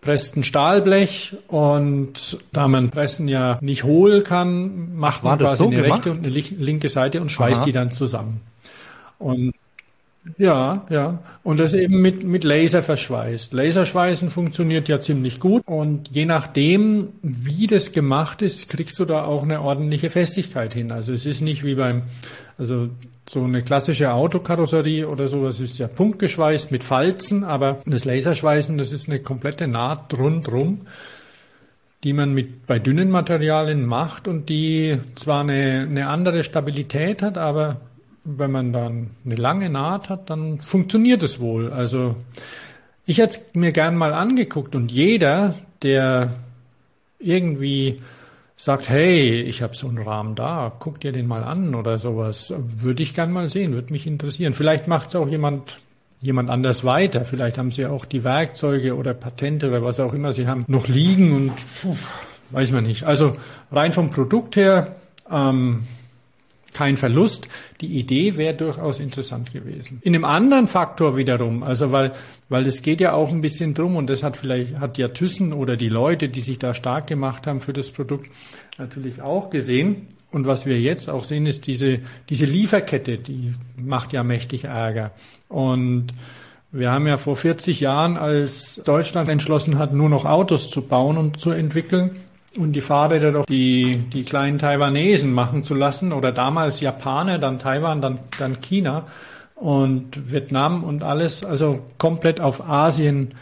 presst 0.00 0.36
ein 0.36 0.44
Stahlblech 0.44 1.36
und 1.48 2.38
da 2.52 2.68
man 2.68 2.90
Pressen 2.90 3.26
ja 3.26 3.58
nicht 3.60 3.82
hohl 3.82 4.22
kann, 4.22 4.94
macht 4.94 5.24
man 5.24 5.38
quasi 5.38 5.56
so 5.56 5.66
eine 5.66 5.82
gemacht? 5.82 6.06
rechte 6.06 6.10
und 6.12 6.18
eine 6.18 6.28
linke 6.28 6.88
Seite 6.88 7.20
und 7.20 7.32
schweißt 7.32 7.62
Aha. 7.62 7.66
die 7.66 7.72
dann 7.72 7.90
zusammen. 7.90 8.40
Und 9.24 9.54
ja, 10.38 10.86
ja. 10.88 11.18
Und 11.42 11.60
das 11.60 11.74
eben 11.74 12.00
mit, 12.00 12.24
mit 12.24 12.44
Laser 12.44 12.82
verschweißt. 12.82 13.52
Laserschweißen 13.52 14.30
funktioniert 14.30 14.88
ja 14.88 14.98
ziemlich 14.98 15.40
gut. 15.40 15.62
Und 15.66 16.10
je 16.12 16.24
nachdem, 16.24 17.08
wie 17.22 17.66
das 17.66 17.92
gemacht 17.92 18.42
ist, 18.42 18.68
kriegst 18.68 18.98
du 18.98 19.04
da 19.04 19.24
auch 19.24 19.42
eine 19.42 19.60
ordentliche 19.60 20.10
Festigkeit 20.10 20.72
hin. 20.72 20.92
Also 20.92 21.12
es 21.12 21.26
ist 21.26 21.40
nicht 21.40 21.64
wie 21.64 21.74
beim, 21.74 22.02
also 22.56 22.88
so 23.28 23.44
eine 23.44 23.62
klassische 23.62 24.12
Autokarosserie 24.12 25.08
oder 25.08 25.28
sowas 25.28 25.60
ist 25.60 25.78
ja 25.78 25.88
punktgeschweißt 25.88 26.70
mit 26.70 26.84
Falzen, 26.84 27.44
aber 27.44 27.80
das 27.86 28.04
Laserschweißen, 28.04 28.76
das 28.76 28.92
ist 28.92 29.08
eine 29.08 29.20
komplette 29.20 29.66
Naht 29.66 30.12
rundrum, 30.14 30.82
die 32.02 32.12
man 32.12 32.34
mit 32.34 32.66
bei 32.66 32.78
dünnen 32.78 33.10
Materialien 33.10 33.86
macht 33.86 34.28
und 34.28 34.50
die 34.50 34.98
zwar 35.14 35.40
eine, 35.40 35.86
eine 35.88 36.08
andere 36.08 36.42
Stabilität 36.44 37.22
hat, 37.22 37.38
aber 37.38 37.80
wenn 38.24 38.50
man 38.50 38.72
dann 38.72 39.10
eine 39.24 39.36
lange 39.36 39.70
Naht 39.70 40.08
hat, 40.08 40.30
dann 40.30 40.60
funktioniert 40.60 41.22
es 41.22 41.40
wohl. 41.40 41.72
Also 41.72 42.16
ich 43.06 43.18
hätte 43.18 43.38
es 43.38 43.54
mir 43.54 43.72
gern 43.72 43.96
mal 43.96 44.14
angeguckt 44.14 44.74
und 44.74 44.90
jeder, 44.90 45.54
der 45.82 46.34
irgendwie 47.18 48.00
sagt, 48.56 48.88
hey, 48.88 49.42
ich 49.42 49.62
habe 49.62 49.74
so 49.74 49.88
einen 49.88 49.98
Rahmen 49.98 50.34
da, 50.34 50.72
guck 50.78 51.00
dir 51.00 51.12
den 51.12 51.26
mal 51.26 51.44
an 51.44 51.74
oder 51.74 51.98
sowas, 51.98 52.54
würde 52.56 53.02
ich 53.02 53.14
gern 53.14 53.32
mal 53.32 53.48
sehen, 53.48 53.72
würde 53.72 53.92
mich 53.92 54.06
interessieren. 54.06 54.54
Vielleicht 54.54 54.88
macht 54.88 55.08
es 55.08 55.16
auch 55.16 55.28
jemand 55.28 55.80
jemand 56.24 56.48
anders 56.48 56.84
weiter. 56.84 57.26
Vielleicht 57.26 57.58
haben 57.58 57.70
sie 57.70 57.84
auch 57.84 58.06
die 58.06 58.24
Werkzeuge 58.24 58.96
oder 58.96 59.12
Patente 59.12 59.68
oder 59.68 59.82
was 59.82 60.00
auch 60.00 60.14
immer 60.14 60.32
sie 60.32 60.46
haben 60.46 60.64
noch 60.68 60.88
liegen 60.88 61.34
und 61.34 61.52
puh, 61.82 61.96
weiß 62.50 62.72
man 62.72 62.84
nicht. 62.84 63.04
Also 63.04 63.36
rein 63.70 63.92
vom 63.92 64.08
Produkt 64.08 64.56
her 64.56 64.96
ähm, 65.30 65.82
kein 66.74 66.96
Verlust. 66.96 67.48
Die 67.80 67.98
Idee 67.98 68.36
wäre 68.36 68.54
durchaus 68.54 69.00
interessant 69.00 69.52
gewesen. 69.52 70.00
In 70.02 70.14
einem 70.14 70.24
anderen 70.24 70.66
Faktor 70.66 71.16
wiederum, 71.16 71.62
also 71.62 71.92
weil, 71.92 72.12
weil 72.48 72.66
es 72.66 72.82
geht 72.82 73.00
ja 73.00 73.14
auch 73.14 73.30
ein 73.30 73.40
bisschen 73.40 73.74
drum 73.74 73.96
und 73.96 74.10
das 74.10 74.22
hat 74.22 74.36
vielleicht, 74.36 74.78
hat 74.78 74.98
ja 74.98 75.08
Thyssen 75.08 75.52
oder 75.52 75.76
die 75.76 75.88
Leute, 75.88 76.28
die 76.28 76.40
sich 76.40 76.58
da 76.58 76.74
stark 76.74 77.06
gemacht 77.06 77.46
haben 77.46 77.60
für 77.60 77.72
das 77.72 77.90
Produkt, 77.90 78.28
natürlich 78.78 79.22
auch 79.22 79.50
gesehen. 79.50 80.08
Und 80.30 80.46
was 80.46 80.66
wir 80.66 80.80
jetzt 80.80 81.08
auch 81.08 81.22
sehen, 81.22 81.46
ist 81.46 81.68
diese, 81.68 82.00
diese 82.28 82.44
Lieferkette, 82.44 83.18
die 83.18 83.52
macht 83.76 84.12
ja 84.12 84.24
mächtig 84.24 84.64
Ärger. 84.64 85.12
Und 85.48 86.08
wir 86.72 86.90
haben 86.90 87.06
ja 87.06 87.18
vor 87.18 87.36
40 87.36 87.78
Jahren, 87.78 88.16
als 88.16 88.82
Deutschland 88.84 89.30
entschlossen 89.30 89.78
hat, 89.78 89.92
nur 89.92 90.08
noch 90.08 90.24
Autos 90.24 90.70
zu 90.70 90.82
bauen 90.82 91.18
und 91.18 91.38
zu 91.38 91.52
entwickeln, 91.52 92.16
und 92.56 92.72
die 92.72 92.80
Fahrräder 92.80 93.32
doch 93.32 93.46
die, 93.46 93.98
die 94.12 94.24
kleinen 94.24 94.58
Taiwanesen 94.58 95.32
machen 95.32 95.62
zu 95.62 95.74
lassen 95.74 96.12
oder 96.12 96.32
damals 96.32 96.80
Japaner, 96.80 97.38
dann 97.38 97.58
Taiwan, 97.58 98.00
dann, 98.00 98.20
dann 98.38 98.60
China 98.60 99.06
und 99.54 100.32
Vietnam 100.32 100.84
und 100.84 101.02
alles, 101.02 101.44
also 101.44 101.80
komplett 101.98 102.40
auf 102.40 102.68
Asien 102.68 103.34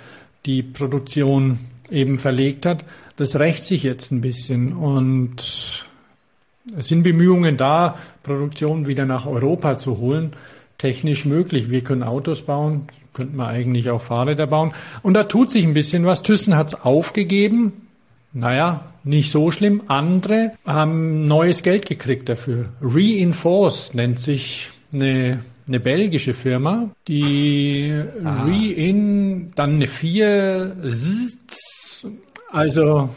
die 0.47 0.63
Produktion 0.63 1.59
eben 1.91 2.17
verlegt 2.17 2.67
hat. 2.67 2.85
Das 3.17 3.39
rächt 3.39 3.65
sich 3.65 3.83
jetzt 3.83 4.11
ein 4.11 4.21
bisschen 4.21 4.73
und 4.73 5.87
es 6.77 6.89
sind 6.89 7.03
Bemühungen 7.03 7.57
da, 7.57 7.97
Produktion 8.23 8.87
wieder 8.87 9.05
nach 9.05 9.27
Europa 9.27 9.79
zu 9.79 9.99
holen. 9.99 10.33
Technisch 10.79 11.25
möglich. 11.27 11.71
Wir 11.71 11.83
können 11.83 12.03
Autos 12.03 12.43
bauen, 12.43 12.89
könnten 13.13 13.37
wir 13.37 13.47
eigentlich 13.47 13.91
auch 13.91 14.01
Fahrräder 14.01 14.47
bauen. 14.47 14.73
Und 15.03 15.15
da 15.15 15.25
tut 15.25 15.51
sich 15.51 15.65
ein 15.65 15.75
bisschen 15.75 16.07
was. 16.07 16.23
Thyssen 16.23 16.57
hat 16.57 16.69
es 16.69 16.75
aufgegeben, 16.75 17.73
naja, 18.33 18.93
nicht 19.05 19.31
so 19.31 19.51
schlimm. 19.51 19.83
Andere 19.89 20.53
haben 20.65 21.25
neues 21.25 21.63
Geld 21.63 21.87
gekriegt 21.87 22.29
dafür. 22.29 22.71
Reinforce 22.81 23.95
nennt 23.95 24.19
sich 24.19 24.71
eine, 24.93 25.41
eine 25.67 25.81
belgische 25.81 26.35
Firma, 26.35 26.91
die 27.09 28.03
ah. 28.25 28.45
Rein, 28.45 29.53
dann 29.55 29.75
eine 29.75 29.87
4, 29.87 30.77
also 32.51 33.11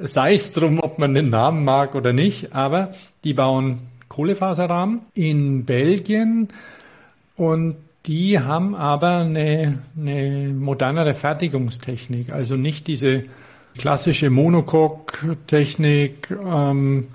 sei 0.00 0.34
es 0.34 0.52
drum, 0.52 0.80
ob 0.80 0.98
man 0.98 1.14
den 1.14 1.30
Namen 1.30 1.64
mag 1.64 1.94
oder 1.94 2.12
nicht, 2.12 2.54
aber 2.54 2.92
die 3.24 3.34
bauen 3.34 3.80
Kohlefaserrahmen 4.08 5.00
in 5.14 5.64
Belgien 5.64 6.48
und 7.36 7.76
Die 8.06 8.38
haben 8.38 8.76
aber 8.76 9.18
eine, 9.18 9.80
eine 9.98 10.52
modernere 10.52 11.14
Fertigungstechnik, 11.14 12.32
also 12.32 12.56
nicht 12.56 12.86
diese 12.86 13.24
klassische 13.78 14.30
Monocoque-Technik. 14.30 16.30
Ähm, 16.30 17.08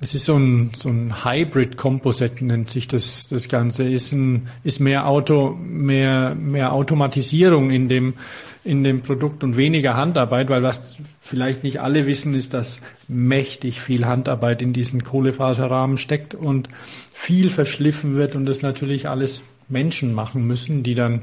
es 0.00 0.14
ist 0.14 0.26
so 0.26 0.36
ein, 0.36 0.70
so 0.76 0.90
ein 0.90 1.24
Hybrid 1.24 1.76
Composite 1.76 2.44
nennt 2.44 2.70
sich 2.70 2.86
das, 2.86 3.26
das 3.28 3.48
Ganze. 3.48 3.88
Ist 3.88 4.12
ein, 4.12 4.48
ist 4.62 4.78
mehr 4.78 5.08
Auto, 5.08 5.56
mehr, 5.60 6.36
mehr 6.36 6.72
Automatisierung 6.72 7.70
in 7.70 7.88
dem, 7.88 8.14
in 8.62 8.84
dem 8.84 9.02
Produkt 9.02 9.42
und 9.42 9.56
weniger 9.56 9.96
Handarbeit, 9.96 10.50
weil 10.50 10.62
was 10.62 10.96
vielleicht 11.20 11.64
nicht 11.64 11.80
alle 11.80 12.06
wissen, 12.06 12.34
ist, 12.34 12.54
dass 12.54 12.80
mächtig 13.08 13.80
viel 13.80 14.06
Handarbeit 14.06 14.62
in 14.62 14.72
diesen 14.72 15.02
Kohlefaserrahmen 15.02 15.96
steckt 15.96 16.34
und 16.34 16.68
viel 17.12 17.50
verschliffen 17.50 18.14
wird 18.14 18.36
und 18.36 18.46
das 18.46 18.62
natürlich 18.62 19.08
alles 19.08 19.42
Menschen 19.68 20.14
machen 20.14 20.46
müssen, 20.46 20.84
die 20.84 20.94
dann 20.94 21.22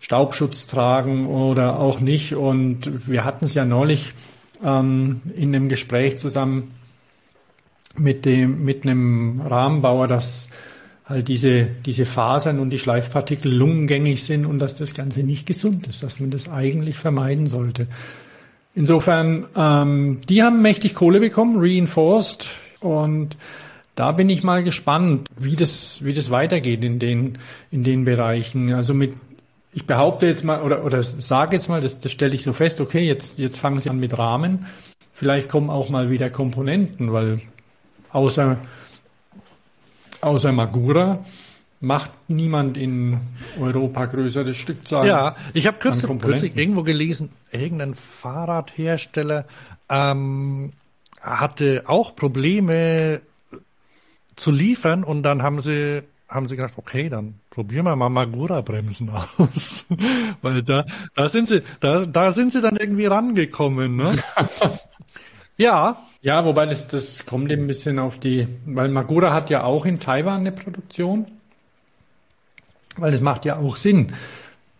Staubschutz 0.00 0.66
tragen 0.66 1.26
oder 1.26 1.78
auch 1.78 2.00
nicht. 2.00 2.34
Und 2.34 3.08
wir 3.08 3.24
hatten 3.24 3.44
es 3.44 3.54
ja 3.54 3.64
neulich 3.64 4.12
ähm, 4.64 5.20
in 5.36 5.54
einem 5.54 5.68
Gespräch 5.68 6.18
zusammen 6.18 6.72
mit 7.96 8.24
dem, 8.24 8.64
mit 8.64 8.84
einem 8.84 9.42
Rahmenbauer, 9.42 10.08
dass 10.08 10.48
halt 11.04 11.28
diese, 11.28 11.66
diese 11.84 12.06
Fasern 12.06 12.60
und 12.60 12.70
die 12.70 12.78
Schleifpartikel 12.78 13.52
lungengängig 13.52 14.24
sind 14.24 14.46
und 14.46 14.58
dass 14.58 14.78
das 14.78 14.94
Ganze 14.94 15.22
nicht 15.22 15.46
gesund 15.46 15.86
ist, 15.86 16.02
dass 16.02 16.20
man 16.20 16.30
das 16.30 16.48
eigentlich 16.48 16.96
vermeiden 16.96 17.46
sollte. 17.46 17.88
Insofern, 18.74 19.46
ähm, 19.56 20.20
die 20.28 20.42
haben 20.42 20.62
mächtig 20.62 20.94
Kohle 20.94 21.18
bekommen, 21.18 21.56
reinforced 21.58 22.46
und 22.78 23.36
da 23.96 24.12
bin 24.12 24.30
ich 24.30 24.44
mal 24.44 24.62
gespannt, 24.62 25.28
wie 25.36 25.56
das, 25.56 26.04
wie 26.04 26.14
das 26.14 26.30
weitergeht 26.30 26.84
in 26.84 26.98
den, 27.00 27.38
in 27.70 27.82
den 27.82 28.04
Bereichen. 28.04 28.72
Also 28.72 28.94
mit, 28.94 29.12
ich 29.72 29.86
behaupte 29.86 30.26
jetzt 30.26 30.44
mal 30.44 30.62
oder, 30.62 30.84
oder 30.84 31.02
sage 31.02 31.54
jetzt 31.54 31.68
mal, 31.68 31.80
das, 31.80 32.00
das 32.00 32.10
stelle 32.10 32.34
ich 32.34 32.42
so 32.42 32.52
fest, 32.52 32.80
okay, 32.80 33.06
jetzt, 33.06 33.38
jetzt 33.38 33.58
fangen 33.58 33.80
sie 33.80 33.90
an 33.90 33.98
mit 33.98 34.18
Rahmen. 34.18 34.66
Vielleicht 35.12 35.48
kommen 35.48 35.70
auch 35.70 35.90
mal 35.90 36.10
wieder 36.10 36.30
Komponenten, 36.30 37.12
weil 37.12 37.40
außer, 38.10 38.58
außer 40.20 40.52
Magura 40.52 41.24
macht 41.80 42.10
niemand 42.28 42.76
in 42.76 43.20
Europa 43.58 44.06
größere 44.06 44.54
Stückzahlen. 44.54 45.08
Ja, 45.08 45.36
ich 45.54 45.66
habe 45.66 45.78
kürzlich, 45.78 46.20
kürzlich 46.20 46.56
irgendwo 46.56 46.82
gelesen, 46.82 47.30
irgendein 47.52 47.94
Fahrradhersteller 47.94 49.46
ähm, 49.88 50.72
hatte 51.20 51.84
auch 51.86 52.16
Probleme 52.16 53.20
zu 54.36 54.50
liefern 54.50 55.04
und 55.04 55.22
dann 55.22 55.42
haben 55.42 55.60
sie 55.60 56.02
haben 56.30 56.46
sie 56.46 56.56
gedacht, 56.56 56.74
okay, 56.76 57.08
dann 57.08 57.34
probieren 57.50 57.84
wir 57.84 57.96
mal 57.96 58.08
Magura-Bremsen 58.08 59.10
aus. 59.10 59.84
Weil 60.42 60.62
da, 60.62 60.86
da 61.14 61.28
sind 61.28 61.48
sie, 61.48 61.62
da, 61.80 62.06
da 62.06 62.32
sind 62.32 62.52
sie 62.52 62.60
dann 62.60 62.76
irgendwie 62.76 63.06
rangekommen, 63.06 63.96
ne? 63.96 64.18
ja. 65.56 65.96
Ja, 66.22 66.44
wobei 66.44 66.66
das, 66.66 66.86
das 66.86 67.26
kommt 67.26 67.50
ein 67.50 67.66
bisschen 67.66 67.98
auf 67.98 68.18
die, 68.18 68.46
weil 68.66 68.90
Magura 68.90 69.32
hat 69.32 69.48
ja 69.48 69.64
auch 69.64 69.86
in 69.86 70.00
Taiwan 70.00 70.40
eine 70.40 70.52
Produktion. 70.52 71.26
Weil 72.96 73.12
das 73.12 73.22
macht 73.22 73.46
ja 73.46 73.56
auch 73.56 73.76
Sinn. 73.76 74.12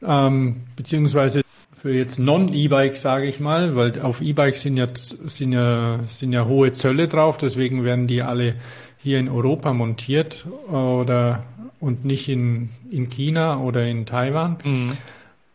Ähm, 0.03 0.64
beziehungsweise 0.76 1.40
für 1.80 1.94
jetzt 1.94 2.18
Non-E-Bikes, 2.18 3.01
sage 3.01 3.26
ich 3.26 3.40
mal, 3.40 3.74
weil 3.74 4.03
auf 4.03 4.20
E-Bikes 4.20 4.61
sind 4.61 4.76
ja, 4.76 4.88
sind, 4.94 5.53
ja, 5.53 6.01
sind 6.07 6.32
ja 6.32 6.44
hohe 6.44 6.72
Zölle 6.72 7.09
drauf, 7.09 7.38
deswegen 7.38 7.84
werden 7.84 8.07
die 8.07 8.20
alle 8.20 8.57
hier 9.03 9.18
in 9.18 9.28
Europa 9.28 9.72
montiert 9.72 10.46
oder 10.68 11.44
und 11.80 12.05
nicht 12.05 12.28
in, 12.28 12.68
in 12.90 13.09
China 13.09 13.59
oder 13.59 13.86
in 13.86 14.05
Taiwan. 14.07 14.59
Mhm. 14.62 14.96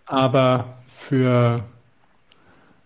Aber 0.08 0.78
für 0.94 1.64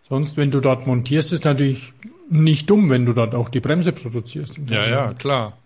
sonst, 0.08 0.38
wenn 0.38 0.52
du 0.52 0.60
dort 0.60 0.86
montierst, 0.86 1.32
ist 1.34 1.46
natürlich 1.46 1.94
nicht 2.30 2.70
dumm, 2.70 2.90
wenn 2.90 3.06
du 3.06 3.14
dort 3.14 3.34
auch 3.34 3.50
die 3.50 3.60
Bremse 3.60 3.92
produzierst. 3.92 4.60
Ja, 4.68 4.88
ja, 4.88 5.14
klar. 5.14 5.58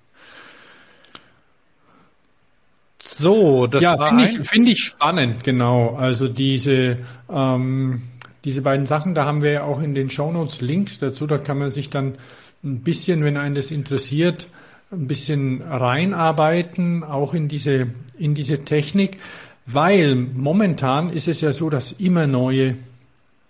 So, 3.02 3.68
das 3.68 3.84
ja, 3.84 3.98
finde 3.98 4.26
ich, 4.26 4.50
find 4.50 4.70
ich 4.70 4.84
spannend, 4.84 5.44
genau. 5.44 5.96
Also 5.96 6.28
diese, 6.28 7.00
ähm, 7.30 8.04
diese 8.46 8.62
beiden 8.62 8.86
Sachen, 8.86 9.14
da 9.14 9.26
haben 9.26 9.42
wir 9.42 9.52
ja 9.52 9.64
auch 9.64 9.82
in 9.82 9.94
den 9.94 10.10
Shownotes 10.10 10.62
Links 10.62 11.00
dazu, 11.00 11.28
da 11.28 11.38
kann 11.38 11.60
man 11.60 11.70
sich 11.70 11.90
dann 11.90 12.16
ein 12.64 12.82
bisschen, 12.82 13.24
wenn 13.24 13.38
einen 13.38 13.56
das 13.56 13.72
interessiert, 13.72 14.48
ein 14.94 15.08
bisschen 15.08 15.62
reinarbeiten, 15.62 17.04
auch 17.04 17.34
in 17.34 17.48
diese, 17.48 17.88
in 18.18 18.36
diese 18.36 18.64
Technik, 18.64 19.18
weil 19.66 20.16
momentan 20.16 21.10
ist 21.10 21.28
es 21.28 21.42
ja 21.42 21.54
so, 21.54 21.70
dass 21.70 21.94
immer 21.94 22.28
neue, 22.28 22.76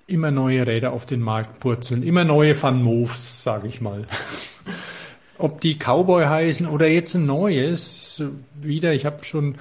immer 0.07 0.31
neue 0.31 0.65
Räder 0.65 0.93
auf 0.93 1.05
den 1.05 1.21
Markt 1.21 1.59
purzeln, 1.59 2.03
immer 2.03 2.23
neue 2.23 2.61
Van 2.61 2.81
Moves, 2.81 3.43
sage 3.43 3.67
ich 3.67 3.81
mal. 3.81 4.05
ob 5.37 5.61
die 5.61 5.75
Cowboy 5.75 6.25
heißen 6.25 6.67
oder 6.67 6.87
jetzt 6.87 7.15
ein 7.15 7.25
neues 7.25 8.23
wieder. 8.61 8.93
Ich 8.93 9.05
habe 9.05 9.23
schon, 9.23 9.55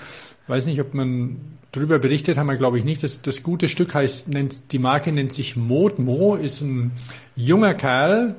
weiß 0.47 0.67
nicht, 0.67 0.81
ob 0.81 0.95
man 0.95 1.41
drüber 1.73 1.99
berichtet 1.99 2.37
haben 2.37 2.47
wir, 2.47 2.57
glaube 2.57 2.79
ich 2.79 2.85
nicht. 2.85 3.03
Das, 3.03 3.23
das 3.23 3.43
gute 3.43 3.69
Stück 3.69 3.95
heißt, 3.95 4.29
nennt, 4.29 4.73
die 4.73 4.79
Marke 4.79 5.11
nennt 5.11 5.33
sich 5.33 5.57
Modmo, 5.57 6.37
ist 6.37 6.61
ein 6.61 6.93
junger 7.35 7.75
Kerl, 7.75 8.37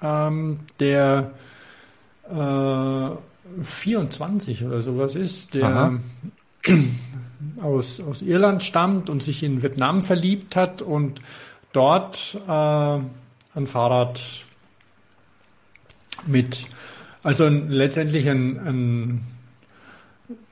ähm, 0.00 0.60
der 0.78 1.32
äh, 2.30 3.10
24 3.62 4.64
oder 4.64 4.82
sowas 4.82 5.14
ist, 5.14 5.54
der 5.54 5.66
Aha. 5.66 5.98
aus, 7.62 8.00
aus 8.00 8.22
Irland 8.22 8.62
stammt 8.62 9.10
und 9.10 9.22
sich 9.22 9.42
in 9.42 9.62
Vietnam 9.62 10.02
verliebt 10.02 10.56
hat 10.56 10.82
und 10.82 11.20
dort 11.72 12.38
äh, 12.46 12.50
ein 12.50 13.66
Fahrrad 13.66 14.22
mit, 16.26 16.66
also 17.22 17.48
letztendlich 17.48 18.28
ein, 18.28 18.58
ein 18.58 19.20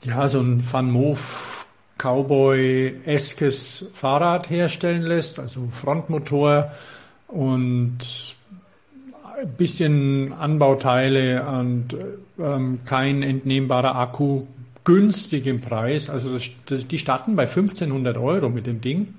ja, 0.02 0.26
so 0.28 0.40
ein 0.40 0.62
Van 0.70 0.90
Moof 0.90 1.66
Cowboy-eskes 1.98 3.86
Fahrrad 3.92 4.50
herstellen 4.50 5.02
lässt, 5.02 5.40
also 5.40 5.68
Frontmotor 5.72 6.72
und 7.26 8.36
ein 9.40 9.52
bisschen 9.52 10.32
Anbauteile 10.32 11.46
und 11.46 11.96
ähm, 12.38 12.80
kein 12.84 13.22
entnehmbarer 13.22 13.94
Akku, 13.94 14.46
günstig 14.84 15.46
im 15.46 15.60
Preis. 15.60 16.10
Also 16.10 16.32
das, 16.32 16.44
das, 16.66 16.88
die 16.88 16.98
starten 16.98 17.36
bei 17.36 17.44
1500 17.44 18.16
Euro 18.16 18.48
mit 18.48 18.66
dem 18.66 18.80
Ding. 18.80 19.14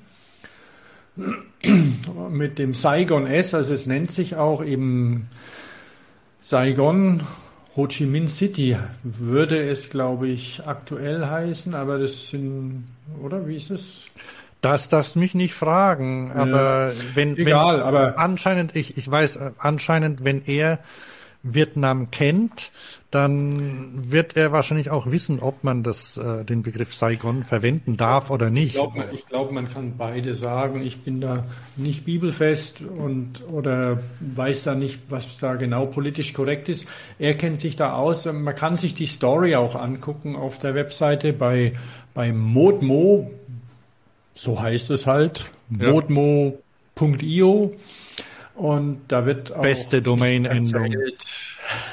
mit 2.31 2.59
dem 2.59 2.73
Saigon 2.73 3.27
S, 3.27 3.53
also 3.53 3.73
es 3.73 3.85
nennt 3.85 4.11
sich 4.11 4.35
auch 4.35 4.63
eben 4.63 5.29
Saigon, 6.41 7.21
Ho 7.75 7.87
Chi 7.87 8.05
Minh 8.05 8.27
City 8.27 8.77
würde 9.03 9.69
es, 9.69 9.89
glaube 9.89 10.27
ich, 10.27 10.61
aktuell 10.65 11.25
heißen, 11.25 11.75
aber 11.75 11.99
das 11.99 12.29
sind, 12.29 12.85
oder 13.21 13.47
wie 13.47 13.55
ist 13.55 13.69
es? 13.69 14.05
Das 14.61 14.89
darfst 14.89 15.15
mich 15.15 15.35
nicht 15.35 15.53
fragen, 15.53 16.31
aber 16.33 16.87
ja, 16.87 17.15
wenn, 17.15 17.37
egal, 17.37 17.77
wenn 17.77 17.83
aber 17.83 18.19
anscheinend, 18.19 18.75
ich, 18.75 18.97
ich 18.97 19.09
weiß, 19.09 19.37
äh, 19.37 19.51
anscheinend, 19.57 20.25
wenn 20.25 20.43
er 20.45 20.79
Vietnam 21.43 22.11
kennt, 22.11 22.71
dann 23.11 24.11
wird 24.11 24.35
er 24.35 24.51
wahrscheinlich 24.51 24.89
auch 24.91 25.09
wissen, 25.09 25.39
ob 25.39 25.63
man 25.63 25.81
das, 25.81 26.17
äh, 26.17 26.43
den 26.43 26.61
Begriff 26.61 26.93
Saigon 26.93 27.43
verwenden 27.43 27.97
darf 27.97 28.29
oder 28.29 28.49
nicht. 28.49 28.67
Ich 28.67 28.73
glaube, 28.73 28.97
man, 28.97 29.07
glaub, 29.29 29.51
man 29.51 29.69
kann 29.69 29.97
beide 29.97 30.35
sagen. 30.35 30.81
Ich 30.81 31.01
bin 31.01 31.21
da 31.21 31.45
nicht 31.75 32.05
bibelfest 32.05 32.81
und 32.81 33.43
oder 33.47 33.99
weiß 34.19 34.65
da 34.65 34.75
nicht, 34.75 34.99
was 35.09 35.37
da 35.39 35.55
genau 35.55 35.85
politisch 35.85 36.33
korrekt 36.33 36.69
ist. 36.69 36.85
Er 37.17 37.35
kennt 37.35 37.57
sich 37.57 37.77
da 37.77 37.93
aus. 37.93 38.25
Man 38.25 38.53
kann 38.53 38.77
sich 38.77 38.93
die 38.93 39.07
Story 39.07 39.55
auch 39.55 39.75
angucken 39.75 40.35
auf 40.35 40.59
der 40.59 40.75
Webseite 40.75 41.33
bei, 41.33 41.73
bei 42.13 42.31
Modmo. 42.31 43.31
So 44.39 44.61
heißt 44.61 44.89
es 44.91 45.05
halt. 45.05 45.49
Ja. 45.69 45.91
Modmo.io. 45.91 47.75
Und 48.55 49.01
da 49.09 49.25
wird 49.25 49.51
auch 49.51 49.63
beste 49.63 50.01
Domain-Endung. 50.01 50.95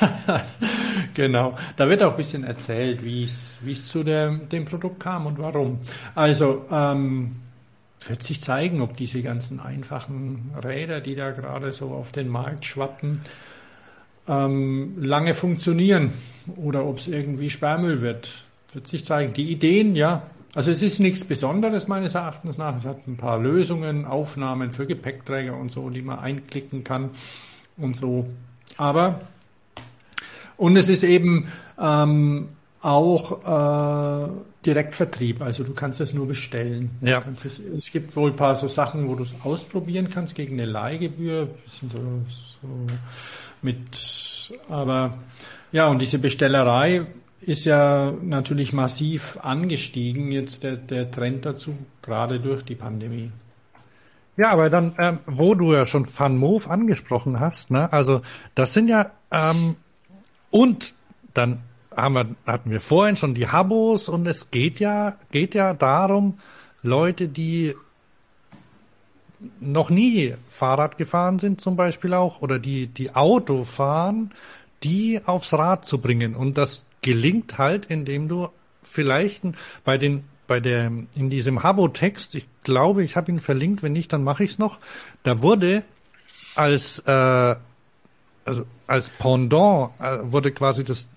genau. 1.15 1.59
Da 1.77 1.89
wird 1.89 2.05
auch 2.05 2.13
ein 2.13 2.17
bisschen 2.17 2.45
erzählt, 2.45 3.03
wie 3.03 3.25
es 3.25 3.87
zu 3.87 4.05
der, 4.05 4.31
dem 4.31 4.65
Produkt 4.65 5.01
kam 5.01 5.27
und 5.27 5.41
warum. 5.41 5.81
Also 6.15 6.65
ähm, 6.71 7.35
wird 8.07 8.23
sich 8.23 8.41
zeigen, 8.41 8.81
ob 8.81 8.97
diese 8.97 9.23
ganzen 9.23 9.59
einfachen 9.59 10.53
Räder, 10.65 11.01
die 11.01 11.17
da 11.17 11.33
gerade 11.33 11.73
so 11.73 11.89
auf 11.89 12.13
den 12.13 12.29
Markt 12.29 12.65
schwappen, 12.65 13.23
ähm, 14.29 14.95
lange 15.01 15.35
funktionieren 15.35 16.13
oder 16.55 16.87
ob 16.87 16.99
es 16.99 17.09
irgendwie 17.09 17.51
Sperrmüll 17.51 18.03
wird. 18.03 18.45
Wird 18.73 18.87
sich 18.87 19.05
zeigen. 19.05 19.33
Die 19.33 19.51
Ideen, 19.51 19.97
ja, 19.97 20.23
also 20.57 20.71
es 20.71 20.81
ist 20.81 21.01
nichts 21.01 21.23
Besonderes 21.23 21.87
meines 21.87 22.15
Erachtens 22.15 22.57
nach. 22.57 22.79
Es 22.79 22.85
hat 22.87 23.07
ein 23.07 23.19
paar 23.19 23.39
Lösungen, 23.39 24.07
Aufnahmen 24.07 24.73
für 24.73 24.87
Gepäckträger 24.87 25.55
und 25.55 25.71
so, 25.71 25.91
die 25.91 26.01
man 26.01 26.19
einklicken 26.19 26.83
kann 26.83 27.11
und 27.77 27.95
so. 27.95 28.27
Aber 28.79 29.21
und 30.57 30.77
es 30.79 30.89
ist 30.89 31.05
eben 31.05 31.49
ähm, 31.79 32.49
auch 32.81 34.25
äh, 34.25 34.29
Direktvertrieb, 34.65 35.43
also 35.43 35.63
du 35.63 35.75
kannst 35.75 36.01
es 36.01 36.15
nur 36.15 36.27
bestellen. 36.27 36.91
Ja. 37.03 37.23
Es, 37.45 37.59
es, 37.59 37.93
gibt 37.93 38.17
wohl 38.17 38.31
ein 38.31 38.37
paar 38.37 38.55
so 38.55 38.67
Sachen, 38.67 39.09
wo 39.09 39.15
du 39.15 39.25
es 39.25 39.35
ausprobieren 39.45 40.09
kannst 40.09 40.35
gegen 40.35 40.55
eine 40.55 40.71
Leihgebühr, 40.71 41.47
bisschen 41.65 41.91
so, 41.91 41.99
so 42.63 42.69
mit, 43.61 44.55
aber 44.71 45.19
ja, 45.71 45.87
und 45.89 46.01
diese 46.01 46.19
Bestellerei 46.19 47.07
ist 47.41 47.65
ja 47.65 48.13
natürlich 48.23 48.73
massiv 48.73 49.39
angestiegen, 49.43 50.33
jetzt 50.33 50.63
der, 50.63 50.77
der 50.77 51.11
Trend 51.11 51.45
dazu, 51.45 51.77
gerade 52.03 52.41
durch 52.41 52.65
die 52.65 52.75
Pandemie. 52.75 53.31
Ja, 54.37 54.51
aber 54.51 54.69
dann, 54.69 54.95
ähm, 54.99 55.19
wo 55.27 55.55
du 55.55 55.73
ja 55.73 55.87
schon 55.87 56.07
Van 56.15 56.37
Moof 56.37 56.69
angesprochen 56.69 57.41
hast, 57.41 57.71
ne, 57.71 57.93
also 57.93 58.21
das 58.55 58.75
sind 58.75 58.89
ja, 58.89 59.11
ähm, 59.31 59.77
und 60.51 60.95
dann 61.33 61.61
haben 61.95 62.15
wir, 62.15 62.27
hatten 62.47 62.71
wir 62.71 62.81
vorhin 62.81 63.17
schon 63.17 63.35
die 63.35 63.49
Habos 63.49 64.09
und 64.09 64.27
es 64.27 64.51
geht 64.51 64.81
ja, 64.81 65.17
geht 65.31 65.55
ja 65.55 65.73
darum, 65.73 66.39
Leute, 66.83 67.29
die 67.29 67.75
noch 69.61 69.91
nie 69.91 70.35
Fahrrad 70.49 70.99
gefahren 70.99 71.39
sind 71.39 71.61
zum 71.61 71.77
Beispiel 71.77 72.15
auch 72.15 72.41
oder 72.43 72.59
die, 72.59 72.87
die 72.87 73.15
Auto 73.15 73.65
fahren, 73.65 74.31
die 74.83 75.21
aufs 75.25 75.53
Rad 75.53 75.85
zu 75.85 75.99
bringen. 75.99 76.35
Und 76.35 76.59
das 76.59 76.86
gelingt 77.07 77.57
halt, 77.57 77.87
indem 77.87 78.29
du 78.29 78.49
vielleicht 78.83 79.43
bei 79.85 79.97
den 79.97 80.25
bei 80.47 80.61
der 80.61 80.93
in 81.17 81.31
diesem 81.31 81.63
Habo-Text, 81.65 82.37
ich 82.37 82.47
glaube, 82.63 83.03
ich 83.03 83.17
habe 83.17 83.33
ihn 83.33 83.41
verlinkt, 83.41 83.83
wenn 83.83 83.93
nicht, 83.93 84.13
dann 84.13 84.23
mache 84.23 84.45
ich 84.45 84.53
es 84.53 84.59
noch. 84.59 84.79
Da 85.25 85.43
wurde 85.43 85.83
als 86.55 87.01
äh, 87.01 87.57
also 88.45 88.65
als 88.87 89.09
Pendant 89.09 89.91
äh, 90.01 90.19
wurde 90.23 90.53
quasi 90.53 90.85
das 90.85 91.09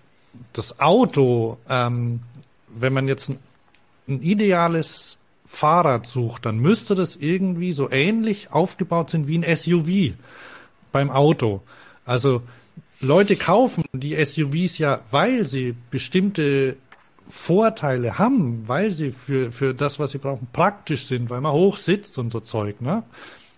das 0.54 0.80
Auto, 0.80 1.58
ähm, 1.68 2.22
wenn 2.68 2.94
man 2.94 3.08
jetzt 3.08 3.30
ein, 3.30 3.40
ein 4.08 4.22
ideales 4.22 5.18
Fahrrad 5.46 6.06
sucht, 6.06 6.46
dann 6.46 6.60
müsste 6.60 6.94
das 6.94 7.16
irgendwie 7.16 7.72
so 7.72 7.90
ähnlich 7.90 8.52
aufgebaut 8.52 9.10
sein 9.10 9.28
wie 9.28 9.38
ein 9.38 9.56
SUV 9.56 10.16
beim 10.92 11.10
Auto. 11.10 11.62
Also 12.06 12.42
Leute 13.02 13.36
kaufen 13.36 13.84
die 13.94 14.24
SUVs 14.24 14.78
ja, 14.78 15.02
weil 15.12 15.48
sie 15.48 15.76
bestimmte 15.90 16.76
Vorteile 17.28 18.18
haben, 18.18 18.68
weil 18.68 18.92
sie 18.92 19.12
für, 19.12 19.52
für 19.52 19.74
das, 19.74 20.00
was 20.00 20.12
sie 20.12 20.18
brauchen, 20.18 20.48
praktisch 20.52 21.06
sind, 21.06 21.30
weil 21.30 21.42
man 21.42 21.54
hoch 21.54 21.78
sitzt 21.78 22.18
und 22.18 22.32
so 22.32 22.40
Zeug, 22.40 22.82
ne? 22.82 23.04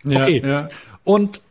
Okay. 0.05 0.41
Ja, 0.43 0.47
ja. 0.47 0.69
Und 1.03 1.41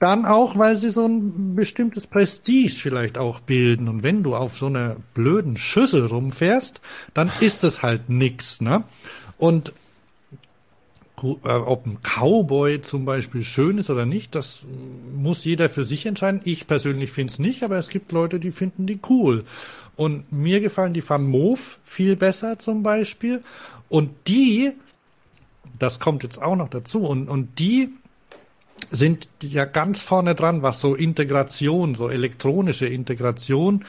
dann 0.00 0.24
auch, 0.24 0.56
weil 0.56 0.76
sie 0.76 0.90
so 0.90 1.06
ein 1.06 1.54
bestimmtes 1.54 2.06
Prestige 2.06 2.74
vielleicht 2.74 3.18
auch 3.18 3.40
bilden. 3.40 3.86
Und 3.86 4.02
wenn 4.02 4.22
du 4.22 4.34
auf 4.34 4.56
so 4.56 4.66
einer 4.66 4.96
blöden 5.14 5.58
Schüssel 5.58 6.06
rumfährst, 6.06 6.80
dann 7.12 7.30
ist 7.40 7.64
es 7.64 7.82
halt 7.82 8.08
nix, 8.08 8.60
ne? 8.60 8.82
Und 9.36 9.72
ob 11.22 11.86
ein 11.86 11.98
Cowboy 12.02 12.80
zum 12.80 13.04
Beispiel 13.04 13.42
schön 13.42 13.78
ist 13.78 13.90
oder 13.90 14.06
nicht, 14.06 14.34
das 14.34 14.62
muss 15.14 15.44
jeder 15.44 15.68
für 15.68 15.84
sich 15.84 16.06
entscheiden. 16.06 16.40
Ich 16.44 16.66
persönlich 16.66 17.12
finde 17.12 17.32
es 17.32 17.38
nicht, 17.38 17.62
aber 17.62 17.76
es 17.78 17.88
gibt 17.88 18.12
Leute, 18.12 18.40
die 18.40 18.50
finden 18.50 18.86
die 18.86 19.00
cool. 19.08 19.44
Und 19.96 20.32
mir 20.32 20.60
gefallen 20.60 20.94
die 20.94 21.06
Van 21.06 21.26
Moof 21.26 21.78
viel 21.84 22.16
besser 22.16 22.58
zum 22.58 22.82
Beispiel. 22.82 23.42
Und 23.88 24.12
die, 24.26 24.72
das 25.78 26.00
kommt 26.00 26.22
jetzt 26.22 26.40
auch 26.40 26.56
noch 26.56 26.68
dazu, 26.68 27.06
und, 27.06 27.28
und 27.28 27.58
die 27.58 27.90
sind 28.90 29.28
ja 29.42 29.66
ganz 29.66 30.02
vorne 30.02 30.34
dran, 30.34 30.62
was 30.62 30.80
so 30.80 30.94
Integration, 30.94 31.94
so 31.94 32.08
elektronische 32.08 32.86
Integration 32.86 33.84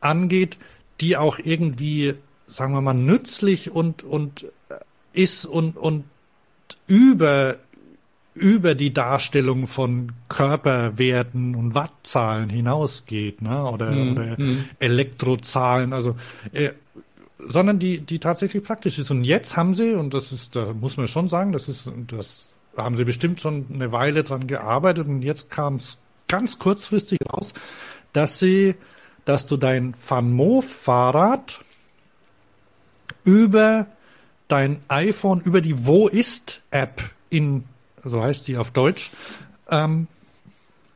angeht, 0.00 0.56
die 1.00 1.16
auch 1.16 1.38
irgendwie, 1.38 2.14
sagen 2.46 2.72
wir 2.74 2.80
mal, 2.80 2.94
nützlich 2.94 3.70
und, 3.70 4.04
und 4.04 4.46
äh, 4.68 4.76
ist 5.12 5.46
und, 5.46 5.76
und 5.76 6.04
über, 6.86 7.56
über 8.34 8.74
die 8.74 8.92
Darstellung 8.92 9.66
von 9.66 10.12
Körperwerten 10.28 11.54
und 11.54 11.74
Wattzahlen 11.74 12.50
hinausgeht, 12.50 13.42
ne? 13.42 13.64
oder, 13.70 13.90
mhm. 13.90 14.12
oder 14.12 14.36
hm. 14.36 14.64
Elektrozahlen, 14.78 15.92
also 15.92 16.16
äh, 16.52 16.70
sondern 17.38 17.78
die, 17.78 18.00
die 18.00 18.18
tatsächlich 18.18 18.64
praktisch 18.64 18.98
ist. 18.98 19.10
Und 19.10 19.24
jetzt 19.24 19.56
haben 19.56 19.74
sie, 19.74 19.92
und 19.92 20.14
das 20.14 20.32
ist, 20.32 20.56
da 20.56 20.72
muss 20.72 20.96
man 20.96 21.06
schon 21.08 21.28
sagen, 21.28 21.52
das 21.52 21.68
ist, 21.68 21.90
das 22.08 22.48
haben 22.76 22.96
sie 22.96 23.04
bestimmt 23.04 23.40
schon 23.40 23.66
eine 23.72 23.92
Weile 23.92 24.24
dran 24.24 24.46
gearbeitet 24.46 25.06
und 25.06 25.22
jetzt 25.22 25.50
kam 25.50 25.76
es 25.76 25.98
ganz 26.28 26.58
kurzfristig 26.58 27.18
raus, 27.32 27.54
dass 28.12 28.38
sie, 28.38 28.74
dass 29.24 29.46
du 29.46 29.56
dein 29.56 29.94
Van 30.06 30.32
Moof 30.32 30.70
Fahrrad 30.70 31.60
über 33.24 33.86
dein 34.48 34.80
iPhone, 34.88 35.40
über 35.40 35.60
die 35.60 35.86
Wo 35.86 36.08
ist 36.08 36.62
App 36.70 37.02
in, 37.30 37.64
so 38.04 38.22
heißt 38.22 38.46
die 38.48 38.56
auf 38.56 38.70
Deutsch, 38.70 39.10
ähm, 39.70 40.06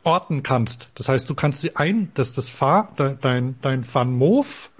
orten 0.04 0.42
kannst. 0.42 0.88
Das 0.94 1.08
heißt, 1.08 1.28
du 1.28 1.34
kannst 1.34 1.60
sie 1.60 1.76
ein, 1.76 2.10
dass 2.14 2.32
das 2.32 2.48
Fahr, 2.48 2.92
dein, 2.96 3.56
dein 3.60 3.94
Van 3.94 4.12
Moof 4.12 4.70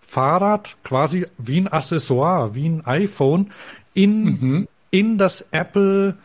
Fahrrad 0.00 0.76
quasi 0.82 1.26
wie 1.38 1.60
ein 1.60 1.68
Accessoire, 1.68 2.54
wie 2.54 2.68
ein 2.68 2.84
iPhone 2.84 3.52
in, 3.94 4.24
mhm. 4.24 4.68
in 4.90 5.18
das 5.18 5.44
Apple 5.52 6.16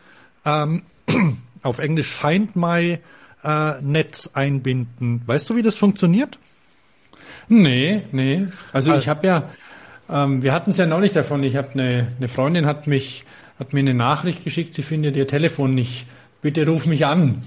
ähm, 0.44 0.82
auf 1.62 1.78
Englisch 1.78 2.12
Find 2.12 2.56
My 2.56 2.98
äh, 3.44 3.80
Netz 3.82 4.30
einbinden. 4.34 5.22
Weißt 5.26 5.48
du, 5.48 5.54
wie 5.54 5.62
das 5.62 5.76
funktioniert? 5.76 6.38
Nee, 7.48 8.02
nee. 8.10 8.48
Also, 8.72 8.90
also 8.90 9.02
ich 9.02 9.08
habe 9.08 9.26
ja, 9.26 9.50
ähm, 10.08 10.42
wir 10.42 10.52
hatten 10.52 10.70
es 10.70 10.76
ja 10.76 10.86
neulich 10.86 11.12
davon. 11.12 11.42
Ich 11.42 11.56
habe 11.56 11.72
eine, 11.72 12.08
eine 12.16 12.28
Freundin 12.28 12.66
hat 12.66 12.86
mich, 12.86 13.24
hat 13.58 13.72
mir 13.72 13.80
eine 13.80 13.94
Nachricht 13.94 14.44
geschickt, 14.44 14.74
sie 14.74 14.82
findet 14.82 15.16
ihr 15.16 15.26
Telefon 15.26 15.70
nicht. 15.74 16.06
Bitte 16.42 16.66
ruf 16.66 16.86
mich 16.86 17.06
an. 17.06 17.42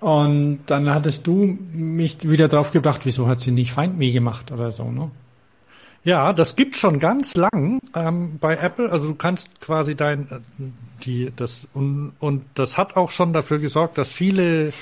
Und 0.00 0.60
dann 0.66 0.90
hattest 0.90 1.26
du 1.26 1.58
mich 1.72 2.28
wieder 2.28 2.48
drauf 2.48 2.72
gebracht, 2.72 3.02
wieso 3.04 3.26
hat 3.26 3.40
sie 3.40 3.52
nicht 3.52 3.72
Find 3.72 3.98
Me 3.98 4.12
gemacht 4.12 4.52
oder 4.52 4.70
so, 4.70 4.90
ne? 4.90 5.10
Ja, 6.04 6.34
das 6.34 6.54
gibt 6.54 6.76
schon 6.76 6.98
ganz 6.98 7.34
lang 7.34 7.80
ähm, 7.94 8.38
bei 8.38 8.56
Apple. 8.56 8.90
Also 8.90 9.08
du 9.08 9.14
kannst 9.14 9.62
quasi 9.62 9.94
dein 9.94 10.30
äh, 10.30 10.40
die 11.04 11.32
das 11.34 11.66
und 11.72 12.12
und 12.18 12.44
das 12.54 12.76
hat 12.76 12.96
auch 12.96 13.10
schon 13.10 13.32
dafür 13.32 13.58
gesorgt, 13.58 13.96
dass 13.96 14.10
viele 14.10 14.74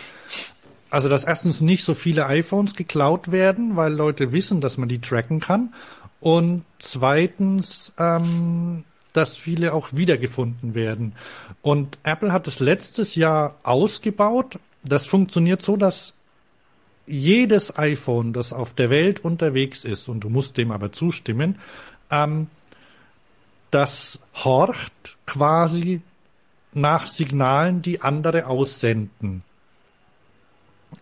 also 0.91 1.09
dass 1.09 1.23
erstens 1.23 1.61
nicht 1.61 1.85
so 1.85 1.95
viele 1.95 2.27
iPhones 2.27 2.75
geklaut 2.75 3.31
werden, 3.31 3.77
weil 3.77 3.93
Leute 3.93 4.33
wissen, 4.33 4.61
dass 4.61 4.79
man 4.79 4.89
die 4.89 5.01
tracken 5.01 5.39
kann 5.39 5.73
und 6.23 6.65
zweitens 6.79 7.93
ähm, 7.99 8.85
dass 9.13 9.37
viele 9.37 9.75
auch 9.75 9.93
wiedergefunden 9.93 10.75
werden. 10.75 11.15
Und 11.61 11.99
Apple 12.03 12.33
hat 12.33 12.47
es 12.47 12.61
letztes 12.61 13.15
Jahr 13.15 13.57
ausgebaut. 13.63 14.59
Das 14.83 15.07
funktioniert 15.07 15.63
so, 15.63 15.77
dass 15.77 16.15
jedes 17.07 17.77
iPhone, 17.77 18.33
das 18.33 18.53
auf 18.53 18.75
der 18.75 18.89
Welt 18.89 19.21
unterwegs 19.21 19.85
ist, 19.85 20.09
und 20.09 20.21
du 20.21 20.31
musst 20.31 20.57
dem 20.57 20.71
aber 20.71 20.93
zustimmen, 20.93 21.59
ähm, 22.11 22.47
das 23.71 24.21
horcht 24.35 25.19
quasi 25.27 26.01
nach 26.73 27.07
Signalen, 27.07 27.83
die 27.83 28.01
andere 28.01 28.47
aussenden. 28.47 29.43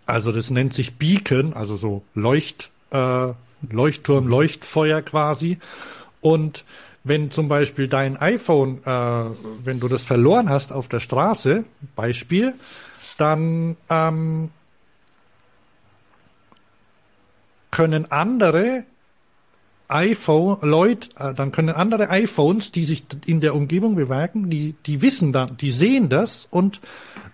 Also 0.06 0.32
das 0.32 0.50
nennt 0.50 0.72
sich 0.72 0.94
Beacon, 0.94 1.52
also 1.52 1.76
so 1.76 2.02
Leucht, 2.14 2.70
äh, 2.90 3.32
Leuchtturm, 3.70 4.26
Leuchtfeuer 4.28 5.02
quasi. 5.02 5.58
Und 6.20 6.64
wenn 7.04 7.30
zum 7.30 7.48
Beispiel 7.48 7.88
dein 7.88 8.16
iPhone, 8.16 8.82
äh, 8.84 9.24
wenn 9.64 9.80
du 9.80 9.88
das 9.88 10.04
verloren 10.04 10.48
hast 10.48 10.72
auf 10.72 10.88
der 10.88 11.00
Straße, 11.00 11.64
Beispiel, 11.96 12.54
dann 13.16 13.76
ähm, 13.88 14.50
können 17.70 18.10
andere 18.10 18.84
iPhone, 19.90 20.58
Leute, 20.62 21.10
äh, 21.18 21.34
dann 21.34 21.52
können 21.52 21.70
andere 21.70 22.10
iPhones, 22.10 22.72
die 22.72 22.84
sich 22.84 23.04
in 23.26 23.40
der 23.40 23.54
Umgebung 23.54 23.96
bewerken, 23.96 24.50
die, 24.50 24.74
die 24.86 25.02
wissen 25.02 25.32
dann, 25.32 25.56
die 25.56 25.70
sehen 25.70 26.08
das 26.08 26.46
und 26.50 26.80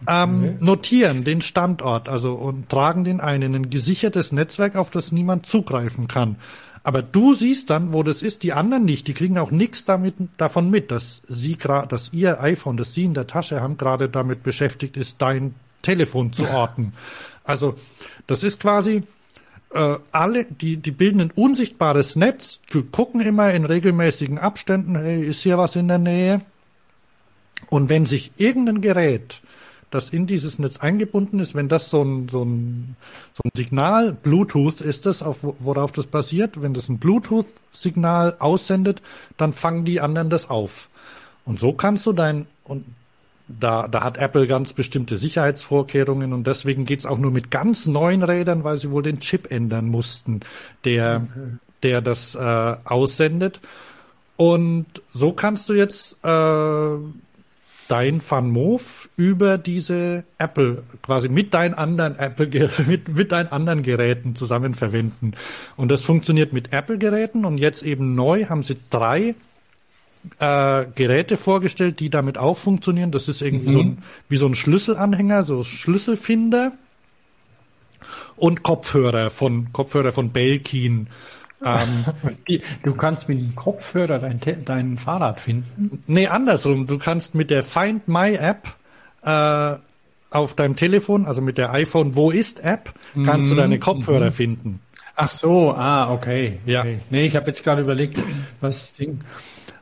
ähm, 0.09 0.45
okay. 0.45 0.57
notieren 0.61 1.25
den 1.25 1.41
Standort, 1.41 2.09
also 2.09 2.35
und 2.35 2.69
tragen 2.69 3.05
den 3.05 3.21
ein 3.21 3.43
in 3.43 3.55
ein 3.55 3.71
gesichertes 3.71 4.33
Netzwerk, 4.33 4.77
auf 4.77 4.91
das 4.91 5.13
niemand 5.13 5.47
zugreifen 5.47 6.09
kann. 6.09 6.37
Aber 6.83 7.03
du 7.03 7.35
siehst 7.35 7.71
dann, 7.71 7.93
wo 7.93 8.05
das 8.05 8.23
ist, 8.23 8.45
die 8.45 8.53
anderen 8.53 8.85
nicht. 8.85 9.09
Die 9.09 9.13
kriegen 9.13 9.39
auch 9.39 9.51
nichts 9.51 9.85
damit 9.85 10.15
davon 10.37 10.71
mit, 10.71 10.93
dass 10.93 11.21
sie 11.27 11.57
gerade, 11.57 11.89
dass 11.89 12.13
ihr 12.13 12.41
iPhone, 12.41 12.77
das 12.77 12.95
sie 12.95 13.05
in 13.05 13.13
der 13.13 13.27
Tasche 13.27 13.61
haben, 13.61 13.77
gerade 13.77 14.09
damit 14.09 14.45
beschäftigt 14.45 14.97
ist, 14.97 15.21
dein 15.21 15.57
Telefon 15.83 16.33
zu 16.33 16.49
orten. 16.49 16.93
also 17.45 17.75
das 18.29 18.45
ist 18.45 18.61
quasi 18.61 19.03
äh, 19.77 19.99
alle, 20.11 20.45
die, 20.45 20.79
die 20.79 20.91
bilden 20.91 21.21
ein 21.21 21.31
unsichtbares 21.31 22.17
Netz, 22.17 22.61
gucken 22.93 23.21
immer 23.21 23.53
in 23.53 23.65
regelmäßigen 23.65 24.39
Abständen, 24.39 24.97
hey, 24.97 25.23
ist 25.23 25.43
hier 25.43 25.59
was 25.59 25.77
in 25.77 25.89
der 25.89 25.99
Nähe? 25.99 26.41
Und 27.69 27.89
wenn 27.89 28.07
sich 28.07 28.33
irgendein 28.37 28.81
Gerät, 28.81 29.43
das 29.91 30.11
in 30.11 30.27
dieses 30.27 30.59
Netz 30.59 30.79
eingebunden 30.79 31.39
ist, 31.39 31.55
wenn 31.55 31.69
das 31.69 31.91
so 31.91 32.03
ein, 32.03 32.29
so 32.29 32.43
ein, 32.45 32.97
so 33.33 33.43
ein 33.45 33.51
Signal, 33.55 34.13
Bluetooth 34.13 34.81
ist 34.81 35.07
das, 35.07 35.23
auf, 35.23 35.39
worauf 35.43 35.93
das 35.93 36.07
basiert, 36.07 36.61
wenn 36.61 36.75
das 36.75 36.89
ein 36.89 36.99
Bluetooth-Signal 36.99 38.37
aussendet, 38.39 39.01
dann 39.37 39.53
fangen 39.53 39.85
die 39.85 40.01
anderen 40.01 40.31
das 40.31 40.51
auf. 40.51 40.89
Und 41.45 41.61
so 41.61 41.73
kannst 41.73 42.05
du 42.07 42.13
dein, 42.13 42.47
und 42.65 42.85
da, 43.49 43.87
da 43.87 44.03
hat 44.03 44.19
Apple 44.19 44.47
ganz 44.47 44.73
bestimmte 44.73 45.17
Sicherheitsvorkehrungen 45.17 46.33
und 46.33 46.47
deswegen 46.47 46.85
geht's 46.85 47.07
auch 47.07 47.19
nur 47.19 47.31
mit 47.31 47.51
ganz 47.51 47.87
neuen 47.87 48.23
Rädern, 48.23 48.65
weil 48.65 48.77
sie 48.77 48.91
wohl 48.91 49.03
den 49.03 49.21
Chip 49.21 49.51
ändern 49.51 49.87
mussten, 49.87 50.41
der, 50.85 51.25
okay. 51.25 51.41
der 51.83 52.01
das 52.01 52.35
äh, 52.35 52.39
aussendet. 52.85 53.61
Und 54.37 54.87
so 55.15 55.33
kannst 55.33 55.69
du 55.69 55.75
jetzt 55.75 56.17
äh, 56.25 56.97
dein 57.89 58.21
Move 58.31 58.83
über 59.17 59.59
diese 59.59 60.25
Apple, 60.39 60.83
quasi 61.03 61.29
mit 61.29 61.55
deinen 61.55 61.75
anderen 61.75 62.19
Apple, 62.19 62.71
mit, 62.87 63.09
mit 63.09 63.33
deinen 63.33 63.53
anderen 63.53 63.83
Geräten 63.83 64.35
zusammen 64.35 64.75
verwenden. 64.75 65.33
Und 65.77 65.91
das 65.91 66.03
funktioniert 66.03 66.53
mit 66.53 66.73
Apple-Geräten 66.73 67.45
und 67.45 67.59
jetzt 67.59 67.83
eben 67.83 68.15
neu 68.15 68.47
haben 68.47 68.63
sie 68.63 68.77
drei 68.91 69.35
äh, 70.39 70.87
Geräte 70.95 71.37
vorgestellt, 71.37 72.01
die 72.01 72.11
damit 72.11 72.39
auch 72.39 72.57
funktionieren. 72.57 73.11
Das 73.11 73.29
ist 73.29 73.43
irgendwie 73.43 73.69
mhm. 73.69 73.73
so 73.73 73.81
ein, 73.81 73.99
wie 74.29 74.37
so 74.37 74.47
ein 74.47 74.55
Schlüsselanhänger, 74.55 75.43
so 75.45 75.63
Schlüsselfinder 75.63 76.73
und 78.37 78.63
Kopfhörer 78.63 79.31
von 79.31 79.73
Kopfhörer 79.73 80.13
von 80.13 80.31
Belkin. 80.31 81.09
Ähm, 81.65 82.05
du 82.83 82.95
kannst 82.95 83.29
mit 83.29 83.39
dem 83.39 83.55
Kopfhörer 83.55 84.19
dein, 84.19 84.41
dein 84.65 84.99
Fahrrad 84.99 85.41
finden? 85.41 86.03
Nee, 86.07 86.27
andersrum. 86.27 86.87
Du 86.87 86.99
kannst 86.99 87.35
mit 87.35 87.51
der 87.51 87.63
Find 87.63 88.09
My 88.09 88.35
App 88.35 88.75
äh, 89.23 89.77
auf 90.31 90.55
deinem 90.55 90.77
Telefon, 90.77 91.27
also 91.27 91.41
mit 91.41 91.57
der 91.57 91.73
iPhone 91.73 92.15
Wo 92.15 92.31
ist 92.31 92.63
App, 92.63 92.93
kannst 93.25 93.47
mhm. 93.47 93.51
du 93.51 93.57
deine 93.57 93.79
Kopfhörer 93.79 94.27
mhm. 94.27 94.35
finden. 94.35 94.81
Ach 95.19 95.31
so, 95.31 95.73
ah, 95.73 96.13
okay. 96.13 96.61
Ja. 96.67 96.81
Okay. 96.81 96.99
Nee, 97.09 97.25
ich 97.25 97.37
habe 97.37 97.47
jetzt 97.47 97.65
gerade 97.65 97.81
überlegt, 97.81 98.23
was 98.61 98.93
Ding. 98.93 99.21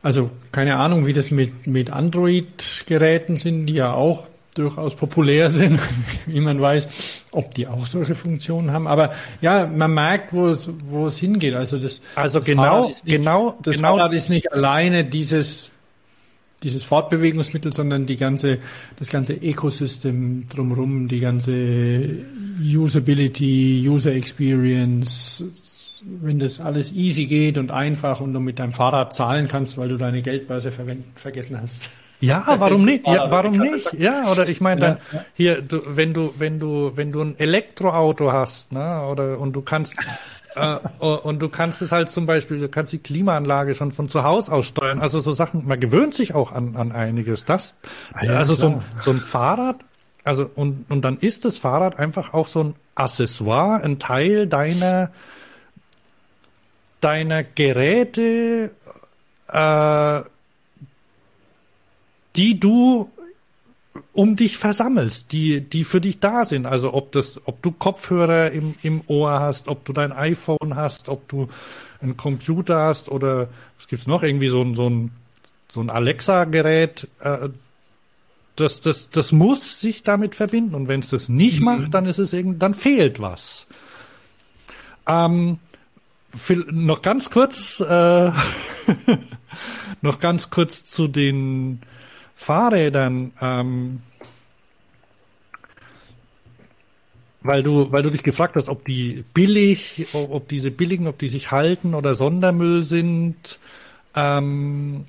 Also 0.05 0.31
keine 0.53 0.77
Ahnung, 0.77 1.07
wie 1.07 1.15
das 1.15 1.31
mit, 1.31 1.67
mit 1.67 1.89
Android-Geräten 1.89 3.37
sind, 3.37 3.65
die 3.65 3.73
ja 3.73 3.95
auch 3.95 4.27
durchaus 4.55 4.95
populär 4.95 5.49
sind, 5.49 5.81
wie 6.27 6.41
man 6.41 6.61
weiß, 6.61 6.89
ob 7.31 7.55
die 7.55 7.67
auch 7.67 7.87
solche 7.87 8.15
Funktionen 8.15 8.71
haben. 8.71 8.87
Aber 8.87 9.15
ja, 9.41 9.67
man 9.67 9.95
merkt, 9.95 10.35
wo 10.35 10.49
es, 10.49 10.69
wo 10.91 11.07
es 11.07 11.17
hingeht. 11.17 11.55
Also 11.55 11.79
das, 11.79 12.03
also 12.17 12.41
das 12.41 12.47
genau, 12.47 12.89
nicht, 12.89 13.07
genau, 13.07 13.57
das 13.63 13.77
genau. 13.77 13.97
Fahrrad 13.97 14.13
ist 14.13 14.29
nicht 14.29 14.53
alleine 14.53 15.07
dieses, 15.07 15.71
dieses 16.63 16.85
Fortbewegungsmittel, 16.85 17.73
sondern 17.73 18.05
die 18.05 18.19
ganze, 18.19 18.59
das 18.99 19.09
ganze 19.09 19.41
Ecosystem 19.41 20.51
drumherum, 20.51 21.09
die 21.09 21.21
ganze 21.21 22.27
Usability, 22.61 23.89
User 23.89 24.13
Experience, 24.13 25.43
wenn 26.07 26.39
das 26.39 26.61
alles 26.61 26.93
easy 26.93 27.27
geht 27.27 27.59
und 27.59 27.71
einfach 27.71 28.21
und 28.21 28.33
du 28.33 28.41
mit 28.41 28.59
deinem 28.59 28.73
Fahrrad 28.73 29.15
zahlen 29.15 29.49
kannst, 29.49 29.79
weil 29.79 29.89
du 29.89 29.97
deine 29.97 30.23
Geldbörse 30.23 30.71
vergessen 30.71 31.61
hast. 31.61 31.91
Ja, 32.21 32.45
warum 32.59 32.85
nicht? 32.85 33.07
Ja, 33.07 33.31
warum 33.31 33.57
nicht? 33.57 33.93
Ja, 33.95 34.31
oder 34.31 34.49
ich 34.49 34.61
meine 34.61 34.81
dann 34.81 34.99
ja, 35.13 35.19
ja. 35.19 35.25
hier, 35.35 35.63
du, 35.63 35.83
wenn 35.87 36.15
du 36.15 36.33
wenn 36.39 36.59
du 36.59 36.93
wenn 36.95 37.13
du 37.13 37.23
ein 37.23 37.39
Elektroauto 37.39 38.33
hast, 38.33 38.73
ne, 38.73 39.07
oder 39.07 39.39
und 39.39 39.53
du 39.55 39.63
kannst 39.63 39.95
äh, 40.57 40.77
und 41.01 41.41
du 41.41 41.49
kannst 41.49 41.83
es 41.83 41.93
halt 41.93 42.11
zum 42.11 42.27
Beispiel, 42.27 42.59
du 42.59 42.69
kannst 42.69 42.93
die 42.93 42.99
Klimaanlage 42.99 43.75
schon 43.75 43.93
von 43.93 44.09
zu 44.09 44.25
Hause 44.25 44.53
aus 44.53 44.67
steuern. 44.67 45.01
Also 45.01 45.21
so 45.21 45.33
Sachen, 45.33 45.67
man 45.67 45.81
gewöhnt 45.81 46.15
sich 46.15 46.35
auch 46.35 46.53
an, 46.53 46.77
an 46.77 46.93
einiges. 46.93 47.45
Das, 47.45 47.77
ah, 48.13 48.25
ja, 48.25 48.33
also 48.35 48.55
so 48.55 48.69
ein, 48.69 48.83
so 49.01 49.11
ein 49.11 49.21
Fahrrad, 49.21 49.77
also 50.23 50.51
und 50.55 50.87
und 50.91 51.05
dann 51.05 51.19
ist 51.19 51.45
das 51.45 51.59
Fahrrad 51.59 51.99
einfach 51.99 52.33
auch 52.33 52.47
so 52.47 52.63
ein 52.63 52.75
Accessoire, 52.95 53.83
ein 53.83 53.99
Teil 53.99 54.47
deiner 54.47 55.11
deiner 57.05 57.45
Geräte, 57.45 58.73
äh, 59.49 60.21
die 62.35 62.59
du 62.59 63.11
um 64.13 64.37
dich 64.37 64.59
versammelst, 64.59 65.31
die, 65.33 65.61
die 65.61 65.85
für 65.85 66.01
dich 66.01 66.19
da 66.19 66.45
sind. 66.45 66.67
Also 66.67 66.95
ob 66.95 67.13
das, 67.13 67.41
ob 67.45 67.63
du 67.63 67.73
Kopfhörer 67.73 68.51
im, 68.51 68.75
im 68.83 69.03
Ohr 69.07 69.39
hast, 69.41 69.69
ob 69.69 69.85
du 69.85 69.93
dein 69.93 70.13
iPhone 70.13 70.75
hast, 70.75 71.09
ob 71.09 71.29
du 71.29 71.49
einen 72.01 72.17
Computer 72.17 72.81
hast 72.81 73.09
oder 73.09 73.49
was 73.77 73.87
gibt's 73.87 74.07
noch? 74.07 74.23
Irgendwie 74.23 74.49
so 74.49 74.63
ein, 74.63 74.75
so 74.75 74.89
ein, 74.89 75.11
so 75.69 75.81
ein 75.81 75.91
Alexa-Gerät. 75.91 77.09
Äh, 77.21 77.51
das, 78.57 78.81
das, 78.81 79.11
das 79.11 79.31
muss 79.33 79.81
sich 79.81 80.03
damit 80.03 80.35
verbinden. 80.35 80.75
Und 80.75 80.89
wenn 80.89 81.01
es 81.01 81.11
das 81.11 81.29
nicht 81.29 81.59
mhm. 81.59 81.65
macht, 81.65 81.95
dann 81.95 82.07
ist 82.07 82.19
es 82.19 82.33
irgendwie, 82.33 82.59
dann 82.59 82.75
fehlt 82.75 83.21
was. 83.21 83.67
Ähm, 85.07 85.59
noch 86.71 87.03
ganz 87.03 87.31
kurz, 87.31 87.81
äh, 87.81 88.33
noch 90.03 90.19
ganz 90.19 90.51
kurz 90.51 90.85
zu 90.85 91.09
den 91.09 91.81
Fahrrädern. 92.35 93.33
Ähm, 93.41 94.03
weil 97.45 97.63
du, 97.63 97.93
weil 97.93 98.03
du 98.03 98.11
dich 98.11 98.23
gefragt 98.23 98.57
hast, 98.57 98.69
ob 98.69 98.87
die 98.87 99.23
billig, 99.35 100.07
ob 100.13 100.49
diese 100.49 100.71
billigen, 100.71 101.07
ob 101.07 101.19
die 101.19 101.29
sich 101.29 101.51
halten 101.51 101.95
oder 101.95 102.15
Sondermüll 102.15 102.83
sind. 102.83 103.59
Ähm, 104.17 105.05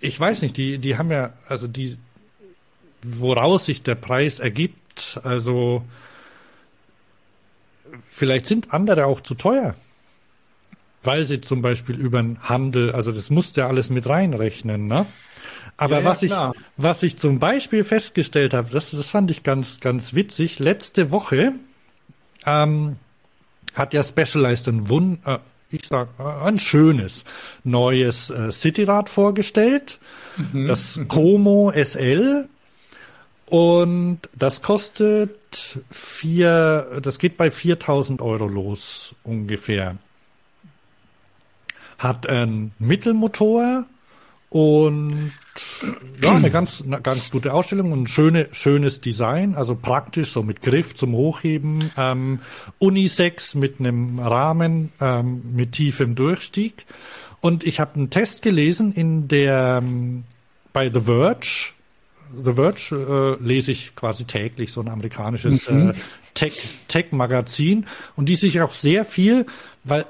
ich 0.00 0.18
weiß 0.18 0.42
nicht, 0.42 0.56
die, 0.56 0.78
die 0.78 0.98
haben 0.98 1.12
ja, 1.12 1.32
also 1.48 1.68
die, 1.68 1.96
woraus 3.02 3.66
sich 3.66 3.84
der 3.84 3.94
Preis 3.94 4.40
ergibt, 4.40 5.20
also 5.22 5.84
vielleicht 8.18 8.46
sind 8.46 8.72
andere 8.74 9.06
auch 9.06 9.20
zu 9.20 9.34
teuer. 9.34 9.74
Weil 11.02 11.24
sie 11.24 11.40
zum 11.40 11.62
Beispiel 11.62 11.96
über 11.96 12.20
den 12.20 12.38
Handel, 12.42 12.92
also 12.92 13.12
das 13.12 13.30
musst 13.30 13.56
du 13.56 13.62
ja 13.62 13.68
alles 13.68 13.88
mit 13.88 14.08
reinrechnen, 14.08 14.86
ne? 14.86 15.06
Aber 15.76 16.00
ja, 16.00 16.04
was 16.04 16.20
ja, 16.22 16.50
ich, 16.50 16.60
was 16.76 17.02
ich 17.04 17.18
zum 17.18 17.38
Beispiel 17.38 17.84
festgestellt 17.84 18.52
habe, 18.52 18.68
das, 18.72 18.90
das 18.90 19.08
fand 19.08 19.30
ich 19.30 19.44
ganz, 19.44 19.78
ganz 19.78 20.12
witzig. 20.12 20.58
Letzte 20.58 21.12
Woche 21.12 21.52
ähm, 22.44 22.96
hat 23.74 23.94
ja 23.94 24.02
Specialized 24.02 24.66
ein 24.68 24.88
Wund, 24.88 25.20
äh, 25.24 25.38
ich 25.70 25.86
sag, 25.86 26.08
äh, 26.18 26.22
ein 26.22 26.58
schönes 26.58 27.24
neues 27.62 28.30
äh, 28.30 28.50
Cityrad 28.50 29.08
vorgestellt. 29.08 30.00
Mhm. 30.52 30.66
Das 30.66 31.00
Como 31.06 31.72
SL. 31.72 32.48
Und 33.50 34.20
das 34.36 34.60
kostet 34.60 35.78
vier, 35.90 37.00
das 37.02 37.18
geht 37.18 37.38
bei 37.38 37.50
4000 37.50 38.20
Euro 38.20 38.46
los 38.46 39.14
ungefähr. 39.24 39.96
Hat 41.98 42.28
einen 42.28 42.72
Mittelmotor 42.78 43.86
und 44.50 45.32
ja, 46.22 46.34
eine 46.34 46.50
ganz, 46.50 46.82
eine 46.82 47.00
ganz 47.00 47.30
gute 47.30 47.54
Ausstellung 47.54 47.92
und 47.92 48.02
ein 48.02 48.06
schöne, 48.06 48.48
schönes 48.52 49.00
Design, 49.00 49.54
also 49.54 49.74
praktisch, 49.74 50.32
so 50.32 50.42
mit 50.42 50.60
Griff 50.60 50.94
zum 50.94 51.12
Hochheben, 51.12 51.90
ähm, 51.96 52.40
Unisex 52.78 53.54
mit 53.54 53.80
einem 53.80 54.18
Rahmen, 54.18 54.92
ähm, 55.00 55.54
mit 55.54 55.72
tiefem 55.72 56.14
Durchstieg. 56.14 56.84
Und 57.40 57.64
ich 57.64 57.80
habe 57.80 57.94
einen 57.94 58.10
Test 58.10 58.42
gelesen 58.42 58.92
in 58.92 59.26
der, 59.26 59.80
ähm, 59.82 60.24
bei 60.74 60.90
The 60.92 61.00
Verge, 61.00 61.72
The 62.44 62.54
Verge 62.54 63.38
äh, 63.40 63.44
lese 63.44 63.72
ich 63.72 63.94
quasi 63.94 64.24
täglich, 64.24 64.72
so 64.72 64.80
ein 64.80 64.88
amerikanisches 64.88 65.70
mhm. 65.70 65.90
äh, 65.90 65.94
Tech-Magazin. 66.88 67.82
Tech 67.82 67.90
und 68.16 68.28
die 68.28 68.36
sich 68.36 68.60
auch 68.60 68.72
sehr 68.72 69.04
viel, 69.04 69.46
weil 69.84 70.06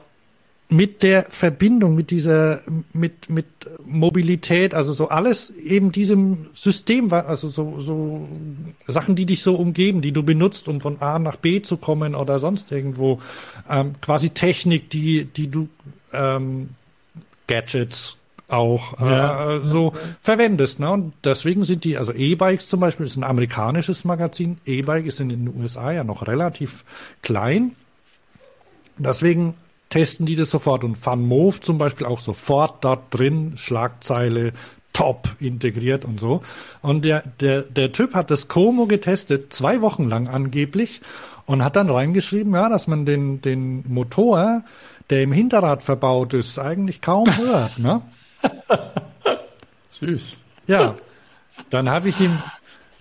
mit 0.70 1.02
der 1.02 1.24
Verbindung, 1.30 1.94
mit 1.94 2.10
dieser, 2.10 2.60
mit, 2.92 3.30
mit 3.30 3.46
Mobilität, 3.86 4.74
also 4.74 4.92
so 4.92 5.08
alles 5.08 5.50
eben 5.50 5.92
diesem 5.92 6.50
System, 6.52 7.10
also 7.12 7.48
so, 7.48 7.80
so 7.80 8.28
Sachen, 8.86 9.16
die 9.16 9.24
dich 9.24 9.42
so 9.42 9.54
umgeben, 9.54 10.02
die 10.02 10.12
du 10.12 10.22
benutzt, 10.22 10.68
um 10.68 10.82
von 10.82 11.00
A 11.00 11.18
nach 11.18 11.36
B 11.36 11.62
zu 11.62 11.78
kommen 11.78 12.14
oder 12.14 12.38
sonst 12.38 12.70
irgendwo, 12.70 13.20
ähm, 13.68 13.94
quasi 14.02 14.30
Technik, 14.30 14.90
die, 14.90 15.24
die 15.24 15.50
du, 15.50 15.68
ähm, 16.12 16.70
Gadgets, 17.46 18.17
auch 18.48 18.98
ja. 19.00 19.56
äh, 19.56 19.60
so 19.60 19.92
verwendest. 20.20 20.80
Ne? 20.80 20.90
Und 20.90 21.12
deswegen 21.24 21.64
sind 21.64 21.84
die, 21.84 21.96
also 21.98 22.12
E-Bikes 22.12 22.68
zum 22.68 22.80
Beispiel 22.80 23.06
ist 23.06 23.16
ein 23.16 23.24
amerikanisches 23.24 24.04
Magazin. 24.04 24.58
E-Bike 24.64 25.06
ist 25.06 25.20
in 25.20 25.28
den 25.28 25.54
USA 25.54 25.92
ja 25.92 26.04
noch 26.04 26.26
relativ 26.26 26.84
klein. 27.22 27.72
Deswegen 28.96 29.54
testen 29.90 30.26
die 30.26 30.36
das 30.36 30.50
sofort 30.50 30.84
und 30.84 30.96
FunMove 30.96 31.60
zum 31.60 31.78
Beispiel 31.78 32.06
auch 32.06 32.20
sofort 32.20 32.84
dort 32.84 33.14
drin, 33.14 33.54
Schlagzeile 33.56 34.52
top 34.92 35.36
integriert 35.38 36.04
und 36.04 36.18
so. 36.18 36.42
Und 36.82 37.04
der, 37.04 37.22
der, 37.40 37.62
der 37.62 37.92
Typ 37.92 38.14
hat 38.14 38.30
das 38.30 38.48
Como 38.48 38.86
getestet, 38.86 39.52
zwei 39.52 39.80
Wochen 39.80 40.08
lang 40.08 40.26
angeblich, 40.26 41.00
und 41.46 41.64
hat 41.64 41.76
dann 41.76 41.88
reingeschrieben, 41.88 42.52
ja, 42.52 42.68
dass 42.68 42.88
man 42.88 43.06
den, 43.06 43.40
den 43.40 43.82
Motor, 43.88 44.64
der 45.08 45.22
im 45.22 45.32
Hinterrad 45.32 45.82
verbaut 45.82 46.34
ist, 46.34 46.58
eigentlich 46.58 47.00
kaum 47.00 47.34
hört. 47.38 47.78
Ne? 47.78 48.02
Süß. 49.90 50.38
Ja, 50.66 50.96
dann 51.70 51.88
habe 51.88 52.08
ich 52.08 52.20
ihm, 52.20 52.38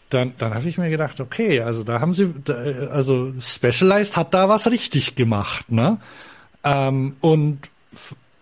dann, 0.10 0.34
dann 0.38 0.54
habe 0.54 0.68
ich 0.68 0.78
mir 0.78 0.90
gedacht, 0.90 1.20
okay, 1.20 1.62
also 1.62 1.84
da 1.84 2.00
haben 2.00 2.14
sie, 2.14 2.34
also 2.92 3.34
Specialized 3.40 4.16
hat 4.16 4.34
da 4.34 4.50
was 4.50 4.70
richtig 4.72 5.16
gemacht, 5.16 5.72
ne? 5.72 6.00
Ähm, 6.64 7.18
und 7.22 7.70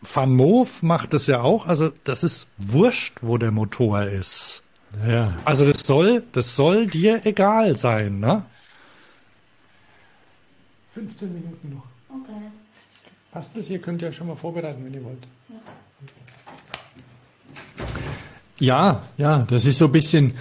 Van 0.01 0.33
Moof 0.33 0.83
macht 0.83 1.13
es 1.13 1.27
ja 1.27 1.41
auch, 1.41 1.67
also 1.67 1.91
das 2.03 2.23
ist 2.23 2.47
wurscht, 2.57 3.17
wo 3.21 3.37
der 3.37 3.51
Motor 3.51 4.03
ist. 4.03 4.63
Ja. 5.05 5.35
Also 5.43 5.71
das 5.71 5.85
soll, 5.85 6.23
das 6.31 6.55
soll 6.55 6.87
dir 6.87 7.25
egal 7.25 7.75
sein, 7.75 8.19
ne? 8.19 8.45
15 10.93 11.33
Minuten 11.33 11.75
noch. 11.75 11.83
Okay. 12.21 12.51
Passt 13.31 13.57
das? 13.57 13.69
Ihr 13.69 13.79
könnt 13.79 14.01
ja 14.01 14.13
schon 14.13 14.27
mal 14.27 14.35
vorbereiten, 14.35 14.85
wenn 14.85 14.93
ihr 14.93 15.03
wollt. 15.03 15.23
Ja, 15.49 15.55
ja, 19.17 19.39
das 19.49 19.65
ist 19.65 19.77
so 19.77 19.85
ein 19.85 19.91
bisschen 19.91 20.33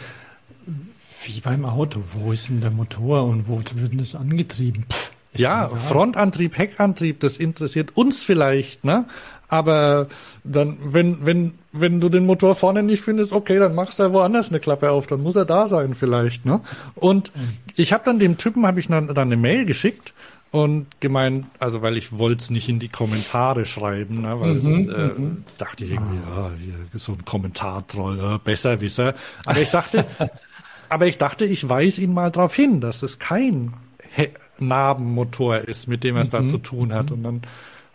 wie 1.25 1.41
beim 1.41 1.65
Auto. 1.65 2.03
Wo 2.13 2.33
ist 2.33 2.49
denn 2.49 2.61
der 2.61 2.71
Motor 2.71 3.25
und 3.25 3.49
wo 3.49 3.57
wird 3.59 3.93
denn 3.93 3.99
das 3.99 4.15
angetrieben? 4.15 4.85
Pff, 4.91 5.13
Ja. 5.37 5.69
Frontantrieb, 5.69 6.57
Heckantrieb, 6.57 7.21
das 7.21 7.39
interessiert 7.39 7.97
uns 7.97 8.23
vielleicht, 8.23 8.85
ne? 8.85 9.07
Aber 9.49 10.09
dann, 10.43 10.79
wenn, 10.83 11.27
wenn, 11.27 11.55
wenn 11.71 12.01
du 12.01 12.09
den 12.09 12.25
Motor 12.27 12.55
vorne 12.55 12.83
nicht 12.83 13.03
findest, 13.03 13.33
okay, 13.33 13.59
dann 13.59 13.75
machst 13.75 13.99
du 13.99 14.05
ja 14.05 14.13
woanders 14.13 14.49
eine 14.49 14.59
Klappe 14.59 14.91
auf, 14.91 15.07
dann 15.07 15.23
muss 15.23 15.37
er 15.37 15.45
da 15.45 15.69
sein 15.69 15.95
vielleicht, 15.95 16.45
ne? 16.47 16.61
Und 16.95 17.31
ich 17.77 17.93
habe 17.93 18.05
dann 18.05 18.19
dem 18.19 18.39
Typen, 18.39 18.67
habe 18.67 18.81
ich 18.81 18.89
dann, 18.89 19.09
dann 19.09 19.19
eine 19.19 19.37
Mail 19.37 19.65
geschickt 19.65 20.15
und 20.55 20.87
gemeint, 21.01 21.47
also 21.59 21.83
weil 21.83 21.97
ich 21.97 22.17
wollte 22.17 22.45
es 22.45 22.49
nicht 22.49 22.69
in 22.69 22.79
die 22.79 22.89
Kommentare 22.89 23.65
schreiben, 23.65 24.23
ne, 24.23 24.39
weil 24.39 24.59
es, 24.59 24.65
äh, 24.65 25.11
dachte 25.59 25.85
ich 25.85 25.91
irgendwie, 25.91 26.19
ja, 26.25 26.53
hier 26.57 27.01
so 27.01 27.11
ein 27.11 27.25
Kommentartroll, 27.25 28.21
äh, 28.21 28.39
Besserwisser. 28.39 29.15
Aber 29.47 29.61
ich 29.61 29.71
dachte, 29.71 30.07
aber 30.89 31.09
ich 31.09 31.19
dachte, 31.19 31.45
ich 31.45 31.69
weise 31.69 32.03
ihn 32.03 32.15
mal 32.15 32.31
darauf 32.31 32.55
hin, 32.55 32.81
dass 32.81 33.03
es 33.03 33.19
kein 33.19 33.75
He 34.15 34.29
Narbenmotor 34.61 35.57
ist, 35.59 35.89
mit 35.89 36.05
dem 36.05 36.15
er 36.15 36.23
es 36.23 36.29
da 36.29 36.47
zu 36.47 36.59
tun 36.59 36.93
hat. 36.93 37.11
Und 37.11 37.25
dann 37.25 37.43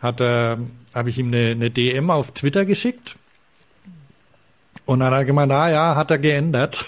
hat 0.02 0.20
er, 0.20 0.60
habe 0.94 1.10
ich 1.10 1.18
ihm 1.18 1.28
eine, 1.28 1.52
eine 1.52 1.72
DM 1.72 2.12
auf 2.12 2.34
Twitter 2.34 2.66
geschickt. 2.66 3.16
Und 4.84 5.00
dann 5.00 5.14
hat 5.14 5.20
er 5.22 5.26
gemeint, 5.26 5.54
ah 5.54 5.70
ja, 5.70 5.96
hat 5.96 6.12
er 6.12 6.20
geändert. 6.20 6.84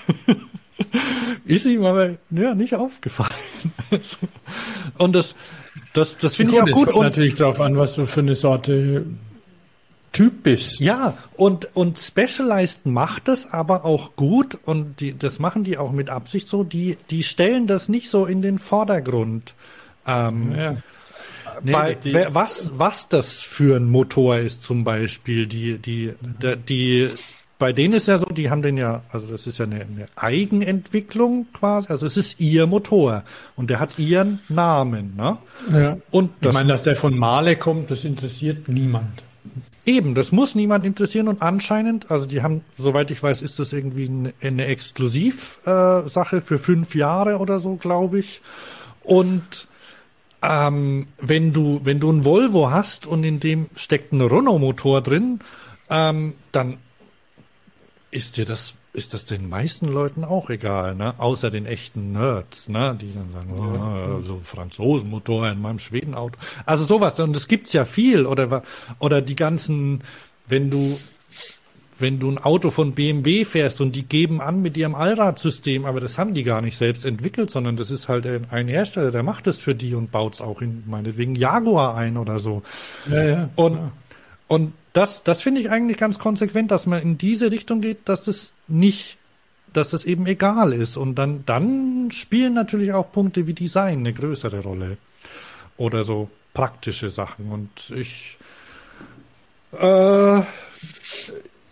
ist 1.45 1.65
ihm 1.65 1.86
aber 1.86 2.17
ja, 2.30 2.55
nicht 2.55 2.76
aufgefallen. 2.76 3.32
und 4.97 5.13
das, 5.13 5.38
das, 5.93 6.17
das 6.17 6.36
finde 6.36 6.53
ich 6.53 6.59
Gut, 6.59 6.63
auch 6.63 6.67
es 6.72 6.74
gut. 6.76 6.86
kommt 6.88 6.97
Und, 6.97 7.03
natürlich 7.05 7.36
darauf 7.36 7.61
an, 7.61 7.78
was 7.78 7.95
du 7.95 8.05
für 8.05 8.22
eine 8.22 8.36
Sorte 8.36 9.05
Typ 10.13 10.43
bist. 10.43 10.82
Ja, 10.82 11.17
und, 11.38 11.69
und 11.74 11.97
Specialized 11.97 12.86
macht 12.86 13.30
das 13.30 13.51
aber 13.53 13.86
auch 13.86 14.17
gut 14.17 14.57
und 14.65 14.99
die, 14.99 15.17
das 15.17 15.39
machen 15.39 15.63
die 15.63 15.78
auch 15.78 15.93
mit 15.93 16.09
Absicht 16.09 16.49
so. 16.49 16.65
Die, 16.65 16.97
die 17.09 17.24
stellen 17.24 17.65
das 17.65 17.88
nicht 17.88 18.09
so 18.09 18.26
in 18.26 18.41
den 18.41 18.59
Vordergrund. 18.59 19.53
Ähm, 20.05 20.53
Ja. 20.55 20.78
Nee, 21.63 21.72
bei, 21.74 21.93
die- 21.95 22.13
was, 22.30 22.72
was 22.78 23.07
das 23.09 23.34
für 23.39 23.76
ein 23.78 23.86
Motor 23.89 24.38
ist 24.38 24.63
zum 24.63 24.84
Beispiel, 24.84 25.47
die, 25.47 25.78
die, 25.78 26.13
der, 26.41 26.55
die, 26.55 27.09
bei 27.62 27.74
denen 27.74 27.93
ist 27.93 28.07
ja 28.07 28.18
so, 28.18 28.26
die 28.26 28.49
haben 28.49 28.64
den 28.64 28.76
ja, 28.76 29.03
also 29.12 29.28
das 29.28 29.45
ist 29.45 29.59
ja 29.59 29.66
eine, 29.66 29.82
eine 29.82 30.07
Eigenentwicklung 30.16 31.45
quasi, 31.53 31.89
also 31.89 32.07
es 32.07 32.18
ist 32.18 32.39
ihr 32.39 32.66
Motor 32.66 33.24
und 33.55 33.70
der 33.70 33.80
hat 33.80 33.99
ihren 33.99 34.39
Namen, 34.49 35.16
ne? 35.16 35.38
Ja. 35.72 35.97
Und 36.09 36.32
Ich 36.32 36.47
das 36.47 36.55
meine, 36.55 36.70
dass 36.70 36.82
der 36.82 36.95
von 36.95 37.16
Male 37.16 37.55
kommt, 37.57 37.91
das 37.91 38.03
interessiert 38.03 38.68
niemand. 38.68 39.22
Eben, 39.86 40.16
das 40.16 40.32
muss 40.32 40.55
niemand 40.55 40.88
interessieren 40.88 41.28
und 41.28 41.43
anscheinend, 41.43 42.09
also 42.09 42.26
die 42.26 42.41
haben, 42.41 42.64
soweit 42.80 43.12
ich 43.12 43.22
weiß, 43.22 43.43
ist 43.43 43.59
das 43.59 43.74
irgendwie 43.74 44.07
eine, 44.07 44.34
eine 44.41 44.66
Exklusivsache 44.66 46.38
äh, 46.38 46.41
für 46.41 46.57
fünf 46.57 46.95
Jahre 46.95 47.38
oder 47.38 47.59
so, 47.59 47.76
glaube 47.76 48.18
ich. 48.18 48.41
Und 49.03 49.68
ähm, 50.41 51.05
wenn 51.20 51.53
du, 51.53 51.82
wenn 51.84 51.99
du 51.99 52.12
ein 52.12 52.26
Volvo 52.26 52.72
hast 52.72 53.05
und 53.05 53.24
in 53.24 53.39
dem 53.39 53.68
steckt 53.76 54.14
ein 54.14 54.22
Renault-Motor 54.22 55.01
drin, 55.01 55.41
ähm, 55.91 56.34
dann 56.51 56.78
ist 58.12 58.36
dir 58.38 58.45
das, 58.45 58.76
ist 58.93 59.14
das 59.14 59.26
den 59.26 59.47
meisten 59.49 59.88
Leuten 59.88 60.26
auch 60.26 60.49
egal, 60.49 60.95
ne? 60.95 61.16
Außer 61.18 61.49
den 61.49 61.66
echten 61.66 62.12
Nerds, 62.12 62.68
ne? 62.68 62.97
Die 62.99 63.14
dann 63.14 63.32
sagen, 63.32 63.53
oh, 63.57 64.22
so 64.22 64.41
Franzosenmotor 64.43 65.49
in 65.49 65.62
meinem 65.62 65.80
Schwedenauto. 65.80 66.38
Also 66.66 66.84
sowas, 66.84 67.20
und 67.20 67.34
das 67.34 67.47
gibt's 67.47 67.72
ja 67.72 67.86
viel, 67.86 68.26
oder, 68.26 68.64
oder 68.99 69.22
die 69.22 69.38
ganzen, 69.38 70.01
wenn 70.47 70.70
du, 70.70 70.99
wenn 71.99 72.20
du 72.20 72.30
ein 72.32 72.38
Auto 72.38 72.70
von 72.70 72.93
BMW 72.93 73.45
fährst 73.45 73.80
und 73.80 73.95
die 73.95 74.03
geben 74.03 74.41
an 74.41 74.62
mit 74.62 74.76
ihrem 74.76 74.95
Allradsystem, 74.95 75.86
aber 75.86 76.01
das 76.01 76.18
haben 76.18 76.34
die 76.34 76.43
gar 76.43 76.62
nicht 76.62 76.78
selbst 76.78 77.05
entwickelt, 77.05 77.49
sondern 77.49 77.78
das 77.78 77.91
ist 77.91 78.09
halt 78.09 78.26
ein 78.26 78.47
ein 78.49 78.68
Hersteller, 78.68 79.12
der 79.12 79.24
macht 79.24 79.47
es 79.47 79.59
für 79.59 79.76
die 79.76 79.95
und 79.95 80.12
baut 80.12 80.34
es 80.34 80.41
auch 80.41 80.62
in 80.62 80.84
meinetwegen 80.88 81.36
Jaguar 81.36 81.95
ein 81.95 82.18
oder 82.18 82.39
so. 82.39 82.64
Ja, 83.07 83.24
ja. 83.24 83.49
Und, 83.55 83.91
und 84.47 84.74
das, 84.93 85.23
das 85.23 85.41
finde 85.41 85.61
ich 85.61 85.69
eigentlich 85.69 85.97
ganz 85.97 86.19
konsequent, 86.19 86.71
dass 86.71 86.85
man 86.85 87.01
in 87.01 87.17
diese 87.17 87.51
Richtung 87.51 87.81
geht, 87.81 88.09
dass 88.09 88.23
das 88.23 88.51
nicht, 88.67 89.17
dass 89.73 89.89
das 89.89 90.03
eben 90.03 90.25
egal 90.25 90.73
ist. 90.73 90.97
Und 90.97 91.15
dann, 91.15 91.45
dann 91.45 92.09
spielen 92.11 92.53
natürlich 92.53 92.93
auch 92.93 93.11
Punkte 93.11 93.47
wie 93.47 93.53
Design 93.53 93.99
eine 93.99 94.13
größere 94.13 94.61
Rolle. 94.61 94.97
Oder 95.77 96.03
so 96.03 96.29
praktische 96.53 97.09
Sachen. 97.09 97.51
Und 97.51 97.91
ich, 97.95 98.37
äh, 99.71 100.41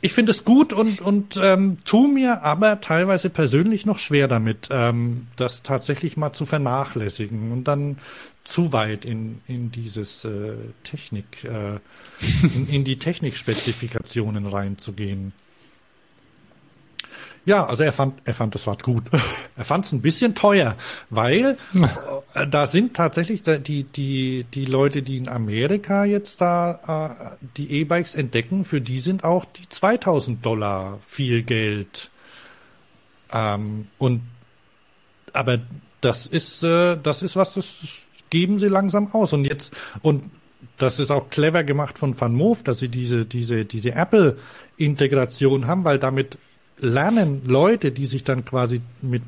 ich 0.01 0.13
finde 0.13 0.31
es 0.31 0.45
gut 0.45 0.71
und, 0.71 1.01
und 1.01 1.39
ähm, 1.41 1.79
tu 1.83 2.07
mir 2.07 2.43
aber 2.43 2.79
teilweise 2.81 3.29
persönlich 3.29 3.85
noch 3.85 3.99
schwer 3.99 4.27
damit, 4.27 4.69
ähm, 4.71 5.27
das 5.35 5.63
tatsächlich 5.63 6.15
mal 6.15 6.31
zu 6.31 6.45
vernachlässigen 6.45 7.51
und 7.51 7.65
dann 7.65 7.97
zu 8.43 8.71
weit 8.71 9.05
in, 9.05 9.41
in 9.47 9.71
dieses 9.71 10.25
äh, 10.25 10.53
Technik, 10.83 11.43
äh, 11.43 11.79
in, 12.55 12.67
in 12.69 12.83
die 12.83 12.97
Technikspezifikationen 12.97 14.47
reinzugehen. 14.47 15.33
Ja, 17.49 17.65
also 17.65 17.83
er 17.83 17.91
fand, 17.91 18.21
er 18.25 18.35
fand 18.35 18.53
das 18.53 18.67
Rad 18.67 18.83
gut. 18.83 19.05
Er 19.57 19.65
fand 19.65 19.83
es 19.83 19.91
ein 19.91 20.01
bisschen 20.03 20.35
teuer, 20.35 20.75
weil 21.09 21.57
äh, 22.35 22.45
da 22.47 22.67
sind 22.67 22.95
tatsächlich 22.95 23.41
die, 23.41 23.83
die, 23.83 24.45
die 24.53 24.65
Leute, 24.65 25.01
die 25.01 25.17
in 25.17 25.27
Amerika 25.27 26.05
jetzt 26.05 26.41
da 26.41 27.35
äh, 27.41 27.45
die 27.57 27.71
E-Bikes 27.71 28.13
entdecken, 28.13 28.65
für 28.65 28.81
die 28.81 28.99
sind 28.99 29.23
auch 29.23 29.45
die 29.45 29.67
2000 29.67 30.45
Dollar 30.45 30.99
viel 31.01 31.41
Geld. 31.41 32.11
Ähm, 33.33 33.87
und 33.97 34.21
aber 35.33 35.59
das 36.01 36.27
ist, 36.27 36.63
äh, 36.63 36.97
das 37.01 37.23
ist 37.23 37.35
was, 37.35 37.55
das 37.55 37.83
geben 38.29 38.59
sie 38.59 38.67
langsam 38.67 39.11
aus. 39.11 39.33
Und 39.33 39.45
jetzt, 39.45 39.73
und 40.03 40.29
das 40.77 40.99
ist 40.99 41.09
auch 41.09 41.31
clever 41.31 41.63
gemacht 41.63 41.97
von 41.97 42.19
Van 42.19 42.35
Moof, 42.35 42.61
dass 42.61 42.77
sie 42.77 42.89
diese, 42.89 43.25
diese, 43.25 43.65
diese 43.65 43.93
Apple-Integration 43.93 45.65
haben, 45.65 45.83
weil 45.83 45.97
damit 45.97 46.37
lernen 46.81 47.41
Leute, 47.45 47.91
die 47.91 48.05
sich 48.05 48.23
dann 48.23 48.45
quasi 48.45 48.81
mit, 49.01 49.23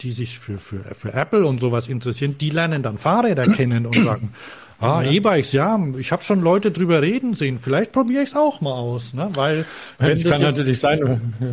die 0.00 0.12
sich 0.12 0.38
für, 0.38 0.58
für, 0.58 0.82
für 0.94 1.12
Apple 1.12 1.46
und 1.46 1.60
sowas 1.60 1.88
interessieren, 1.88 2.36
die 2.38 2.50
lernen 2.50 2.82
dann 2.82 2.98
Fahrräder 2.98 3.46
kennen 3.52 3.86
und 3.86 3.96
sagen, 3.96 4.32
ah, 4.80 5.02
E-Bikes, 5.02 5.52
ja, 5.52 5.78
ich 5.98 6.12
habe 6.12 6.22
schon 6.22 6.40
Leute 6.40 6.70
drüber 6.70 7.02
reden 7.02 7.34
sehen, 7.34 7.58
vielleicht 7.60 7.92
probiere 7.92 8.22
ich 8.22 8.30
es 8.30 8.36
auch 8.36 8.60
mal 8.60 8.72
aus, 8.72 9.14
ne? 9.14 9.28
Weil 9.34 9.64
wenn 9.98 10.14
das 10.14 10.22
kann 10.24 10.40
jetzt, 10.40 10.50
natürlich 10.50 10.80
sein. 10.80 11.34
Ja. 11.40 11.46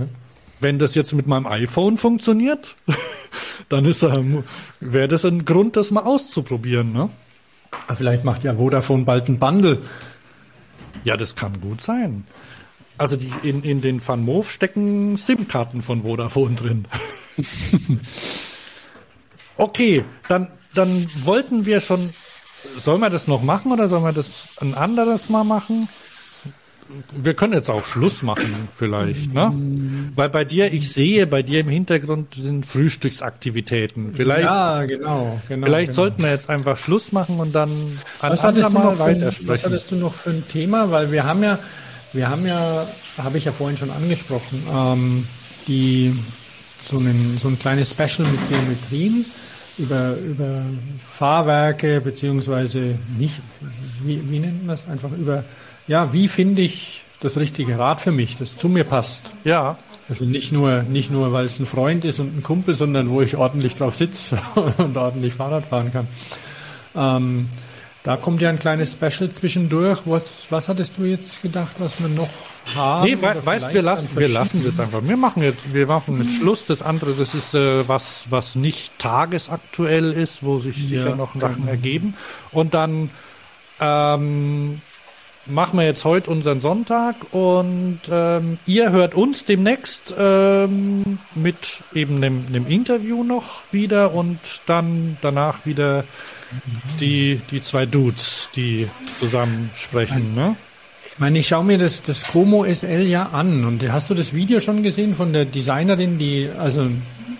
wenn 0.60 0.80
das 0.80 0.96
jetzt 0.96 1.14
mit 1.14 1.28
meinem 1.28 1.48
iPhone 1.48 1.98
funktioniert, 1.98 2.76
dann 3.70 3.86
ist 3.86 4.04
ähm, 4.04 4.44
wäre 4.80 5.08
das 5.08 5.26
ein 5.26 5.46
Grund, 5.46 5.76
das 5.76 5.92
mal 5.92 6.04
auszuprobieren, 6.04 6.92
ne? 6.92 7.10
Vielleicht 7.96 8.26
macht 8.26 8.44
ja 8.44 8.56
Vodafone 8.56 9.06
bald 9.06 9.30
ein 9.30 9.40
Bundle. 9.40 9.80
Ja, 11.06 11.16
das 11.16 11.36
kann 11.36 11.62
gut 11.62 11.80
sein. 11.82 12.26
Also 13.02 13.16
die 13.16 13.32
in, 13.42 13.64
in 13.64 13.82
den 13.82 14.06
Van 14.06 14.44
stecken 14.44 15.18
SIM-Karten 15.18 15.82
von 15.82 16.04
Vodafone 16.04 16.56
drin. 16.56 16.86
okay, 19.58 20.04
dann, 20.28 20.50
dann 20.76 21.08
wollten 21.24 21.66
wir 21.66 21.82
schon. 21.82 22.12
Sollen 22.78 23.02
wir 23.02 23.10
das 23.10 23.28
noch 23.28 23.42
machen 23.42 23.72
oder 23.72 23.90
sollen 23.90 24.04
wir 24.04 24.14
das 24.14 24.56
ein 24.62 24.76
anderes 24.76 25.30
Mal 25.30 25.44
machen? 25.44 25.90
Wir 27.16 27.34
können 27.34 27.54
jetzt 27.54 27.72
auch 27.72 27.86
Schluss 27.88 28.22
machen, 28.22 28.68
vielleicht, 28.76 29.34
ne? 29.34 29.52
Weil 30.14 30.30
bei 30.30 30.46
dir, 30.46 30.72
ich 30.72 30.92
sehe, 30.92 31.26
bei 31.26 31.42
dir 31.42 31.62
im 31.62 31.70
Hintergrund 31.70 32.36
sind 32.36 32.68
Frühstücksaktivitäten. 32.68 34.14
Vielleicht, 34.14 34.44
ja, 34.44 34.86
genau. 34.86 35.40
genau 35.48 35.66
vielleicht 35.66 35.92
genau. 35.92 36.02
sollten 36.04 36.22
wir 36.22 36.30
jetzt 36.30 36.52
einfach 36.52 36.78
Schluss 36.78 37.12
machen 37.14 37.40
und 37.40 37.56
dann 37.56 37.70
ein 37.70 38.32
Was 38.32 38.44
hattest, 38.44 38.70
du 38.70 38.74
noch 38.74 38.94
für 38.94 39.48
was 39.48 39.64
hattest 39.64 39.90
du 39.92 39.96
noch 39.96 40.14
für 40.14 40.32
ein 40.32 40.44
Thema? 40.48 40.92
Weil 40.92 41.12
wir 41.12 41.24
haben 41.24 41.42
ja, 41.42 41.58
wir 42.14 42.30
haben 42.30 42.46
ja, 42.46 42.86
habe 43.18 43.38
ich 43.38 43.46
ja 43.46 43.52
vorhin 43.52 43.78
schon 43.78 43.92
angesprochen, 43.92 44.64
ähm, 44.74 45.28
die 45.68 46.14
so, 46.82 46.98
einen, 46.98 47.38
so 47.42 47.48
ein 47.48 47.60
kleines 47.60 47.92
Special 47.92 48.28
mit 48.28 48.50
Geometrien 48.50 49.26
über, 49.78 50.16
über 50.18 50.64
Fahrwerke 51.12 52.02
beziehungsweise 52.02 52.98
nicht, 53.18 53.36
wie, 54.04 54.22
wie 54.30 54.40
nennt 54.40 54.66
man 54.66 54.76
das 54.76 54.88
einfach 54.88 55.12
über, 55.12 55.44
ja, 55.88 56.12
wie 56.14 56.28
finde 56.28 56.62
ich 56.62 57.04
das 57.22 57.38
richtige 57.38 57.78
Rad 57.78 58.02
für 58.02 58.12
mich, 58.12 58.38
das 58.38 58.58
zu 58.58 58.68
mir 58.68 58.84
passt. 58.84 59.32
Ja, 59.44 59.78
Also 60.10 60.26
nicht 60.26 60.52
nur, 60.52 60.84
nicht 60.84 61.10
nur, 61.10 61.32
weil 61.32 61.46
es 61.46 61.58
ein 61.60 61.66
Freund 61.66 62.04
ist 62.04 62.20
und 62.20 62.38
ein 62.38 62.44
Kumpel, 62.44 62.76
sondern 62.76 63.10
wo 63.10 63.22
ich 63.22 63.38
ordentlich 63.38 63.76
drauf 63.76 63.96
sitze 63.96 64.38
und 64.78 64.98
ordentlich 64.98 65.36
Fahrrad 65.36 65.68
fahren 65.68 65.94
kann. 65.94 66.08
Ähm, 66.96 67.48
da 68.04 68.18
kommt 68.18 68.42
ja 68.42 68.50
ein 68.50 68.58
kleines 68.58 68.94
Special 68.94 69.30
zwischendurch. 69.30 70.02
Was, 70.06 70.48
was 70.50 70.70
hattest 70.70 70.98
du 70.98 71.04
jetzt 71.04 71.42
gedacht, 71.42 71.74
was 71.78 72.02
wir 72.02 72.10
noch 72.10 72.30
haben? 72.76 73.06
Nee, 73.06 73.18
we 73.22 73.46
weißt, 73.46 73.74
wir 73.74 73.82
lassen, 73.82 74.10
wir 74.16 74.28
lassen 74.28 74.64
das 74.66 74.80
einfach. 74.80 75.02
Wir 75.04 75.18
machen 75.18 75.44
jetzt, 75.44 75.74
wir 75.74 75.86
machen 75.86 76.18
jetzt 76.24 76.38
Schluss. 76.38 76.66
Das 76.66 76.82
andere, 76.82 77.12
das 77.14 77.36
ist 77.36 77.54
äh, 77.54 77.88
was, 77.88 78.24
was 78.30 78.56
nicht 78.56 78.98
tagesaktuell 78.98 80.14
ist, 80.14 80.44
wo 80.44 80.58
sich 80.58 80.78
sicher 80.78 81.10
Ja, 81.10 81.16
noch 81.16 81.36
Sachen 81.36 81.58
genau. 81.58 81.72
ergeben. 81.72 82.16
Und 82.52 82.74
dann 82.74 83.12
ähm, 83.80 84.82
machen 85.46 85.80
wir 85.80 85.86
jetzt 85.86 86.06
heute 86.06 86.30
unseren 86.30 86.62
Sonntag 86.62 87.16
und 87.32 88.00
ähm, 88.12 88.60
ihr 88.66 88.92
hört 88.92 89.16
uns 89.16 89.46
demnächst 89.46 90.14
ähm, 90.18 91.20
mit 91.36 91.84
eben 91.94 92.18
einem, 92.18 92.46
einem 92.48 92.68
Interview 92.68 93.24
noch 93.24 93.64
wieder 93.72 94.14
und 94.14 94.40
dann 94.66 95.18
danach 95.22 95.66
wieder 95.66 96.04
die, 97.00 97.42
die 97.50 97.62
zwei 97.62 97.86
Dudes, 97.86 98.50
die 98.56 98.88
zusammen 99.20 99.72
sprechen. 99.76 100.36
Ne? 100.36 100.56
Ich 101.12 101.20
meine, 101.20 101.40
ich 101.40 101.48
schaue 101.48 101.64
mir 101.64 101.78
das, 101.78 102.04
das 102.04 102.24
Como 102.24 102.66
SL 102.66 103.08
ja 103.08 103.28
an 103.28 103.66
und 103.66 103.90
hast 103.92 104.10
du 104.10 104.14
das 104.14 104.34
Video 104.34 104.60
schon 104.60 104.84
gesehen 104.84 105.16
von 105.16 105.34
der 105.34 105.46
Designerin, 105.46 106.18
die, 106.18 106.50
also 106.58 106.88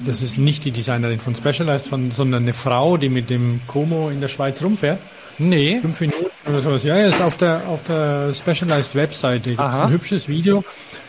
das 0.06 0.22
ist 0.22 0.38
nicht 0.38 0.66
die 0.66 0.72
Designerin 0.72 1.20
von 1.20 1.36
Specialized, 1.36 1.88
von, 1.88 2.10
sondern 2.10 2.44
eine 2.44 2.54
Frau, 2.54 2.98
die 2.98 3.10
mit 3.10 3.30
dem 3.30 3.62
Como 3.68 4.10
in 4.10 4.22
der 4.22 4.28
Schweiz 4.28 4.64
rumfährt? 4.64 5.00
Nee. 5.38 5.80
Fünf 5.82 6.02
Minuten 6.02 6.31
oder 6.48 6.62
sowas. 6.62 6.84
Ja, 6.84 6.98
ja, 6.98 7.08
ist 7.08 7.22
auf 7.22 7.38
der, 7.38 7.68
auf 7.68 7.84
der 7.84 8.34
Specialized 8.34 8.96
Webseite. 8.96 9.50
Gibt's 9.52 9.64
Aha. 9.64 9.86
ein 9.86 9.92
hübsches 9.92 10.28
Video. 10.28 10.64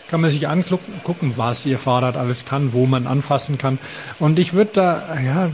Kann 0.09 0.21
man 0.21 0.29
sich 0.29 0.47
angucken, 0.47 0.93
gucken, 1.03 1.33
was 1.37 1.65
ihr 1.65 1.79
Fahrrad 1.79 2.15
alles 2.17 2.45
kann, 2.45 2.73
wo 2.73 2.85
man 2.85 3.07
anfassen 3.07 3.57
kann. 3.57 3.79
Und 4.19 4.37
ich 4.37 4.53
würde 4.53 4.71
da, 4.73 5.17
ja, 5.23 5.49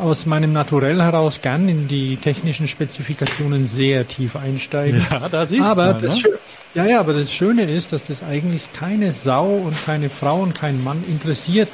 aus 0.00 0.26
meinem 0.26 0.52
Naturell 0.52 1.00
heraus 1.02 1.40
gern 1.42 1.68
in 1.68 1.88
die 1.88 2.16
technischen 2.16 2.68
Spezifikationen 2.68 3.66
sehr 3.66 4.06
tief 4.06 4.36
einsteigen. 4.36 5.04
Ja, 5.10 5.28
da 5.28 5.46
siehst 5.46 5.64
aber 5.64 5.92
man, 5.94 6.02
das 6.02 6.22
ne? 6.22 6.30
Ja, 6.74 6.84
ja, 6.84 7.00
aber 7.00 7.14
das 7.14 7.32
Schöne 7.32 7.62
ist, 7.62 7.92
dass 7.92 8.04
das 8.04 8.22
eigentlich 8.22 8.62
keine 8.74 9.12
Sau 9.12 9.46
und 9.46 9.74
keine 9.86 10.10
Frau 10.10 10.40
und 10.40 10.54
kein 10.54 10.84
Mann 10.84 11.02
interessiert, 11.08 11.70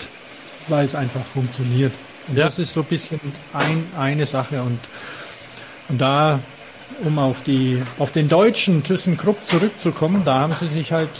weil 0.69 0.85
es 0.85 0.95
einfach 0.95 1.25
funktioniert. 1.25 1.93
Und 2.29 2.39
Ja. 2.39 2.45
das 2.45 2.59
ist 2.59 2.73
so 2.73 2.81
ein 2.81 2.87
bisschen 2.87 3.21
ein, 3.53 3.85
eine 3.99 4.27
Sache 4.27 4.63
und, 4.63 4.79
und 5.89 5.99
da, 6.01 6.39
um 7.05 7.19
auf 7.19 7.43
die, 7.43 7.83
auf 7.99 8.13
den 8.13 8.29
deutschen 8.29 8.83
ThyssenKrupp 8.83 9.45
zurückzukommen, 9.45 10.23
da 10.25 10.41
haben 10.41 10.55
sie 10.55 10.69
sich 10.69 10.93
halt, 10.93 11.11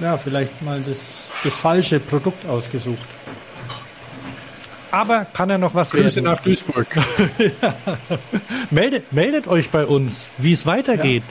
ja, 0.00 0.16
vielleicht 0.16 0.62
mal 0.62 0.82
das, 0.86 1.32
das 1.42 1.54
falsche 1.54 2.00
Produkt 2.00 2.46
ausgesucht. 2.46 3.08
Aber 4.90 5.24
kann 5.24 5.50
er 5.50 5.58
noch 5.58 5.74
was 5.74 5.90
Grüße 5.90 6.16
werden? 6.16 6.24
nach 6.24 6.40
Duisburg. 6.40 6.86
Meldet, 8.70 9.12
meldet 9.12 9.48
euch 9.48 9.70
bei 9.70 9.86
uns, 9.86 10.28
wie 10.38 10.52
es 10.52 10.66
weitergeht. 10.66 11.24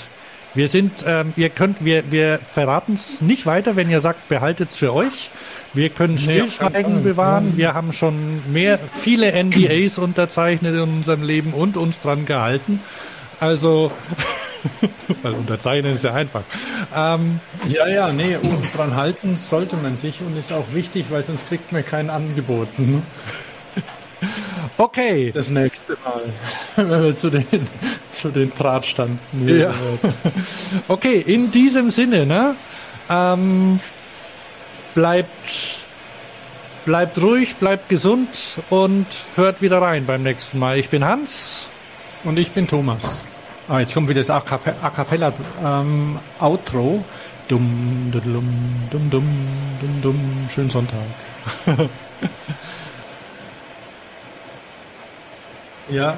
Wir 0.53 0.67
sind, 0.67 1.03
ähm, 1.07 1.33
ihr 1.35 1.49
könnt, 1.49 1.83
wir, 1.83 2.11
wir 2.11 2.39
verraten 2.39 2.93
es 2.93 3.21
nicht 3.21 3.45
weiter, 3.45 3.75
wenn 3.75 3.89
ihr 3.89 4.01
sagt, 4.01 4.27
behaltet 4.27 4.69
es 4.69 4.75
für 4.75 4.93
euch. 4.93 5.31
Wir 5.73 5.89
können 5.89 6.15
Nee, 6.15 6.21
Stillschweigen 6.21 6.93
Fall. 6.95 7.01
bewahren. 7.01 7.53
Wir 7.57 7.73
haben 7.73 7.91
schon 7.93 8.51
mehr, 8.51 8.79
viele 9.01 9.31
NDAs 9.31 9.97
unterzeichnet 9.97 10.75
in 10.75 10.81
unserem 10.81 11.23
Leben 11.23 11.53
und 11.53 11.75
uns 11.77 11.99
dran 11.99 12.25
gehalten. 12.25 12.81
Also, 13.43 13.91
weil 15.21 15.33
unterzeichnen 15.33 15.95
ist 15.95 16.03
ja 16.05 16.13
einfach. 16.13 16.43
Ähm, 16.95 17.41
Ja, 17.67 17.89
ja, 17.89 18.13
nee, 18.13 18.37
und 18.37 18.77
dran 18.77 18.95
halten 18.95 19.35
sollte 19.35 19.75
man 19.75 19.97
sich 19.97 20.21
und 20.21 20.37
ist 20.37 20.53
auch 20.53 20.67
wichtig, 20.71 21.07
weil 21.09 21.23
sonst 21.23 21.49
kriegt 21.49 21.73
man 21.73 21.83
kein 21.83 22.09
Angebot. 22.09 22.79
Ne? 22.79 23.01
okay. 24.77 25.33
Das 25.33 25.49
nächste 25.49 25.97
Mal, 26.05 26.23
wenn 26.89 27.03
wir 27.03 27.15
zu 27.17 27.29
den, 27.29 27.45
zu 28.07 28.29
den 28.29 28.53
Drahtstanden 28.53 29.19
hier 29.33 29.57
Ja. 29.57 29.73
Okay, 30.87 31.19
in 31.19 31.51
diesem 31.51 31.89
Sinne, 31.89 32.25
ne? 32.25 32.55
Ähm, 33.09 33.81
bleibt, 34.95 35.83
bleibt 36.85 37.21
ruhig, 37.21 37.55
bleibt 37.55 37.89
gesund 37.89 38.29
und 38.69 39.05
hört 39.35 39.61
wieder 39.61 39.81
rein 39.81 40.05
beim 40.05 40.23
nächsten 40.23 40.59
Mal. 40.59 40.77
Ich 40.77 40.87
bin 40.87 41.03
Hans. 41.03 41.67
Und 42.23 42.39
ich 42.39 42.51
bin 42.51 42.69
Thomas. 42.69 43.25
Ah, 43.67 43.79
jetzt 43.79 43.93
kommt 43.93 44.09
wieder 44.09 44.19
das 44.19 44.29
A 44.29 44.39
Cappe- 44.39 44.75
A 44.81 44.89
Cappella 44.89 45.31
ähm, 45.63 46.19
Outro. 46.39 47.03
Dumm, 47.47 48.09
dumm, 48.11 48.89
dumm, 48.89 49.09
dumm, 49.09 49.29
dumm, 49.81 50.01
dumm. 50.01 50.49
Schönen 50.53 50.69
Sonntag. 50.69 50.99
ja, 55.89 56.17